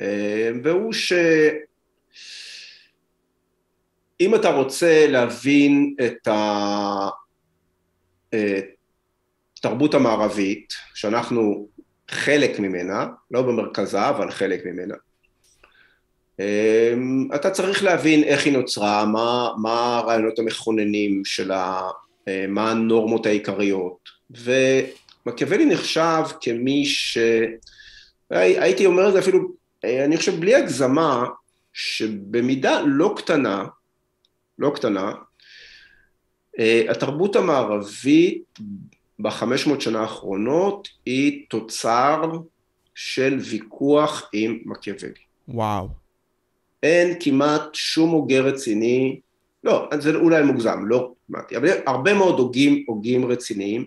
[0.00, 0.92] אה, והוא
[4.18, 6.28] שאם אתה רוצה להבין את
[9.58, 11.68] התרבות המערבית, שאנחנו
[12.10, 14.94] חלק ממנה, לא במרכזה, אבל חלק ממנה,
[16.40, 21.80] אמ, אתה צריך להבין איך היא נוצרה, מה, מה הרעיונות המכוננים שלה,
[22.28, 27.18] אה, מה הנורמות העיקריות, ומקיאוולי נחשב כמי ש...
[28.30, 29.40] הייתי אומר את זה אפילו,
[29.84, 31.24] אה, אני חושב בלי הגזמה,
[31.72, 33.64] שבמידה לא קטנה,
[34.58, 35.12] לא קטנה,
[36.58, 38.58] אה, התרבות המערבית
[39.18, 42.22] בחמש מאות שנה האחרונות היא תוצר
[42.94, 45.12] של ויכוח עם מקיאוולי.
[45.48, 45.88] וואו.
[46.82, 49.20] אין כמעט שום הוגה רציני,
[49.64, 53.86] לא, זה אולי מוגזם, לא כמעט, אבל הרבה מאוד הוגים, הוגים רציניים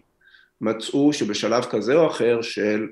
[0.61, 2.87] מצאו שבשלב כזה או אחר של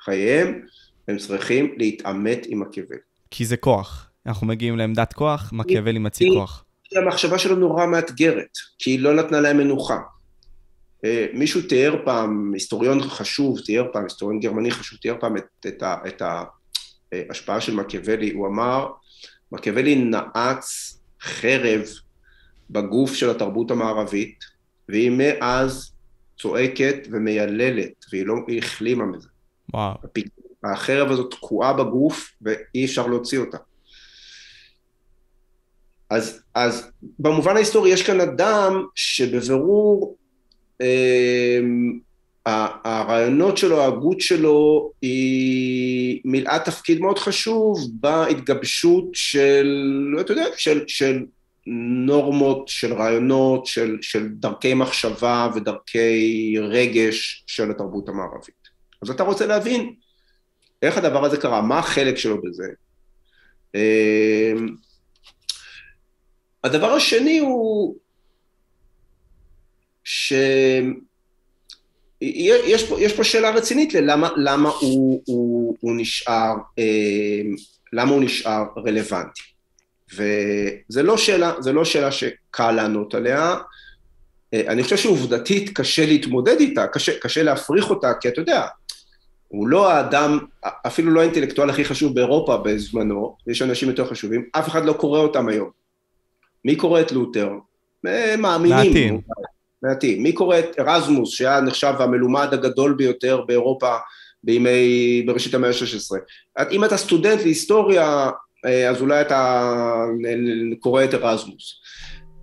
[0.00, 0.60] חייהם,
[1.08, 3.00] הם צריכים להתעמת עם מקיאוולי.
[3.30, 4.10] כי זה כוח.
[4.26, 6.64] אנחנו מגיעים לעמדת כוח, מקיאוולי מציג כוח.
[6.90, 9.98] כי המחשבה שלו נורא מאתגרת, כי היא לא נתנה להם מנוחה.
[11.04, 15.82] אה, מישהו תיאר פעם, היסטוריון חשוב, תיאר פעם, היסטוריון גרמני חשוב, תיאר פעם את, את,
[15.82, 16.22] את
[17.12, 18.88] ההשפעה של מקיאוולי, הוא אמר,
[19.52, 21.82] מקיאוולי נעץ חרב
[22.70, 24.44] בגוף של התרבות המערבית,
[24.88, 25.92] והיא מאז
[26.38, 29.28] צועקת ומייללת, והיא לא החלימה מזה.
[29.74, 29.94] וואו.
[30.64, 33.58] החרב הזאת תקועה בגוף ואי אפשר להוציא אותה.
[36.10, 40.16] אז, אז במובן ההיסטורי יש כאן אדם שבבירור
[40.80, 41.60] אה,
[42.84, 51.24] הרעיונות שלו, ההגות שלו, היא מילאה תפקיד מאוד חשוב בהתגבשות של, אתה יודע, של, של
[52.06, 58.68] נורמות, של רעיונות, של, של דרכי מחשבה ודרכי רגש של התרבות המערבית.
[59.02, 59.94] אז אתה רוצה להבין
[60.82, 62.68] איך הדבר הזה קרה, מה החלק שלו בזה.
[66.64, 67.96] הדבר השני הוא
[70.04, 70.32] ש...
[72.20, 77.42] יש פה, יש פה שאלה רצינית ללמה למה הוא, הוא, הוא נשאר, אה,
[77.92, 79.42] למה הוא נשאר רלוונטי.
[80.14, 83.56] וזה לא שאלה, לא שאלה שקל לענות עליה.
[84.54, 88.66] אה, אני חושב שעובדתית קשה להתמודד איתה, קשה, קשה להפריך אותה, כי אתה יודע,
[89.48, 90.38] הוא לא האדם,
[90.86, 95.20] אפילו לא האינטלקטואל הכי חשוב באירופה בזמנו, יש אנשים יותר חשובים, אף אחד לא קורא
[95.20, 95.70] אותם היום.
[96.64, 97.50] מי קורא את לותר?
[98.06, 98.76] אה, מאמינים.
[98.76, 99.20] מעטים.
[99.82, 100.22] מעטים.
[100.22, 103.96] מי קורא את ארזמוס, שהיה נחשב המלומד הגדול ביותר באירופה
[104.44, 106.64] בימי, בראשית המאה ה-16.
[106.70, 108.30] אם אתה סטודנט להיסטוריה,
[108.66, 109.74] אה, אז אולי אתה
[110.80, 111.80] קורא את ארזמוס.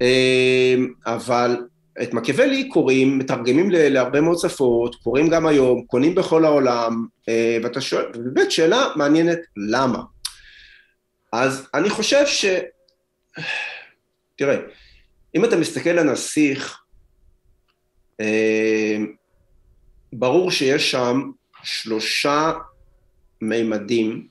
[0.02, 0.76] אה,
[1.06, 1.58] אבל
[2.02, 7.06] את מקיאוולי קוראים, מתרגמים להרבה מאוד שפות, קוראים גם היום, קונים בכל העולם,
[7.64, 9.40] ואתה שואל, ובאמת שאלה מעניינת,
[9.70, 10.00] למה?
[11.34, 12.46] אז אני חושב ש...
[14.38, 14.58] תראה,
[15.36, 16.84] אם אתה מסתכל על הנסיך,
[20.14, 21.32] ברור שיש שם
[21.64, 22.54] שלושה
[23.42, 24.28] מימדים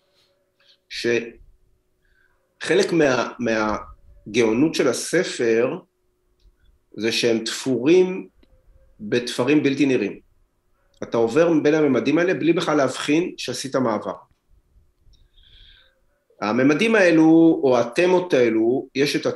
[0.88, 1.32] שחלק
[2.92, 5.78] מה, מהגאונות של הספר
[6.96, 8.28] זה שהם תפורים
[9.00, 10.20] בתפרים בלתי נראים.
[11.02, 14.14] אתה עובר בין הממדים האלה בלי בכלל להבחין שעשית מעבר.
[16.40, 19.26] הממדים האלו, או התמות האלו, יש את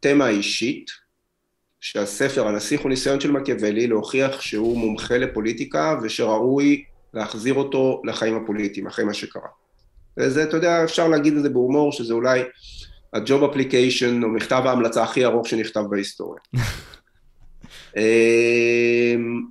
[0.00, 0.90] התמה האישית,
[1.80, 8.86] שהספר, הנסיך הוא ניסיון של מקיאוולי להוכיח שהוא מומחה לפוליטיקה ושראוי להחזיר אותו לחיים הפוליטיים,
[8.86, 9.48] אחרי מה שקרה.
[10.18, 12.42] וזה, אתה יודע, אפשר להגיד את זה בהומור, שזה אולי
[13.12, 16.40] הג'וב אפליקיישן, או מכתב ההמלצה הכי ארוך שנכתב בהיסטוריה.
[17.96, 19.42] אמ,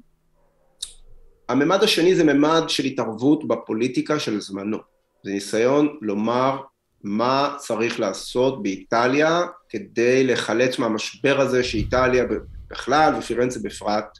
[1.50, 4.78] הממד השני זה ממד של התערבות בפוליטיקה של זמנו.
[5.24, 6.58] זה ניסיון לומר
[7.04, 12.26] מה צריך לעשות באיטליה כדי לחלץ מהמשבר הזה שאיטליה
[12.70, 14.18] בכלל ופירנצה בפרט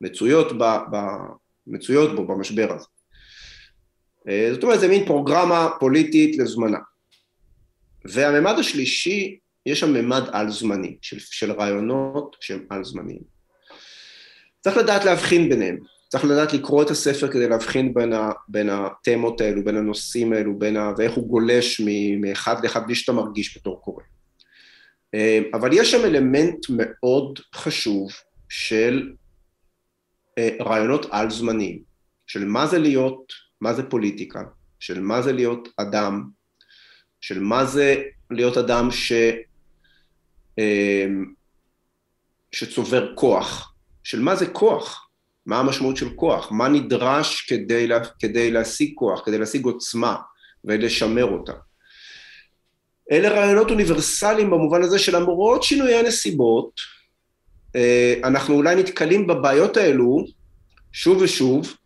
[0.00, 0.96] מצויות, ב, ב,
[1.66, 2.86] מצויות בו במשבר הזה.
[4.28, 6.78] אה, זאת אומרת זה מין פרוגרמה פוליטית לזמנה.
[8.04, 13.22] והממד השלישי, יש שם ממד על-זמני, של, של רעיונות שהם על-זמניים.
[14.60, 15.78] צריך לדעת להבחין ביניהם,
[16.12, 20.58] צריך לדעת לקרוא את הספר כדי להבחין בין, ה, בין התמות האלו, בין הנושאים האלו,
[20.58, 21.80] בין ה, ואיך הוא גולש
[22.20, 24.02] מאחד לאחד בלי שאתה מרגיש בתור קורא.
[25.14, 28.10] אה, אבל יש שם אלמנט מאוד חשוב
[28.48, 29.12] של
[30.38, 31.82] אה, רעיונות על-זמניים,
[32.26, 34.42] של מה זה להיות, מה זה פוליטיקה,
[34.80, 36.28] של מה זה להיות אדם,
[37.20, 39.12] של מה זה להיות אדם ש...
[40.58, 41.06] אה,
[42.52, 43.74] שצובר כוח,
[44.04, 45.01] של מה זה כוח,
[45.46, 50.16] מה המשמעות של כוח, מה נדרש כדי, לה, כדי להשיג כוח, כדי להשיג עוצמה
[50.64, 51.52] ולשמר אותה.
[53.12, 56.72] אלה רעיונות אוניברסליים במובן הזה שלמרות שינויי הנסיבות,
[57.76, 60.24] אה, אנחנו אולי נתקלים בבעיות האלו
[60.92, 61.76] שוב ושוב,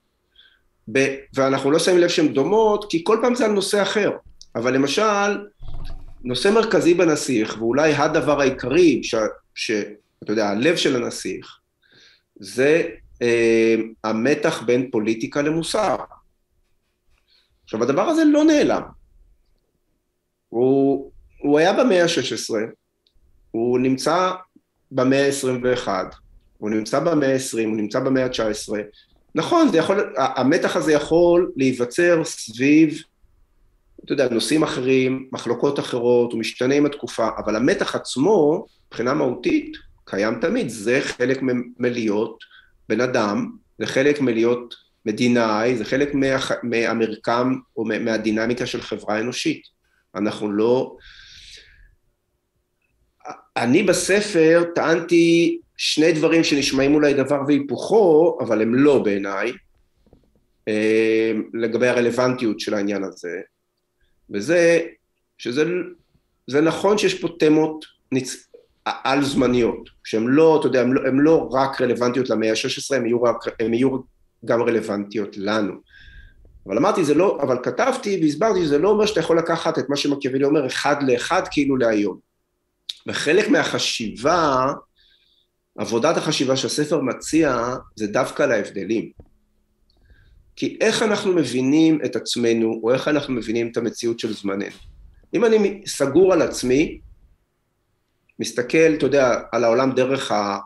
[0.92, 4.10] ב, ואנחנו לא שמים לב שהן דומות, כי כל פעם זה על נושא אחר.
[4.56, 5.46] אבל למשל,
[6.24, 9.00] נושא מרכזי בנסיך, ואולי הדבר העיקרי,
[9.54, 11.58] שאתה יודע, הלב של הנסיך,
[12.40, 12.88] זה
[14.04, 15.96] המתח בין פוליטיקה למוסר.
[17.64, 18.82] עכשיו, הדבר הזה לא נעלם.
[20.48, 22.54] הוא, הוא היה במאה ה-16,
[23.50, 24.32] הוא נמצא
[24.90, 25.88] במאה ה-21,
[26.58, 28.72] הוא נמצא במאה ה-20, הוא נמצא במאה ה-19.
[29.34, 33.02] נכון, יכול, המתח הזה יכול להיווצר סביב,
[34.04, 39.76] אתה יודע, נושאים אחרים, מחלוקות אחרות, הוא משתנה עם התקופה, אבל המתח עצמו, מבחינה מהותית,
[40.04, 41.38] קיים תמיד, זה חלק
[41.78, 42.38] מלהיות
[42.88, 44.74] בן אדם, זה חלק מלהיות
[45.06, 46.26] מדינאי, זה חלק מה,
[46.62, 49.62] מהמרקם או מהדינמיקה של חברה אנושית.
[50.14, 50.96] אנחנו לא...
[53.56, 59.52] אני בספר טענתי שני דברים שנשמעים אולי דבר והיפוכו, אבל הם לא בעיניי,
[60.68, 63.40] אה, לגבי הרלוונטיות של העניין הזה,
[64.30, 64.80] וזה
[65.38, 67.84] שזה נכון שיש פה תמות.
[68.86, 73.18] על-זמניות, שהן לא, אתה יודע, הן לא, לא רק רלוונטיות למאה ה-16, הן יהיו,
[73.72, 73.98] יהיו
[74.44, 75.72] גם רלוונטיות לנו.
[76.66, 79.96] אבל אמרתי, זה לא, אבל כתבתי והסברתי שזה לא אומר שאתה יכול לקחת את מה
[79.96, 82.18] שמקיאוולי אומר אחד לאחד כאילו להיום.
[83.06, 84.72] וחלק מהחשיבה,
[85.78, 89.10] עבודת החשיבה שהספר מציע, זה דווקא להבדלים.
[90.56, 94.76] כי איך אנחנו מבינים את עצמנו, או איך אנחנו מבינים את המציאות של זמננו.
[95.34, 97.00] אם אני סגור על עצמי,
[98.38, 100.58] מסתכל, אתה יודע, על העולם דרך ה...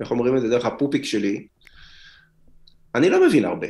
[0.00, 0.48] איך אומרים את זה?
[0.48, 1.46] דרך הפופיק שלי,
[2.94, 3.66] אני לא מבין הרבה.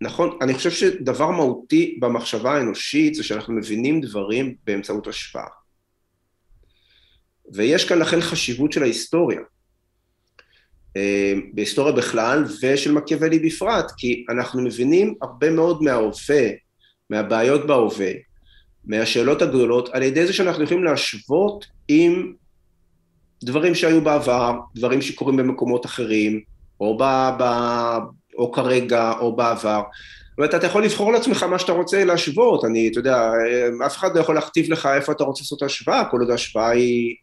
[0.00, 5.46] נכון, אני חושב שדבר מהותי במחשבה האנושית זה שאנחנו מבינים דברים באמצעות השפעה.
[7.52, 9.40] ויש כאן לכן חשיבות של ההיסטוריה.
[10.96, 16.48] אה, בהיסטוריה בכלל ושל מקיאוולי בפרט, כי אנחנו מבינים הרבה מאוד מההווה,
[17.10, 18.12] מהבעיות בהווה,
[18.84, 22.32] מהשאלות הגדולות, על ידי זה שאנחנו יכולים להשוות עם
[23.44, 26.40] דברים שהיו בעבר, דברים שקורים במקומות אחרים,
[26.80, 27.02] או, ב,
[27.38, 27.44] ב,
[28.38, 29.82] או כרגע, או בעבר.
[30.30, 33.30] זאת אומרת, אתה יכול לבחור לעצמך מה שאתה רוצה להשוות, אני, אתה יודע,
[33.86, 37.14] אף אחד לא יכול להכתיב לך איפה אתה רוצה לעשות השוואה, כל עוד ההשוואה היא...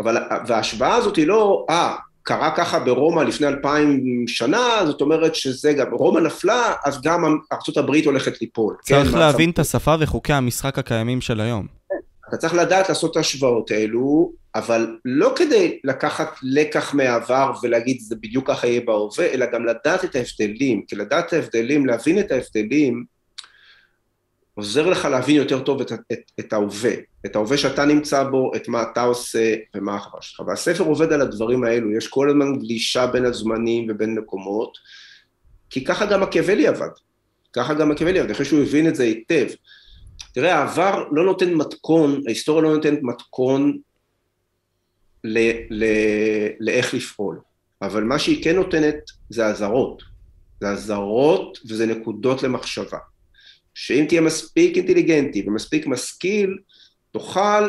[0.00, 0.16] אבל,
[0.46, 1.96] וההשוואה הזאת היא לא, אה,
[2.26, 7.94] קרה ככה ברומא לפני אלפיים שנה, זאת אומרת שזה גם, רומא נפלה, אז גם ארה"ב
[8.04, 8.76] הולכת ליפול.
[8.82, 11.66] צריך כן, להבין את השפה וחוקי המשחק הקיימים של היום.
[12.28, 18.16] אתה צריך לדעת לעשות את ההשוואות האלו, אבל לא כדי לקחת לקח מהעבר ולהגיד זה
[18.16, 22.32] בדיוק ככה יהיה בהווה, אלא גם לדעת את ההבדלים, כי לדעת את ההבדלים, להבין את
[22.32, 23.04] ההבדלים,
[24.58, 26.92] עוזר לך להבין יותר טוב את, את, את ההווה,
[27.26, 30.40] את ההווה שאתה נמצא בו, את מה אתה עושה ומה החברה שלך.
[30.40, 34.78] והספר עובד על הדברים האלו, יש כל הזמן גלישה בין הזמנים ובין מקומות,
[35.70, 36.88] כי ככה גם מקיאוולי עבד.
[37.52, 39.46] ככה גם מקיאוולי עבד, חושב שהוא הבין את זה היטב.
[40.34, 43.78] תראה, העבר לא נותן מתכון, ההיסטוריה לא נותנת מתכון
[45.24, 45.38] ל,
[45.70, 45.84] ל,
[46.60, 47.40] לאיך לפעול,
[47.82, 48.96] אבל מה שהיא כן נותנת
[49.30, 50.02] זה אזהרות.
[50.60, 52.98] זה אזהרות וזה נקודות למחשבה.
[53.78, 56.58] שאם תהיה מספיק אינטליגנטי ומספיק משכיל,
[57.10, 57.68] תוכל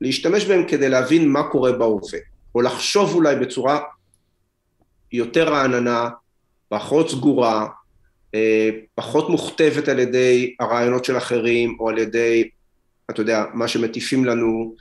[0.00, 2.18] להשתמש בהם כדי להבין מה קורה בהווה,
[2.54, 3.80] או לחשוב אולי בצורה
[5.12, 6.08] יותר רעננה,
[6.68, 7.66] פחות סגורה,
[8.34, 12.48] אה, פחות מוכתבת על ידי הרעיונות של אחרים, או על ידי,
[13.10, 14.74] אתה יודע, מה שמטיפים לנו,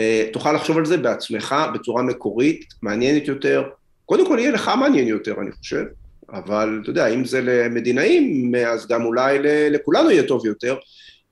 [0.00, 3.62] אה, תוכל לחשוב על זה בעצמך, בצורה מקורית, מעניינת יותר.
[4.06, 5.84] קודם כל יהיה לך מעניין יותר, אני חושב,
[6.32, 9.38] אבל אתה יודע, אם זה למדינאים, אז גם אולי
[9.70, 10.76] לכולנו יהיה טוב יותר.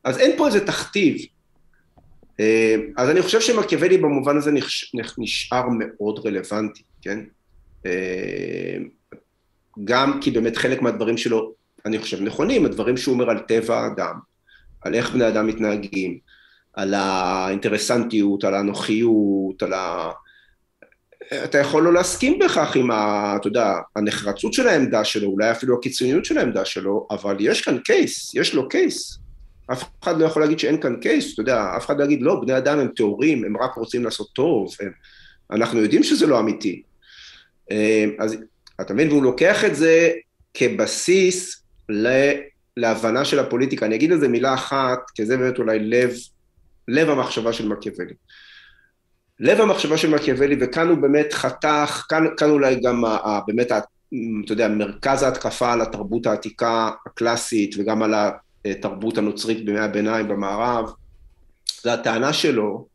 [0.04, 1.16] אז אין פה איזה תכתיב.
[2.40, 4.50] אה, אז אני חושב שמקיאוולי במובן הזה
[5.18, 7.20] נשאר מאוד רלוונטי, כן?
[9.84, 11.52] גם כי באמת חלק מהדברים שלו,
[11.86, 14.14] אני חושב, נכונים, הדברים שהוא אומר על טבע האדם,
[14.82, 16.18] על איך בני אדם מתנהגים,
[16.74, 20.10] על האינטרסנטיות, על האנוכיות, על ה...
[21.44, 25.78] אתה יכול לא להסכים בכך עם, ה, אתה יודע, הנחרצות של העמדה שלו, אולי אפילו
[25.78, 29.18] הקיצוניות של העמדה שלו, אבל יש כאן קייס, יש לו קייס.
[29.72, 32.40] אף אחד לא יכול להגיד שאין כאן קייס, אתה יודע, אף אחד לא יגיד, לא,
[32.40, 34.90] בני אדם הם טהורים, הם רק רוצים לעשות טוב, הם...
[35.50, 36.82] אנחנו יודעים שזה לא אמיתי.
[37.70, 38.36] אה, אז
[38.80, 39.08] אתה מבין?
[39.08, 40.10] והוא לוקח את זה
[40.54, 42.08] כבסיס ל...
[42.76, 43.86] להבנה של הפוליטיקה.
[43.86, 46.14] אני אגיד על מילה אחת, כי זה באמת אולי לב,
[46.88, 48.14] לב המחשבה של מקיאוולי.
[49.40, 53.70] לב המחשבה של מקיאוולי, וכאן הוא באמת חתך, כאן, כאן אולי גם ה, ה, באמת,
[53.70, 53.78] ה,
[54.44, 58.14] אתה יודע, מרכז ההתקפה על התרבות העתיקה הקלאסית, וגם על
[58.64, 60.90] התרבות הנוצרית בימי הביניים במערב,
[61.82, 62.86] זה הטענה שלו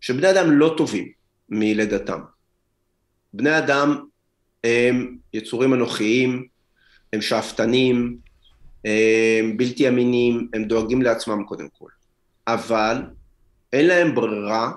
[0.00, 1.08] שבני אדם לא טובים
[1.48, 2.20] מלידתם.
[3.34, 4.04] בני אדם
[4.64, 6.46] הם יצורים אנוכיים,
[7.12, 8.16] הם שאפתנים,
[8.84, 11.88] הם בלתי אמינים, הם דואגים לעצמם קודם כל.
[12.46, 13.02] אבל
[13.72, 14.72] אין להם ברירה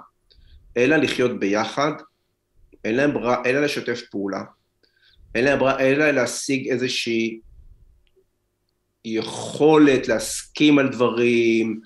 [0.77, 1.91] אלא לחיות ביחד,
[2.85, 4.43] אין להם ברירה אלא לשתף פעולה,
[5.35, 7.39] אין להם ברירה אלא להשיג איזושהי
[9.05, 11.79] יכולת להסכים על דברים,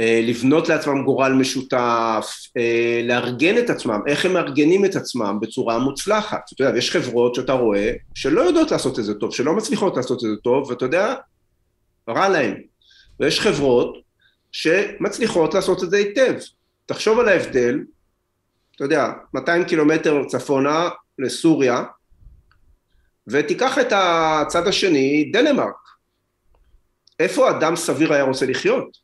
[0.00, 5.78] אה, לבנות לעצמם גורל משותף, אה, לארגן את עצמם, איך הם מארגנים את עצמם בצורה
[5.78, 6.40] מוצלחת.
[6.52, 10.24] אתה יודע, יש חברות שאתה רואה שלא יודעות לעשות את זה טוב, שלא מצליחות לעשות
[10.24, 11.14] את זה טוב, ואתה יודע,
[12.08, 12.54] רע להם.
[13.20, 13.98] ויש חברות
[14.52, 16.34] שמצליחות לעשות את זה היטב.
[16.86, 17.80] תחשוב על ההבדל,
[18.76, 20.88] אתה יודע, 200 קילומטר צפונה
[21.18, 21.84] לסוריה,
[23.26, 25.76] ותיקח את הצד השני, דנמרק.
[27.20, 28.98] איפה אדם סביר היה רוצה לחיות?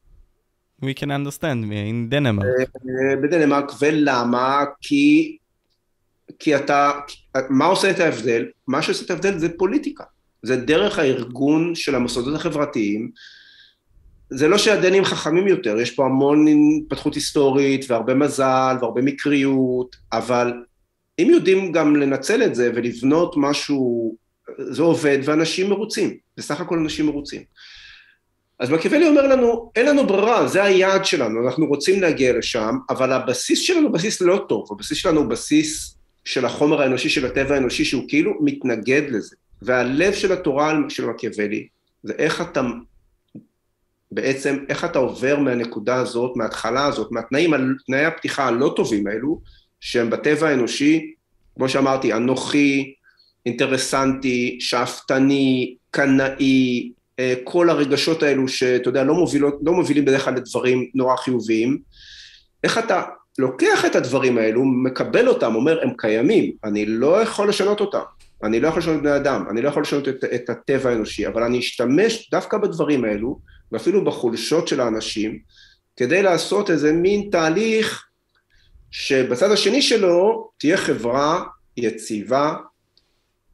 [0.82, 2.46] We can understand me in דנמרק.
[2.46, 4.64] אה, בדנמרק, ולמה?
[4.80, 5.36] כי,
[6.38, 6.90] כי אתה,
[7.50, 8.46] מה עושה את ההבדל?
[8.68, 10.04] מה שעושה את ההבדל זה פוליטיקה.
[10.42, 13.10] זה דרך הארגון של המוסדות החברתיים.
[14.30, 16.46] זה לא שהדנים חכמים יותר, יש פה המון
[16.82, 20.52] התפתחות היסטורית והרבה מזל והרבה מקריות, אבל
[21.18, 24.14] אם יודעים גם לנצל את זה ולבנות משהו,
[24.58, 27.42] זה עובד ואנשים מרוצים, בסך הכל אנשים מרוצים.
[28.58, 33.12] אז מקיאוולי אומר לנו, אין לנו ברירה, זה היעד שלנו, אנחנו רוצים להגיע לשם, אבל
[33.12, 37.54] הבסיס שלנו הוא בסיס לא טוב, הבסיס שלנו הוא בסיס של החומר האנושי, של הטבע
[37.54, 39.36] האנושי, שהוא כאילו מתנגד לזה.
[39.62, 41.68] והלב של התורה של מקיאוולי,
[42.02, 42.62] זה איך אתה,
[44.12, 47.54] בעצם, איך אתה עובר מהנקודה הזאת, מההתחלה הזאת, מהתנאים,
[47.86, 49.40] תנאי הפתיחה הלא טובים האלו,
[49.80, 51.14] שהם בטבע האנושי,
[51.56, 52.94] כמו שאמרתי, אנוכי,
[53.46, 60.34] אינטרסנטי, שאפתני, קנאי, אה, כל הרגשות האלו שאתה יודע לא, מובילות, לא מובילים בדרך כלל
[60.34, 61.78] לדברים נורא חיוביים,
[62.64, 63.02] איך אתה
[63.38, 68.02] לוקח את הדברים האלו, מקבל אותם, אומר הם קיימים, אני לא יכול לשנות אותם,
[68.44, 71.42] אני לא יכול לשנות בני אדם, אני לא יכול לשנות את, את הטבע האנושי, אבל
[71.42, 73.38] אני אשתמש דווקא בדברים האלו,
[73.72, 75.38] ואפילו בחולשות של האנשים,
[75.96, 78.06] כדי לעשות איזה מין תהליך
[78.90, 81.44] שבצד השני שלו תהיה חברה
[81.76, 82.54] יציבה,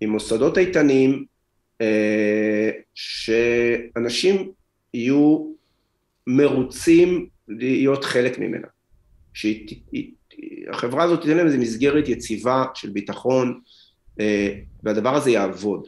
[0.01, 1.24] עם מוסדות איתנים,
[1.80, 4.52] אה, שאנשים
[4.94, 5.52] יהיו
[6.26, 8.66] מרוצים להיות חלק ממנה.
[9.34, 13.60] שהחברה הזאת תיתן להם איזו מסגרת יציבה של ביטחון,
[14.20, 15.86] אה, והדבר הזה יעבוד.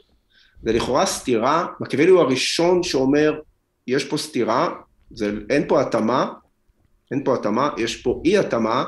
[0.63, 3.41] זה לכאורה סתירה, מקיאוולי הוא הראשון שאומר,
[3.89, 4.69] יש פה סתירה,
[5.11, 6.33] זה, אין פה התאמה,
[7.11, 8.85] אין פה התאמה, יש פה אי התאמה,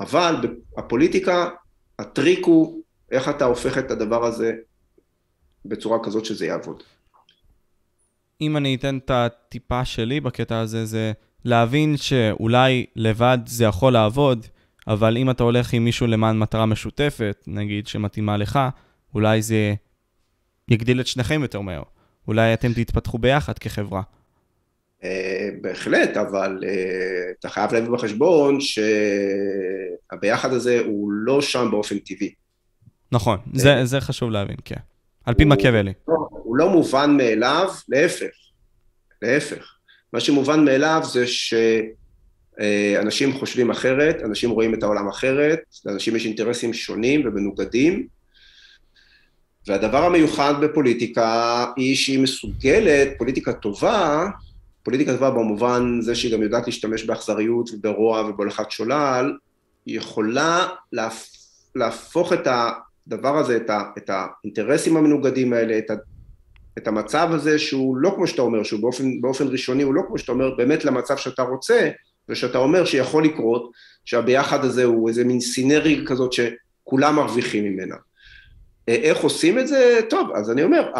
[0.00, 0.36] אבל
[0.76, 1.48] הפוליטיקה,
[1.98, 4.52] הטריק הוא איך אתה הופך את הדבר הזה
[5.64, 6.82] בצורה כזאת שזה יעבוד.
[8.40, 11.12] אם אני אתן את הטיפה שלי בקטע הזה, זה
[11.44, 14.46] להבין שאולי לבד זה יכול לעבוד,
[14.88, 18.58] אבל אם אתה הולך עם מישהו למען מטרה משותפת, נגיד שמתאימה לך,
[19.14, 19.74] אולי זה
[20.68, 21.82] יגדיל את שניכם יותר מהר.
[22.28, 24.02] אולי אתם תתפתחו ביחד כחברה.
[25.04, 32.32] אה, בהחלט, אבל אה, אתה חייב להביא בחשבון שהביחד הזה הוא לא שם באופן טבעי.
[33.12, 34.80] נכון, זה, זה חשוב להבין, כן.
[35.24, 35.92] על פי מקיאוולי.
[36.08, 38.34] לא, הוא לא מובן מאליו, להפך.
[39.22, 39.74] להפך.
[40.12, 41.24] מה שמובן מאליו זה
[42.56, 48.06] שאנשים חושבים אחרת, אנשים רואים את העולם אחרת, לאנשים יש אינטרסים שונים ומנוגדים,
[49.66, 54.26] והדבר המיוחד בפוליטיקה היא שהיא מסוגלת, פוליטיקה טובה,
[54.84, 59.32] פוליטיקה טובה במובן זה שהיא גם יודעת להשתמש באכזריות וברוע ובהולכת שולל,
[59.86, 61.26] היא יכולה להפ...
[61.74, 62.48] להפוך את
[63.06, 63.82] הדבר הזה, את, ה...
[63.98, 65.94] את האינטרסים המנוגדים האלה, את, ה...
[66.78, 70.18] את המצב הזה שהוא לא כמו שאתה אומר, שהוא באופן, באופן ראשוני הוא לא כמו
[70.18, 71.90] שאתה אומר, באמת למצב שאתה רוצה,
[72.28, 73.70] ושאתה אומר שיכול לקרות,
[74.04, 77.96] שהביחד הזה הוא איזה מין סינרי כזאת שכולם מרוויחים ממנה.
[78.88, 80.00] אה, איך עושים את זה?
[80.10, 80.90] טוב, אז אני אומר,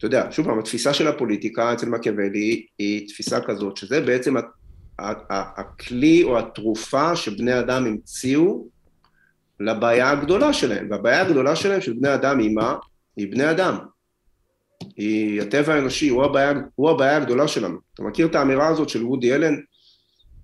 [0.00, 4.34] אתה יודע, שוב פעם, התפיסה של הפוליטיקה אצל מקיאוולי היא תפיסה כזאת, שזה בעצם
[4.98, 8.68] הכלי או התרופה שבני אדם המציאו
[9.60, 12.74] לבעיה הגדולה שלהם, והבעיה הגדולה שלהם של בני אדם היא מה?
[13.16, 13.78] היא בני אדם.
[14.96, 17.78] היא הטבע האנושי, הוא הבעיה, הוא הבעיה הגדולה שלנו.
[17.94, 19.54] אתה מכיר את האמירה הזאת של וודי אלן,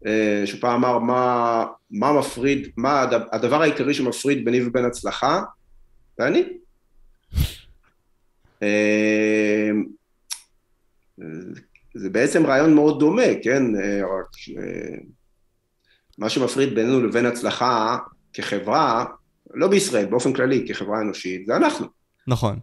[0.07, 5.43] אה, שפעם אמר מה, מה מפריד, מה הדבר העיקרי שמפריד ביני ובין הצלחה?
[6.19, 6.45] זה אני.
[11.95, 13.63] זה בעצם רעיון מאוד דומה, כן?
[14.03, 14.57] רק
[16.19, 17.97] מה שמפריד בינינו לבין הצלחה
[18.33, 19.05] כחברה,
[19.55, 21.87] לא בישראל, באופן כללי, כחברה אנושית, זה אנחנו.
[22.27, 22.59] נכון.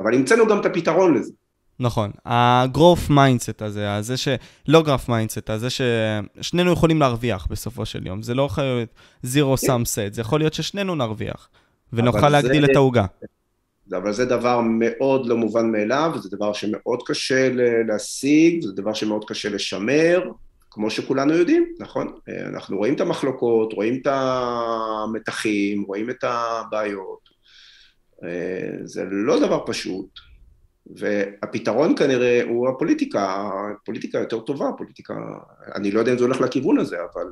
[0.00, 1.32] אבל המצאנו גם את הפתרון לזה.
[1.80, 2.10] נכון.
[2.24, 4.28] ה growth mindset הזה, הזה ש...
[4.68, 8.22] לא growth mindset, הזה ששנינו יכולים להרוויח בסופו של יום.
[8.22, 8.88] זה לא יכול להיות
[9.22, 11.48] zero sum set, זה יכול להיות ששנינו נרוויח,
[11.92, 12.72] ונוכל להגדיל זה...
[12.72, 13.06] את העוגה.
[13.92, 17.50] אבל זה דבר מאוד לא מובן מאליו, זה דבר שמאוד קשה
[17.88, 20.30] להשיג, זה דבר שמאוד קשה לשמר,
[20.70, 22.18] כמו שכולנו יודעים, נכון?
[22.54, 27.28] אנחנו רואים את המחלוקות, רואים את המתחים, רואים את הבעיות.
[28.84, 30.08] זה לא דבר פשוט,
[30.86, 33.50] והפתרון כנראה הוא הפוליטיקה,
[33.84, 35.14] פוליטיקה יותר טובה, פוליטיקה,
[35.74, 37.26] אני לא יודע אם זה הולך לכיוון הזה, אבל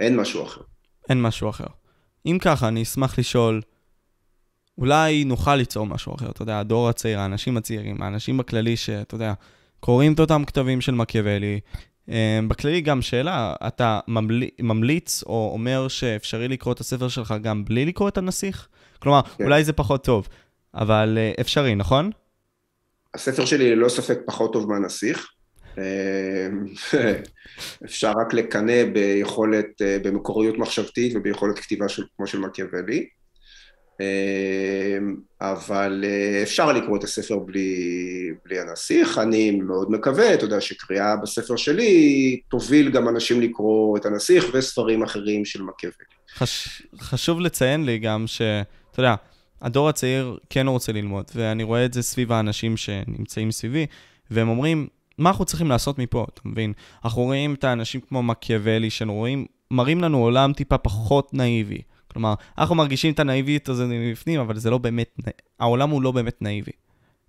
[0.00, 0.60] אין משהו אחר.
[1.08, 1.66] אין משהו אחר.
[2.26, 3.60] אם ככה, אני אשמח לשאול,
[4.78, 9.32] אולי נוכל ליצור משהו אחר, אתה יודע, הדור הצעיר, האנשים הצעירים, האנשים בכללי שאתה יודע,
[9.80, 11.60] קוראים את אותם כתבים של מקיאוולי.
[12.10, 14.00] אה, בכללי גם שאלה, אתה
[14.58, 18.68] ממליץ או אומר שאפשרי לקרוא את הספר שלך גם בלי לקרוא את הנסיך?
[18.98, 19.44] כלומר, כן.
[19.44, 20.28] אולי זה פחות טוב,
[20.74, 22.10] אבל אה, אפשרי, נכון?
[23.14, 25.28] הספר שלי ללא ספק פחות טוב מהנסיך.
[25.78, 26.48] אה,
[27.84, 29.66] אפשר רק לקנא ביכולת,
[30.02, 33.06] במקוריות מחשבתית וביכולת כתיבה של, כמו של מקיאוולי.
[34.00, 40.60] אמ, אבל אה, אפשר לקרוא את הספר בלי, בלי הנסיך, אני מאוד מקווה, אתה יודע,
[40.60, 46.04] שקריאה בספר שלי תוביל גם אנשים לקרוא את הנסיך וספרים אחרים של מקיאוולי.
[46.34, 49.14] חש, חשוב לציין לי גם שאתה יודע,
[49.62, 53.86] הדור הצעיר כן רוצה ללמוד, ואני רואה את זה סביב האנשים שנמצאים סביבי,
[54.30, 54.86] והם אומרים,
[55.18, 56.72] מה אנחנו צריכים לעשות מפה, אתה מבין?
[57.04, 61.82] אנחנו רואים את האנשים כמו מקיאוולי, שרואים, מראים לנו עולם טיפה פחות נאיבי.
[62.14, 65.14] כלומר, אנחנו מרגישים את הנאיביות הזאת מבפנים, אבל זה לא באמת,
[65.60, 66.72] העולם הוא לא באמת נאיבי.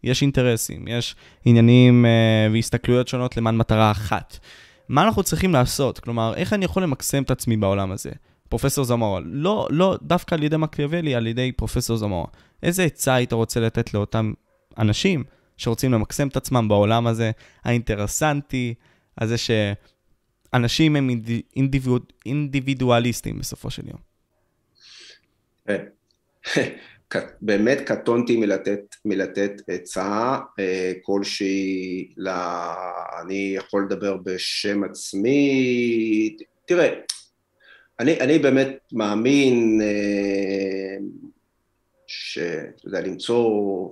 [0.03, 4.38] יש אינטרסים, יש עניינים אה, והסתכלויות שונות למען מטרה אחת.
[4.90, 5.99] מה אנחנו צריכים לעשות?
[5.99, 8.12] כלומר, איך אני יכול למקסם את עצמי בעולם הזה?
[8.49, 12.28] פרופסור זמורה, לא, לא דווקא על ידי מקיאוולי, על ידי פרופסור זמורה.
[12.64, 14.34] איזה עצה היית רוצה לתת לאותם
[14.78, 15.24] אנשים
[15.57, 17.32] שרוצים למקסם את עצמם בעולם הזה,
[17.64, 18.74] האינטרסנטי,
[19.18, 21.10] הזה שאנשים הם
[21.56, 24.15] אינדיבידואל, אינדיבידואליסטים בסופו של יום?
[27.42, 32.74] באמת קטונתי מלתת, מלתת עצה אה, כלשהי, לה,
[33.22, 36.90] אני יכול לדבר בשם עצמי, תראה,
[38.00, 40.98] אני, אני באמת מאמין אה,
[42.08, 43.90] שאתה יודע, למצוא,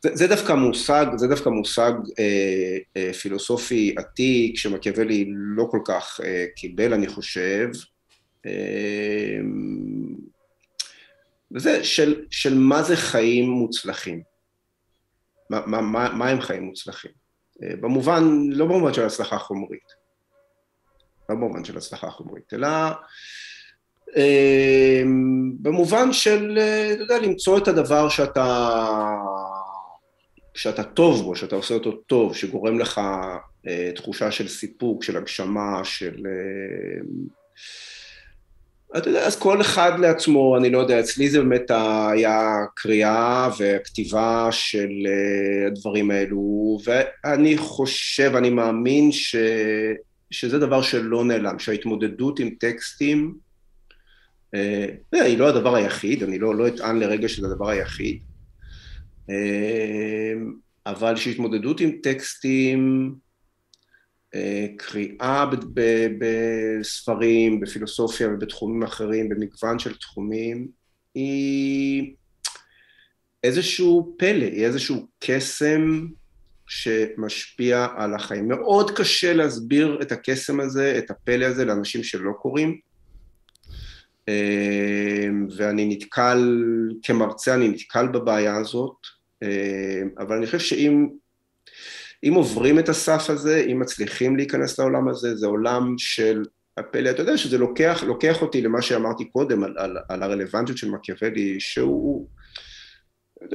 [0.00, 6.20] זה, זה דווקא מושג, זה דווקא מושג אה, אה, פילוסופי עתיק שמקיאוולי לא כל כך
[6.24, 7.68] אה, קיבל, אני חושב.
[8.46, 9.38] אה,
[11.54, 14.22] וזה של, של מה זה חיים מוצלחים.
[15.50, 17.10] מה, מה, מה, מה הם חיים מוצלחים?
[17.62, 19.92] אה, במובן, לא במובן של הצלחה חומרית,
[21.28, 22.68] לא במובן של הצלחה חומרית, אלא
[24.16, 25.02] אה,
[25.60, 28.80] במובן של, אה, אתה יודע, למצוא את הדבר שאתה,
[30.54, 33.00] שאתה טוב בו, שאתה עושה אותו טוב, שגורם לך
[33.94, 36.16] תחושה של סיפוק, של הגשמה, של...
[38.96, 42.40] אתה יודע, אז כל אחד לעצמו, אני לא יודע, אצלי זה באמת היה
[42.74, 49.36] קריאה וכתיבה של אה, הדברים האלו, ואני חושב, אני מאמין ש...
[50.30, 53.34] שזה דבר שלא נעלם, שההתמודדות עם טקסטים,
[54.54, 58.18] אה, היא לא הדבר היחיד, אני לא, לא אטען לרגע שזה הדבר היחיד,
[59.30, 60.34] אה,
[60.86, 63.27] אבל שהתמודדות עם טקסטים, אה,
[64.76, 65.50] קריאה
[66.18, 70.68] בספרים, בפילוסופיה ובתחומים אחרים, במגוון של תחומים,
[71.14, 72.14] היא
[73.44, 76.06] איזשהו פלא, היא איזשהו קסם
[76.66, 78.48] שמשפיע על החיים.
[78.48, 82.78] מאוד קשה להסביר את הקסם הזה, את הפלא הזה, לאנשים שלא קוראים.
[84.28, 86.62] אה, ואני נתקל,
[87.02, 88.96] כמרצה אני נתקל בבעיה הזאת,
[89.42, 91.08] אה, אבל אני חושב שאם
[92.24, 96.42] אם עוברים את הסף הזה, אם מצליחים להיכנס לעולם הזה, זה עולם של
[96.76, 100.90] הפלא, אתה יודע שזה לוקח, לוקח אותי למה שאמרתי קודם על, על, על הרלוונטיות של
[100.90, 102.28] מקיאוולי, שהוא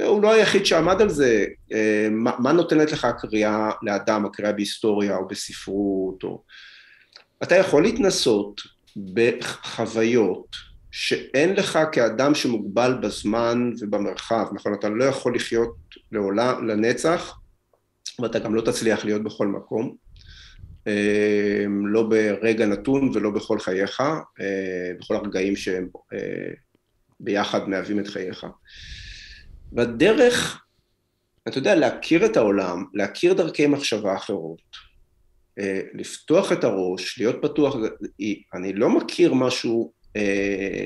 [0.02, 5.16] הוא לא היחיד שעמד על זה, אה, מה, מה נותנת לך הקריאה לאדם, הקריאה בהיסטוריה
[5.16, 6.42] או בספרות, או...
[7.42, 8.60] אתה יכול להתנסות
[9.14, 10.56] בחוויות
[10.90, 14.74] שאין לך כאדם שמוגבל בזמן ובמרחב, נכון?
[14.74, 15.74] אתה לא יכול לחיות
[16.12, 17.38] לעולם, לנצח,
[18.20, 19.96] ואתה גם לא תצליח להיות בכל מקום,
[20.86, 24.00] אה, לא ברגע נתון ולא בכל חייך,
[24.40, 26.50] אה, בכל הרגעים שהם אה,
[27.20, 28.46] ביחד מהווים את חייך.
[29.72, 30.64] והדרך,
[31.48, 34.84] אתה יודע, להכיר את העולם, להכיר דרכי מחשבה אחרות,
[35.94, 37.76] לפתוח את הראש, להיות פתוח,
[38.54, 39.92] אני לא מכיר משהו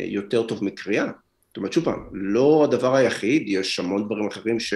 [0.06, 1.04] יותר טוב מקריאה.
[1.48, 4.74] זאת אומרת, שוב פעם, לא הדבר היחיד, יש המון דברים אחרים ש...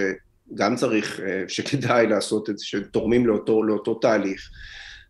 [0.54, 4.50] גם צריך, אה, שכדאי לעשות את זה, שתורמים לאותו, לאותו תהליך.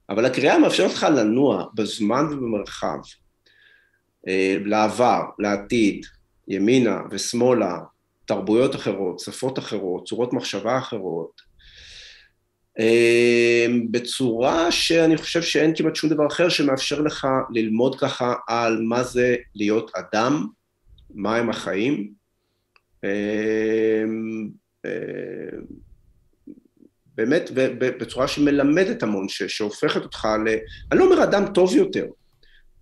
[0.09, 2.99] אבל הקריאה מאפשרת לך לנוע בזמן ובמרחב,
[4.29, 6.07] אה, לעבר, לעתיד,
[6.49, 7.79] ימינה ושמאלה,
[8.25, 11.53] תרבויות אחרות, שפות אחרות, צורות מחשבה אחרות,
[12.79, 19.03] אה, בצורה שאני חושב שאין כמעט שום דבר אחר שמאפשר לך ללמוד ככה על מה
[19.03, 20.47] זה להיות אדם,
[21.15, 22.13] מהם החיים,
[27.15, 30.49] באמת בצורה שמלמדת המון, שהופכת אותך ל...
[30.93, 32.07] אני לא אומר אדם טוב יותר,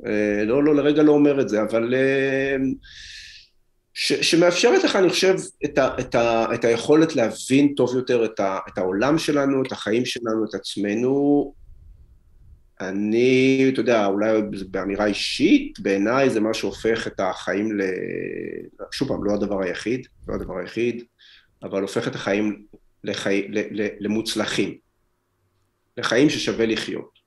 [0.06, 2.56] אה, לא, לא, לרגע לא אומר את זה, אבל אה,
[3.94, 8.40] ש, שמאפשרת לך, אני חושב, את, ה, את, ה, את היכולת להבין טוב יותר את,
[8.40, 11.55] ה, את העולם שלנו, את החיים שלנו, את עצמנו.
[12.81, 17.82] אני, אתה יודע, אולי באמירה אישית, בעיניי זה מה שהופך את החיים ל...
[18.93, 21.05] שוב פעם, לא הדבר היחיד, לא הדבר היחיד,
[21.62, 22.62] אבל הופך את החיים
[23.05, 23.49] לחי...
[24.01, 24.74] למוצלחים,
[25.97, 27.20] לחיים ששווה לחיות.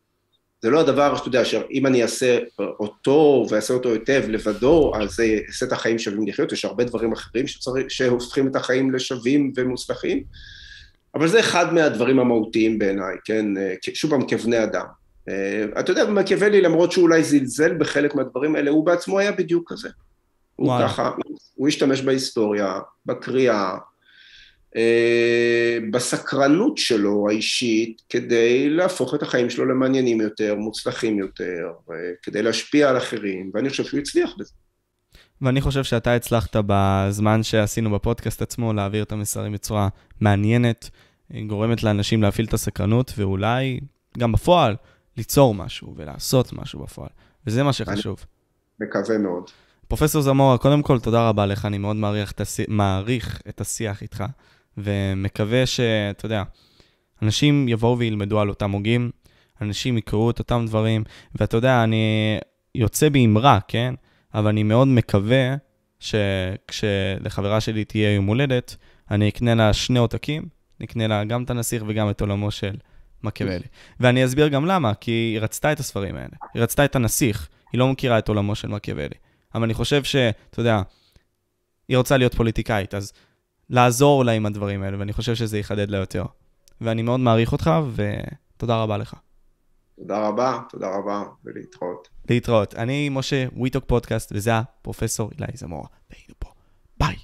[0.61, 5.25] זה לא הדבר שאתה יודע, שאם אני אעשה אותו ואעשה אותו היטב לבדו, אז זה
[5.25, 10.23] יעשה את החיים שווים לחיות, יש הרבה דברים אחרים שצריך, שהופכים את החיים לשווים ומוצלחים,
[11.15, 13.45] אבל זה אחד מהדברים המהותיים בעיניי, כן,
[13.93, 14.85] שוב פעם כבני אדם.
[15.79, 19.89] אתה יודע, מקיאוולי, למרות שהוא אולי זלזל בחלק מהדברים האלה, הוא בעצמו היה בדיוק כזה.
[20.55, 21.11] הוא ככה,
[21.55, 23.77] הוא השתמש בהיסטוריה, בקריאה, אה,
[25.91, 31.71] בסקרנות שלו האישית כדי להפוך את החיים שלו למעניינים יותר, מוצלחים יותר,
[32.23, 34.53] כדי להשפיע על אחרים, ואני חושב שהוא הצליח בזה.
[35.41, 39.87] ואני חושב שאתה הצלחת בזמן שעשינו בפודקאסט עצמו להעביר את המסרים בצורה
[40.21, 40.89] מעניינת,
[41.47, 43.79] גורמת לאנשים להפעיל את הסקרנות, ואולי
[44.17, 44.75] גם בפועל
[45.17, 47.09] ליצור משהו ולעשות משהו בפועל,
[47.47, 48.25] וזה מה שחשוב.
[48.79, 49.49] מקווה מאוד.
[49.87, 54.01] פרופסור זמורה, קודם כל תודה רבה לך, אני מאוד מעריך את, השיח, מעריך את השיח
[54.01, 54.23] איתך.
[54.77, 56.43] ומקווה שאתה יודע,
[57.21, 59.11] אנשים יבואו וילמדו על אותם הוגים,
[59.61, 61.03] אנשים יקראו את אותם דברים,
[61.35, 62.37] ואתה יודע, אני
[62.75, 63.93] יוצא באמרה, כן?
[64.33, 65.55] אבל אני מאוד מקווה
[65.99, 68.75] שכשלחברה שלי תהיה יום הולדת,
[69.11, 70.43] אני אקנה לה שני עותקים,
[70.79, 72.75] נקנה לה גם את הנסיך וגם את עולמו של
[73.23, 73.65] מקיאוולי.
[73.99, 76.35] ואני אסביר גם למה, כי היא רצתה את הספרים האלה.
[76.53, 79.15] היא רצתה את הנסיך, היא לא מכירה את עולמו של מקיאוולי.
[79.55, 80.81] אבל אני חושב שאתה יודע,
[81.87, 83.13] היא רוצה להיות פוליטיקאית, אז
[83.69, 86.25] לעזור לה עם הדברים האלה, ואני חושב שזה יחדד לה יותר.
[86.81, 89.15] ואני מאוד מעריך אותך, ותודה רבה לך.
[89.95, 92.07] תודה רבה, תודה רבה, ולהתראות.
[92.29, 92.75] להתראות.
[92.75, 95.87] אני משה, וויטוק פודקאסט, וזה הפרופסור אילי זמורה.
[96.09, 96.49] והיינו פה.
[96.99, 97.15] ביי.